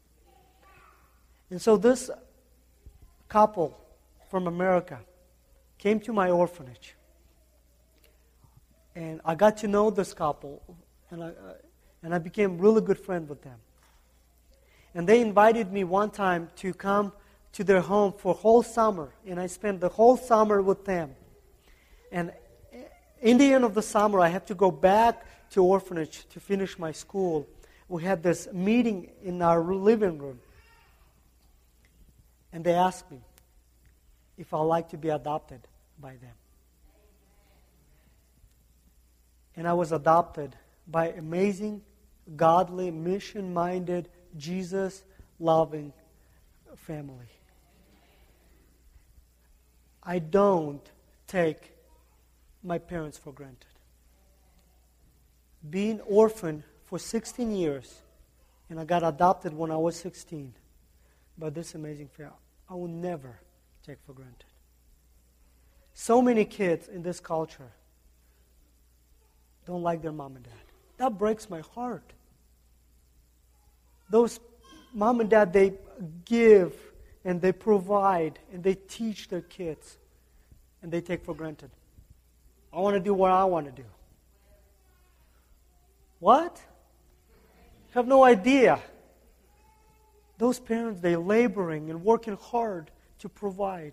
And 1.51 1.61
so 1.61 1.77
this 1.77 2.11
couple 3.29 3.79
from 4.31 4.47
America 4.47 5.01
came 5.79 6.01
to 6.01 6.13
my 6.13 6.31
orphanage. 6.31 6.95
And 8.95 9.21
I 9.25 9.35
got 9.35 9.59
to 9.59 9.69
know 9.69 9.91
this 9.91 10.15
couple, 10.15 10.63
and 11.11 11.23
I, 11.23 11.29
uh, 11.29 11.33
and 12.03 12.15
I 12.15 12.19
became 12.19 12.59
really 12.59 12.81
good 12.81 12.99
friend 12.99 13.29
with 13.29 13.43
them. 13.43 13.59
And 14.95 15.09
they 15.09 15.21
invited 15.21 15.73
me 15.73 15.85
one 15.85 16.11
time 16.11 16.51
to 16.57 16.75
come 16.75 17.13
to 17.53 17.65
their 17.65 17.81
home 17.81 18.13
for 18.17 18.35
whole 18.35 18.63
summer, 18.63 19.13
and 19.27 19.39
I 19.39 19.47
spent 19.47 19.81
the 19.81 19.89
whole 19.89 20.17
summer 20.17 20.61
with 20.63 20.85
them. 20.85 21.15
And 22.13 22.33
in 23.21 23.39
the 23.39 23.53
end 23.53 23.65
of 23.65 23.75
the 23.75 23.83
summer, 23.83 24.21
I 24.21 24.29
had 24.29 24.47
to 24.47 24.55
go 24.55 24.71
back 24.71 25.25
to 25.51 25.65
orphanage 25.65 26.27
to 26.31 26.41
finish 26.41 26.79
my 26.79 26.93
school. 26.93 27.47
We 27.89 28.03
had 28.03 28.23
this 28.23 28.49
meeting 28.53 29.11
in 29.23 29.43
our 29.43 29.63
living 29.63 30.19
room. 30.19 30.41
And 32.53 32.65
they 32.65 32.75
asked 32.75 33.11
me 33.11 33.21
if 34.39 34.55
I'd 34.55 34.61
like 34.61 34.89
to 34.91 34.97
be 34.97 35.11
adopted 35.11 35.61
by 36.01 36.11
them. 36.13 36.35
And 39.57 39.69
I 39.69 39.75
was 39.75 39.93
adopted 39.93 40.57
by 40.89 41.09
amazing, 41.09 41.83
godly, 42.37 42.91
mission 42.91 43.53
minded, 43.53 44.09
Jesus 44.37 45.03
loving 45.39 45.93
family. 46.77 47.27
I 50.03 50.19
don't 50.19 50.89
take 51.27 51.73
my 52.63 52.79
parents 52.79 53.19
for 53.19 53.33
granted. 53.33 53.67
Being 55.69 56.01
orphaned 56.01 56.63
for 56.85 56.99
16 56.99 57.53
years, 57.53 58.01
and 58.69 58.79
I 58.79 58.85
got 58.85 59.03
adopted 59.03 59.53
when 59.53 59.71
I 59.71 59.77
was 59.77 59.97
16 59.97 60.55
by 61.39 61.51
this 61.51 61.75
amazing 61.75 62.09
family, 62.09 62.33
I 62.69 62.75
will 62.75 62.89
never 62.89 63.39
take 63.87 63.99
for 64.07 64.13
granted. 64.13 64.45
So 65.95 66.23
many 66.23 66.45
kids 66.45 66.89
in 66.89 67.03
this 67.03 67.21
culture 67.21 67.73
don't 69.67 69.83
like 69.83 70.03
their 70.03 70.13
mom 70.13 70.37
and 70.37 70.45
dad. 70.45 70.55
That 70.99 71.19
breaks 71.19 71.51
my 71.51 71.61
heart. 71.75 72.13
Those 74.09 74.41
mom 74.93 75.21
and 75.21 75.31
dad, 75.31 75.53
they 75.53 75.75
give 76.25 76.75
and 77.25 77.41
they 77.41 77.53
provide 77.53 78.39
and 78.53 78.63
they 78.63 78.75
teach 78.75 79.29
their 79.29 79.43
kids 79.43 79.99
and 80.83 80.91
they 80.91 81.01
take 81.01 81.25
for 81.25 81.35
granted. 81.35 81.71
I 82.73 82.79
want 82.79 82.95
to 82.95 83.01
do 83.01 83.15
what 83.15 83.31
I 83.31 83.45
want 83.45 83.67
to 83.67 83.73
do. 83.73 83.89
What? 86.19 86.61
have 87.93 88.07
no 88.07 88.25
idea. 88.25 88.79
Those 90.39 90.59
parents, 90.59 91.01
they're 91.01 91.19
laboring 91.19 91.91
and 91.91 92.05
working 92.05 92.37
hard 92.37 92.91
to 93.19 93.29
provide. 93.29 93.93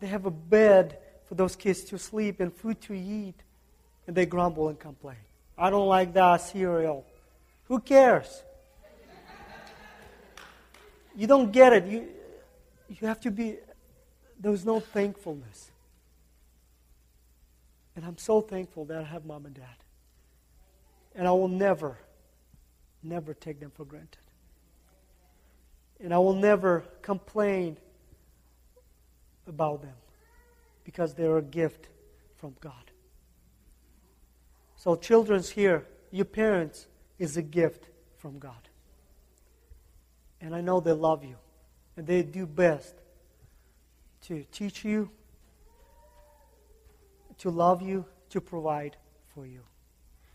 They 0.00 0.06
have 0.08 0.26
a 0.26 0.30
bed 0.30 0.98
for 1.26 1.34
those 1.34 1.56
kids 1.56 1.84
to 1.84 1.98
sleep 1.98 2.40
and 2.40 2.52
food 2.52 2.80
to 2.82 2.94
eat, 2.94 3.34
and 4.06 4.16
they 4.16 4.26
grumble 4.26 4.68
and 4.68 4.78
complain. 4.78 5.16
I 5.56 5.70
don't 5.70 5.88
like 5.88 6.12
that 6.14 6.36
cereal. 6.38 7.04
Who 7.64 7.80
cares? 7.80 8.42
you 11.16 11.26
don't 11.26 11.50
get 11.50 11.72
it. 11.72 11.86
You, 11.86 12.08
you 12.88 13.06
have 13.06 13.20
to 13.22 13.30
be, 13.30 13.56
there's 14.38 14.64
no 14.64 14.80
thankfulness. 14.80 15.70
And 17.98 18.06
I'm 18.06 18.16
so 18.16 18.40
thankful 18.40 18.84
that 18.84 18.98
I 18.98 19.02
have 19.02 19.24
mom 19.24 19.44
and 19.44 19.56
dad. 19.56 19.64
And 21.16 21.26
I 21.26 21.32
will 21.32 21.48
never, 21.48 21.98
never 23.02 23.34
take 23.34 23.58
them 23.58 23.72
for 23.74 23.84
granted. 23.84 24.20
And 25.98 26.14
I 26.14 26.18
will 26.18 26.36
never 26.36 26.84
complain 27.02 27.76
about 29.48 29.82
them 29.82 29.96
because 30.84 31.12
they're 31.14 31.38
a 31.38 31.42
gift 31.42 31.88
from 32.36 32.54
God. 32.60 32.92
So, 34.76 34.94
children's 34.94 35.50
here, 35.50 35.84
your 36.12 36.24
parents 36.24 36.86
is 37.18 37.36
a 37.36 37.42
gift 37.42 37.88
from 38.18 38.38
God. 38.38 38.68
And 40.40 40.54
I 40.54 40.60
know 40.60 40.78
they 40.78 40.92
love 40.92 41.24
you 41.24 41.34
and 41.96 42.06
they 42.06 42.22
do 42.22 42.46
best 42.46 42.94
to 44.28 44.44
teach 44.52 44.84
you, 44.84 45.10
to 47.38 47.50
love 47.50 47.82
you, 47.82 48.04
to 48.30 48.40
provide 48.40 48.96
for 49.34 49.46
you. 49.46 49.60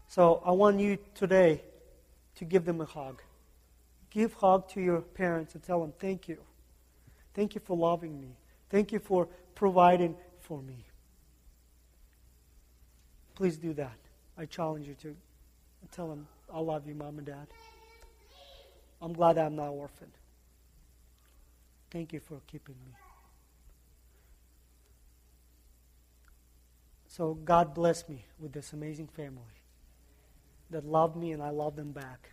So 0.07 0.41
I 0.45 0.51
want 0.51 0.79
you 0.79 0.97
today 1.15 1.61
to 2.35 2.45
give 2.45 2.65
them 2.65 2.81
a 2.81 2.85
hug. 2.85 3.21
Give 4.09 4.33
hug 4.33 4.69
to 4.69 4.81
your 4.81 5.01
parents 5.01 5.55
and 5.55 5.63
tell 5.63 5.81
them, 5.81 5.93
thank 5.99 6.27
you. 6.27 6.37
Thank 7.33 7.55
you 7.55 7.61
for 7.61 7.75
loving 7.75 8.19
me. 8.21 8.35
Thank 8.69 8.91
you 8.91 8.99
for 8.99 9.27
providing 9.55 10.15
for 10.39 10.61
me. 10.61 10.85
Please 13.35 13.57
do 13.57 13.73
that. 13.73 13.97
I 14.37 14.45
challenge 14.45 14.87
you 14.87 14.95
to 15.01 15.15
tell 15.91 16.07
them, 16.07 16.27
I 16.53 16.59
love 16.59 16.87
you, 16.87 16.95
mom 16.95 17.17
and 17.17 17.25
dad. 17.25 17.47
I'm 19.01 19.13
glad 19.13 19.37
I'm 19.37 19.55
not 19.55 19.69
orphaned. 19.69 20.11
Thank 21.91 22.13
you 22.13 22.19
for 22.19 22.39
keeping 22.47 22.75
me. 22.85 23.02
So 27.15 27.35
God 27.35 27.75
bless 27.75 28.09
me 28.09 28.25
with 28.39 28.53
this 28.53 28.73
amazing 28.73 29.07
family 29.07 29.61
that 30.71 30.83
love 30.83 31.15
me 31.15 31.31
and 31.31 31.43
I 31.43 31.51
love 31.51 31.75
them 31.75 31.91
back. 31.91 32.31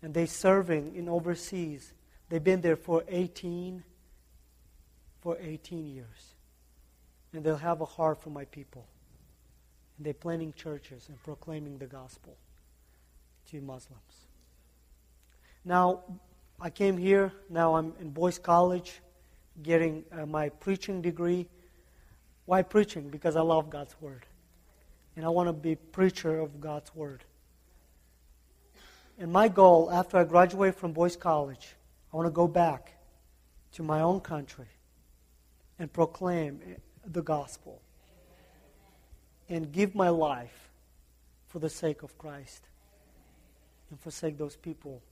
And 0.00 0.14
they 0.14 0.24
serving 0.24 0.96
in 0.96 1.10
overseas. 1.10 1.92
They've 2.30 2.42
been 2.42 2.62
there 2.62 2.76
for 2.76 3.04
18 3.06 3.84
for 5.20 5.36
18 5.38 5.88
years. 5.88 6.34
And 7.34 7.44
they'll 7.44 7.56
have 7.56 7.82
a 7.82 7.84
heart 7.84 8.22
for 8.22 8.30
my 8.30 8.46
people. 8.46 8.86
And 9.98 10.06
they're 10.06 10.14
planting 10.14 10.54
churches 10.54 11.04
and 11.10 11.22
proclaiming 11.22 11.76
the 11.76 11.86
gospel 11.86 12.34
to 13.50 13.60
Muslims. 13.60 14.26
Now, 15.66 16.00
I 16.58 16.70
came 16.70 16.96
here. 16.96 17.30
Now 17.50 17.74
I'm 17.74 17.92
in 18.00 18.08
Boyce 18.08 18.38
College 18.38 19.02
getting 19.62 20.02
uh, 20.10 20.24
my 20.24 20.48
preaching 20.48 21.02
degree. 21.02 21.46
Why 22.46 22.62
preaching? 22.62 23.08
Because 23.08 23.36
I 23.36 23.40
love 23.40 23.70
God's 23.70 23.94
Word. 24.00 24.26
And 25.16 25.24
I 25.24 25.28
want 25.28 25.48
to 25.48 25.52
be 25.52 25.76
preacher 25.76 26.38
of 26.38 26.60
God's 26.60 26.94
Word. 26.94 27.24
And 29.18 29.32
my 29.32 29.48
goal 29.48 29.90
after 29.92 30.18
I 30.18 30.24
graduate 30.24 30.74
from 30.74 30.92
Boyce 30.92 31.16
College, 31.16 31.74
I 32.12 32.16
want 32.16 32.26
to 32.26 32.32
go 32.32 32.48
back 32.48 32.94
to 33.72 33.82
my 33.82 34.00
own 34.00 34.20
country 34.20 34.66
and 35.78 35.92
proclaim 35.92 36.60
the 37.06 37.22
gospel 37.22 37.80
and 39.48 39.70
give 39.72 39.94
my 39.94 40.08
life 40.08 40.70
for 41.48 41.58
the 41.58 41.70
sake 41.70 42.02
of 42.02 42.16
Christ 42.18 42.64
and 43.90 44.00
forsake 44.00 44.38
those 44.38 44.56
people 44.56 45.02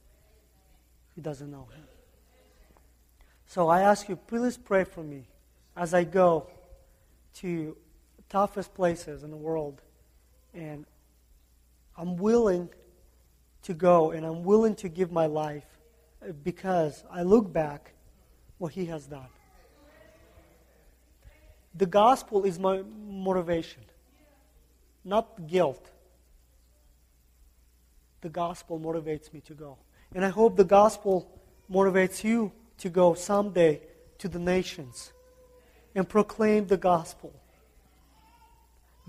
who 1.15 1.23
doesn't 1.23 1.51
know 1.51 1.69
him. 1.75 1.85
So 3.47 3.69
I 3.69 3.83
ask 3.83 4.09
you, 4.09 4.17
please 4.17 4.57
pray 4.57 4.85
for 4.85 5.03
me 5.03 5.29
as 5.77 5.95
I 5.95 6.05
go 6.05 6.49
to 7.35 7.77
the 8.17 8.23
toughest 8.29 8.75
places 8.75 9.23
in 9.23 9.31
the 9.31 9.37
world. 9.37 9.83
And 10.55 10.87
I'm 11.97 12.17
willing 12.17 12.69
to 13.63 13.75
go 13.75 14.11
and 14.11 14.27
I'm 14.27 14.43
willing 14.45 14.75
to 14.77 14.89
give 14.89 15.13
my 15.13 15.27
life 15.27 15.67
uh, 16.23 16.33
because 16.43 17.05
I 17.11 17.23
look 17.23 17.53
back 17.53 17.93
what 18.59 18.73
he 18.73 18.87
has 18.87 19.07
done. 19.07 19.29
The 21.75 21.87
gospel 21.87 22.45
is 22.45 22.59
my 22.59 22.83
motivation, 23.09 23.83
not 25.05 25.47
guilt. 25.47 25.91
The 28.21 28.29
gospel 28.29 28.79
motivates 28.79 29.33
me 29.33 29.41
to 29.43 29.55
go. 29.55 29.79
And 30.15 30.25
I 30.25 30.29
hope 30.29 30.57
the 30.57 30.65
gospel 30.65 31.31
motivates 31.71 32.23
you 32.23 32.53
to 32.79 32.91
go 32.91 33.15
someday 33.15 33.81
to 34.19 34.29
the 34.29 34.39
nations 34.39 35.13
and 35.95 36.09
proclaim 36.09 36.67
the 36.67 36.77
gospel. 36.77 37.33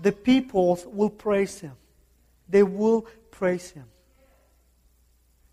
The 0.00 0.12
peoples 0.12 0.84
will 0.86 1.10
praise 1.10 1.60
him. 1.60 1.72
They 2.48 2.62
will 2.62 3.06
praise 3.30 3.70
him. 3.70 3.84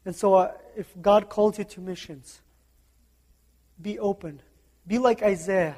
And 0.06 0.16
so, 0.16 0.34
uh, 0.34 0.52
if 0.76 0.88
God 1.00 1.30
calls 1.30 1.58
you 1.60 1.64
to 1.64 1.82
missions, 1.82 2.42
be 3.82 4.00
open. 4.00 4.42
Be 4.88 4.98
like 4.98 5.22
Isaiah. 5.22 5.78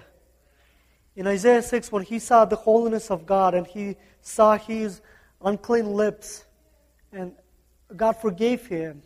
In 1.15 1.27
Isaiah 1.27 1.61
6, 1.61 1.91
when 1.91 2.03
he 2.03 2.19
saw 2.19 2.45
the 2.45 2.55
holiness 2.55 3.11
of 3.11 3.25
God 3.25 3.53
and 3.53 3.67
he 3.67 3.95
saw 4.21 4.57
his 4.57 5.01
unclean 5.43 5.85
lips, 5.85 6.45
and 7.11 7.33
God 7.95 8.13
forgave 8.13 8.65
him, 8.65 9.03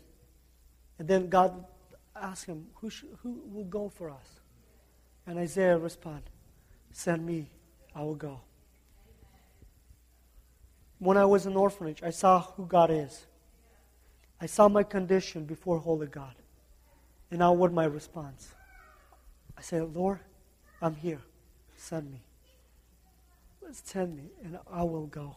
and 0.99 1.07
then 1.07 1.27
God 1.29 1.65
asked 2.15 2.45
him, 2.45 2.67
Who, 2.75 2.89
who 3.21 3.41
will 3.51 3.65
go 3.65 3.89
for 3.89 4.09
us? 4.09 4.39
And 5.25 5.37
Isaiah 5.37 5.77
responded, 5.77 6.29
Send 6.91 7.25
me, 7.25 7.47
I 7.95 8.01
will 8.01 8.15
go. 8.15 8.41
When 10.99 11.17
I 11.17 11.25
was 11.25 11.45
in 11.45 11.55
orphanage, 11.55 12.01
I 12.01 12.09
saw 12.09 12.41
who 12.41 12.65
God 12.65 12.89
is. 12.89 13.25
I 14.41 14.45
saw 14.45 14.67
my 14.67 14.83
condition 14.83 15.45
before 15.45 15.79
Holy 15.79 16.07
God. 16.07 16.33
And 17.29 17.39
now 17.39 17.53
what 17.53 17.71
my 17.73 17.85
response? 17.85 18.53
I 19.57 19.61
said, 19.61 19.95
Lord, 19.95 20.19
I'm 20.81 20.95
here. 20.95 21.21
Send 21.75 22.11
me. 22.11 22.21
Send 23.71 24.15
me, 24.15 24.23
and 24.43 24.57
I 24.71 24.83
will 24.83 25.07
go. 25.07 25.35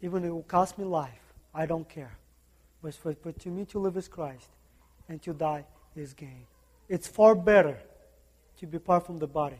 Even 0.00 0.22
if 0.22 0.28
it 0.28 0.32
will 0.32 0.42
cost 0.42 0.78
me 0.78 0.84
life, 0.84 1.34
I 1.54 1.66
don't 1.66 1.88
care. 1.88 2.16
But, 2.82 2.94
for, 2.94 3.14
but 3.22 3.38
to 3.40 3.48
me 3.48 3.64
to 3.66 3.78
live 3.78 3.96
is 3.96 4.08
Christ, 4.08 4.48
and 5.08 5.20
to 5.22 5.32
die 5.32 5.64
is 5.96 6.14
gain. 6.14 6.46
It's 6.88 7.08
far 7.08 7.34
better 7.34 7.78
to 8.58 8.66
be 8.66 8.76
apart 8.76 9.06
from 9.06 9.18
the 9.18 9.26
body 9.26 9.58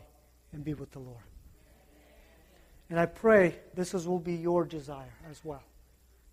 and 0.53 0.63
be 0.63 0.73
with 0.73 0.91
the 0.91 0.99
Lord. 0.99 1.23
And 2.89 2.99
I 2.99 3.05
pray 3.05 3.55
this 3.73 3.93
is, 3.93 4.07
will 4.07 4.19
be 4.19 4.35
your 4.35 4.65
desire 4.65 5.13
as 5.29 5.43
well 5.43 5.63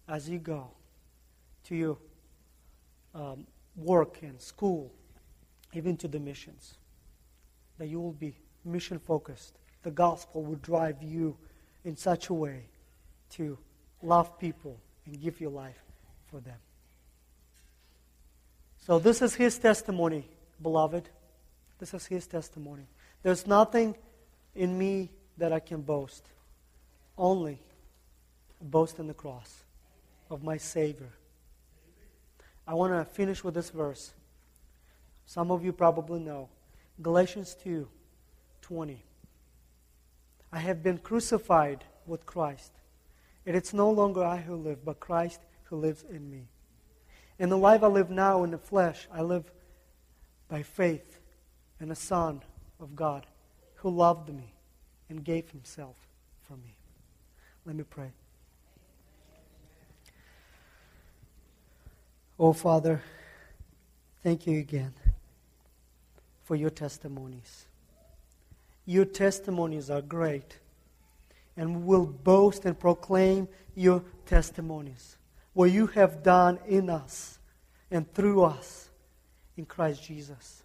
as 0.09 0.29
you 0.29 0.39
go 0.39 0.69
to 1.65 1.75
your 1.75 1.97
um, 3.15 3.47
work 3.77 4.19
and 4.23 4.41
school, 4.41 4.93
even 5.73 5.97
to 5.99 6.09
the 6.09 6.19
missions, 6.19 6.75
that 7.79 7.87
you 7.87 8.01
will 8.01 8.13
be 8.13 8.37
mission 8.65 8.99
focused. 8.99 9.59
The 9.83 9.91
gospel 9.91 10.43
will 10.43 10.57
drive 10.57 11.03
you 11.03 11.37
in 11.85 11.97
such 11.97 12.29
a 12.29 12.35
way 12.35 12.67
to 13.31 13.57
love 14.03 14.39
people 14.39 14.79
and 15.07 15.21
give 15.21 15.41
your 15.41 15.51
life 15.51 15.83
for 16.27 16.41
them. 16.41 16.59
So, 18.79 18.99
this 18.99 19.23
is 19.23 19.35
his 19.35 19.59
testimony, 19.59 20.29
beloved. 20.61 21.09
This 21.79 21.95
is 21.95 22.07
his 22.07 22.27
testimony. 22.27 22.87
There's 23.23 23.47
nothing 23.47 23.95
in 24.55 24.77
me 24.77 25.11
that 25.39 25.53
I 25.53 25.61
can 25.61 25.83
boast, 25.83 26.25
only 27.17 27.61
boast 28.61 28.99
in 28.99 29.07
the 29.07 29.15
cross 29.15 29.65
of 30.31 30.43
my 30.43 30.57
Savior 30.57 31.13
I 32.71 32.75
want 32.75 32.93
to 32.93 33.05
finish 33.05 33.43
with 33.43 33.55
this 33.55 33.71
verse. 33.71 34.13
Some 35.27 35.51
of 35.51 35.65
you 35.65 35.73
probably 35.73 36.21
know. 36.21 36.49
Galatians 37.03 37.57
2 37.65 37.89
20. 38.63 39.05
I 40.53 40.59
have 40.61 40.81
been 40.81 40.99
crucified 40.99 41.85
with 42.07 42.27
Christ. 42.27 42.71
And 43.45 43.57
it's 43.57 43.75
no 43.75 43.91
longer 43.91 44.23
I 44.23 44.37
who 44.37 44.55
live, 44.55 44.85
but 44.85 45.01
Christ 45.01 45.41
who 45.65 45.79
lives 45.79 46.05
in 46.09 46.31
me. 46.31 46.47
In 47.41 47.49
the 47.49 47.59
life 47.59 47.83
I 47.83 47.89
live 47.89 48.09
now 48.09 48.45
in 48.45 48.53
the 48.53 48.59
flesh, 48.59 49.09
I 49.13 49.23
live 49.23 49.51
by 50.47 50.63
faith 50.63 51.19
in 51.81 51.89
the 51.89 51.97
Son 51.97 52.41
of 52.79 52.95
God 52.95 53.27
who 53.81 53.91
loved 53.91 54.29
me 54.29 54.53
and 55.09 55.25
gave 55.25 55.51
himself 55.51 55.97
for 56.47 56.55
me. 56.55 56.75
Let 57.65 57.77
me 57.77 57.85
pray. 57.85 58.11
Oh, 62.39 62.53
Father, 62.53 63.03
thank 64.23 64.47
you 64.47 64.59
again 64.59 64.93
for 66.45 66.57
your 66.57 66.71
testimonies. 66.71 67.67
Your 68.85 69.05
testimonies 69.05 69.89
are 69.89 70.03
great, 70.03 70.59
and 71.57 71.77
we 71.77 71.97
will 71.97 72.07
boast 72.07 72.65
and 72.65 72.79
proclaim 72.79 73.49
your 73.75 74.03
testimonies, 74.27 75.17
what 75.55 75.71
you 75.71 75.87
have 75.89 76.23
done 76.23 76.59
in 76.67 76.91
us 76.91 77.39
and 77.91 78.13
through 78.13 78.43
us 78.43 78.91
in 79.57 79.65
Christ 79.65 80.03
Jesus. 80.03 80.63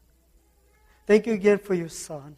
Thank 1.06 1.28
you 1.28 1.34
again 1.34 1.60
for 1.60 1.76
your 1.76 1.90
Son. 1.90 2.38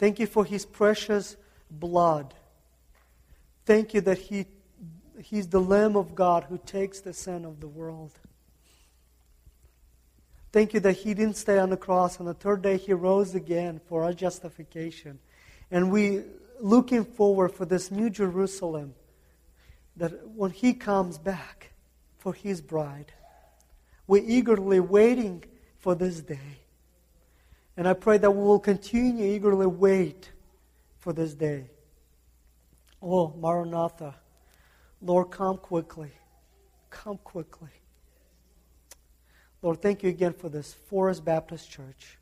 Thank 0.00 0.18
you 0.18 0.26
for 0.26 0.44
his 0.44 0.66
precious 0.66 1.36
blood. 1.70 2.34
Thank 3.64 3.94
you 3.94 4.00
that 4.00 4.18
he, 4.18 4.46
he's 5.22 5.46
the 5.46 5.60
Lamb 5.60 5.94
of 5.94 6.16
God 6.16 6.44
who 6.48 6.58
takes 6.58 7.00
the 7.00 7.12
sin 7.12 7.44
of 7.44 7.60
the 7.60 7.68
world. 7.68 8.10
Thank 10.52 10.74
you 10.74 10.80
that 10.80 10.94
He 10.94 11.14
didn't 11.14 11.36
stay 11.36 11.58
on 11.58 11.70
the 11.70 11.76
cross. 11.76 12.18
On 12.18 12.26
the 12.26 12.34
third 12.34 12.62
day, 12.62 12.76
He 12.76 12.92
rose 12.92 13.34
again 13.34 13.80
for 13.86 14.02
our 14.02 14.12
justification. 14.12 15.20
And 15.70 15.92
we 15.92 16.22
looking 16.58 17.04
forward 17.04 17.52
for 17.52 17.64
this 17.64 17.90
new 17.90 18.10
Jerusalem 18.10 18.94
that 19.96 20.28
when 20.30 20.50
He 20.50 20.74
comes 20.74 21.18
back 21.18 21.72
for 22.18 22.34
His 22.34 22.60
bride, 22.60 23.12
we're 24.08 24.24
eagerly 24.26 24.80
waiting 24.80 25.44
for 25.78 25.94
this 25.94 26.20
day. 26.20 26.58
And 27.76 27.88
I 27.88 27.94
pray 27.94 28.18
that 28.18 28.30
we 28.30 28.42
will 28.42 28.58
continue 28.58 29.24
eagerly 29.26 29.66
wait 29.66 30.30
for 30.98 31.12
this 31.12 31.34
day. 31.34 31.64
Oh, 33.02 33.34
Maranatha. 33.38 34.14
Lord, 35.00 35.30
come 35.30 35.56
quickly. 35.56 36.10
Come 36.90 37.18
quickly. 37.18 37.70
Lord, 39.62 39.80
thank 39.80 40.02
you 40.02 40.08
again 40.08 40.32
for 40.32 40.48
this 40.48 40.72
Forest 40.72 41.24
Baptist 41.24 41.70
Church. 41.70 42.18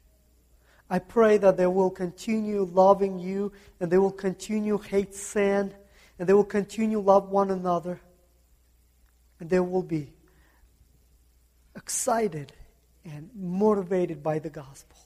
I 0.91 0.99
pray 0.99 1.37
that 1.39 1.57
they 1.57 1.67
will 1.67 1.91
continue 1.91 2.63
loving 2.65 3.19
you 3.19 3.53
and 3.81 3.91
they 3.91 3.99
will 3.99 4.13
continue 4.13 4.79
hate 4.79 5.15
sin 5.15 5.75
and 6.19 6.29
they 6.29 6.33
will 6.33 6.45
continue 6.45 6.99
love 6.99 7.29
one 7.29 7.51
another 7.51 8.01
and 9.39 9.51
they 9.51 9.61
will 9.61 9.83
be 9.83 10.13
excited 11.77 12.53
and 13.05 13.31
motivated 13.35 14.23
by 14.23 14.39
the 14.39 14.51
gospel. 14.51 14.97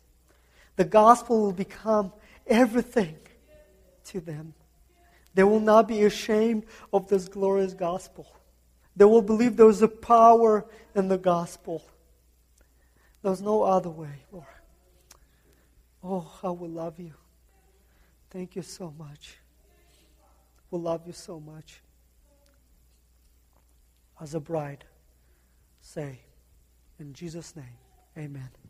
The 0.82 0.88
gospel 0.88 1.42
will 1.42 1.52
become 1.52 2.12
everything 2.44 3.16
to 4.06 4.18
them. 4.18 4.52
They 5.32 5.44
will 5.44 5.60
not 5.60 5.86
be 5.86 6.02
ashamed 6.02 6.66
of 6.92 7.06
this 7.06 7.28
glorious 7.28 7.72
gospel. 7.72 8.26
They 8.96 9.04
will 9.04 9.22
believe 9.22 9.56
there 9.56 9.68
is 9.68 9.80
a 9.82 9.86
power 9.86 10.66
in 10.96 11.06
the 11.06 11.18
gospel. 11.18 11.84
There's 13.22 13.40
no 13.40 13.62
other 13.62 13.90
way, 13.90 14.24
Lord. 14.32 14.44
Oh, 16.02 16.28
how 16.42 16.52
we 16.52 16.66
love 16.66 16.98
you. 16.98 17.14
Thank 18.30 18.56
you 18.56 18.62
so 18.62 18.92
much. 18.98 19.36
We 20.72 20.80
love 20.80 21.06
you 21.06 21.12
so 21.12 21.38
much. 21.38 21.80
As 24.20 24.34
a 24.34 24.40
bride, 24.40 24.84
say, 25.80 26.18
in 26.98 27.12
Jesus' 27.12 27.54
name, 27.54 27.78
amen. 28.18 28.61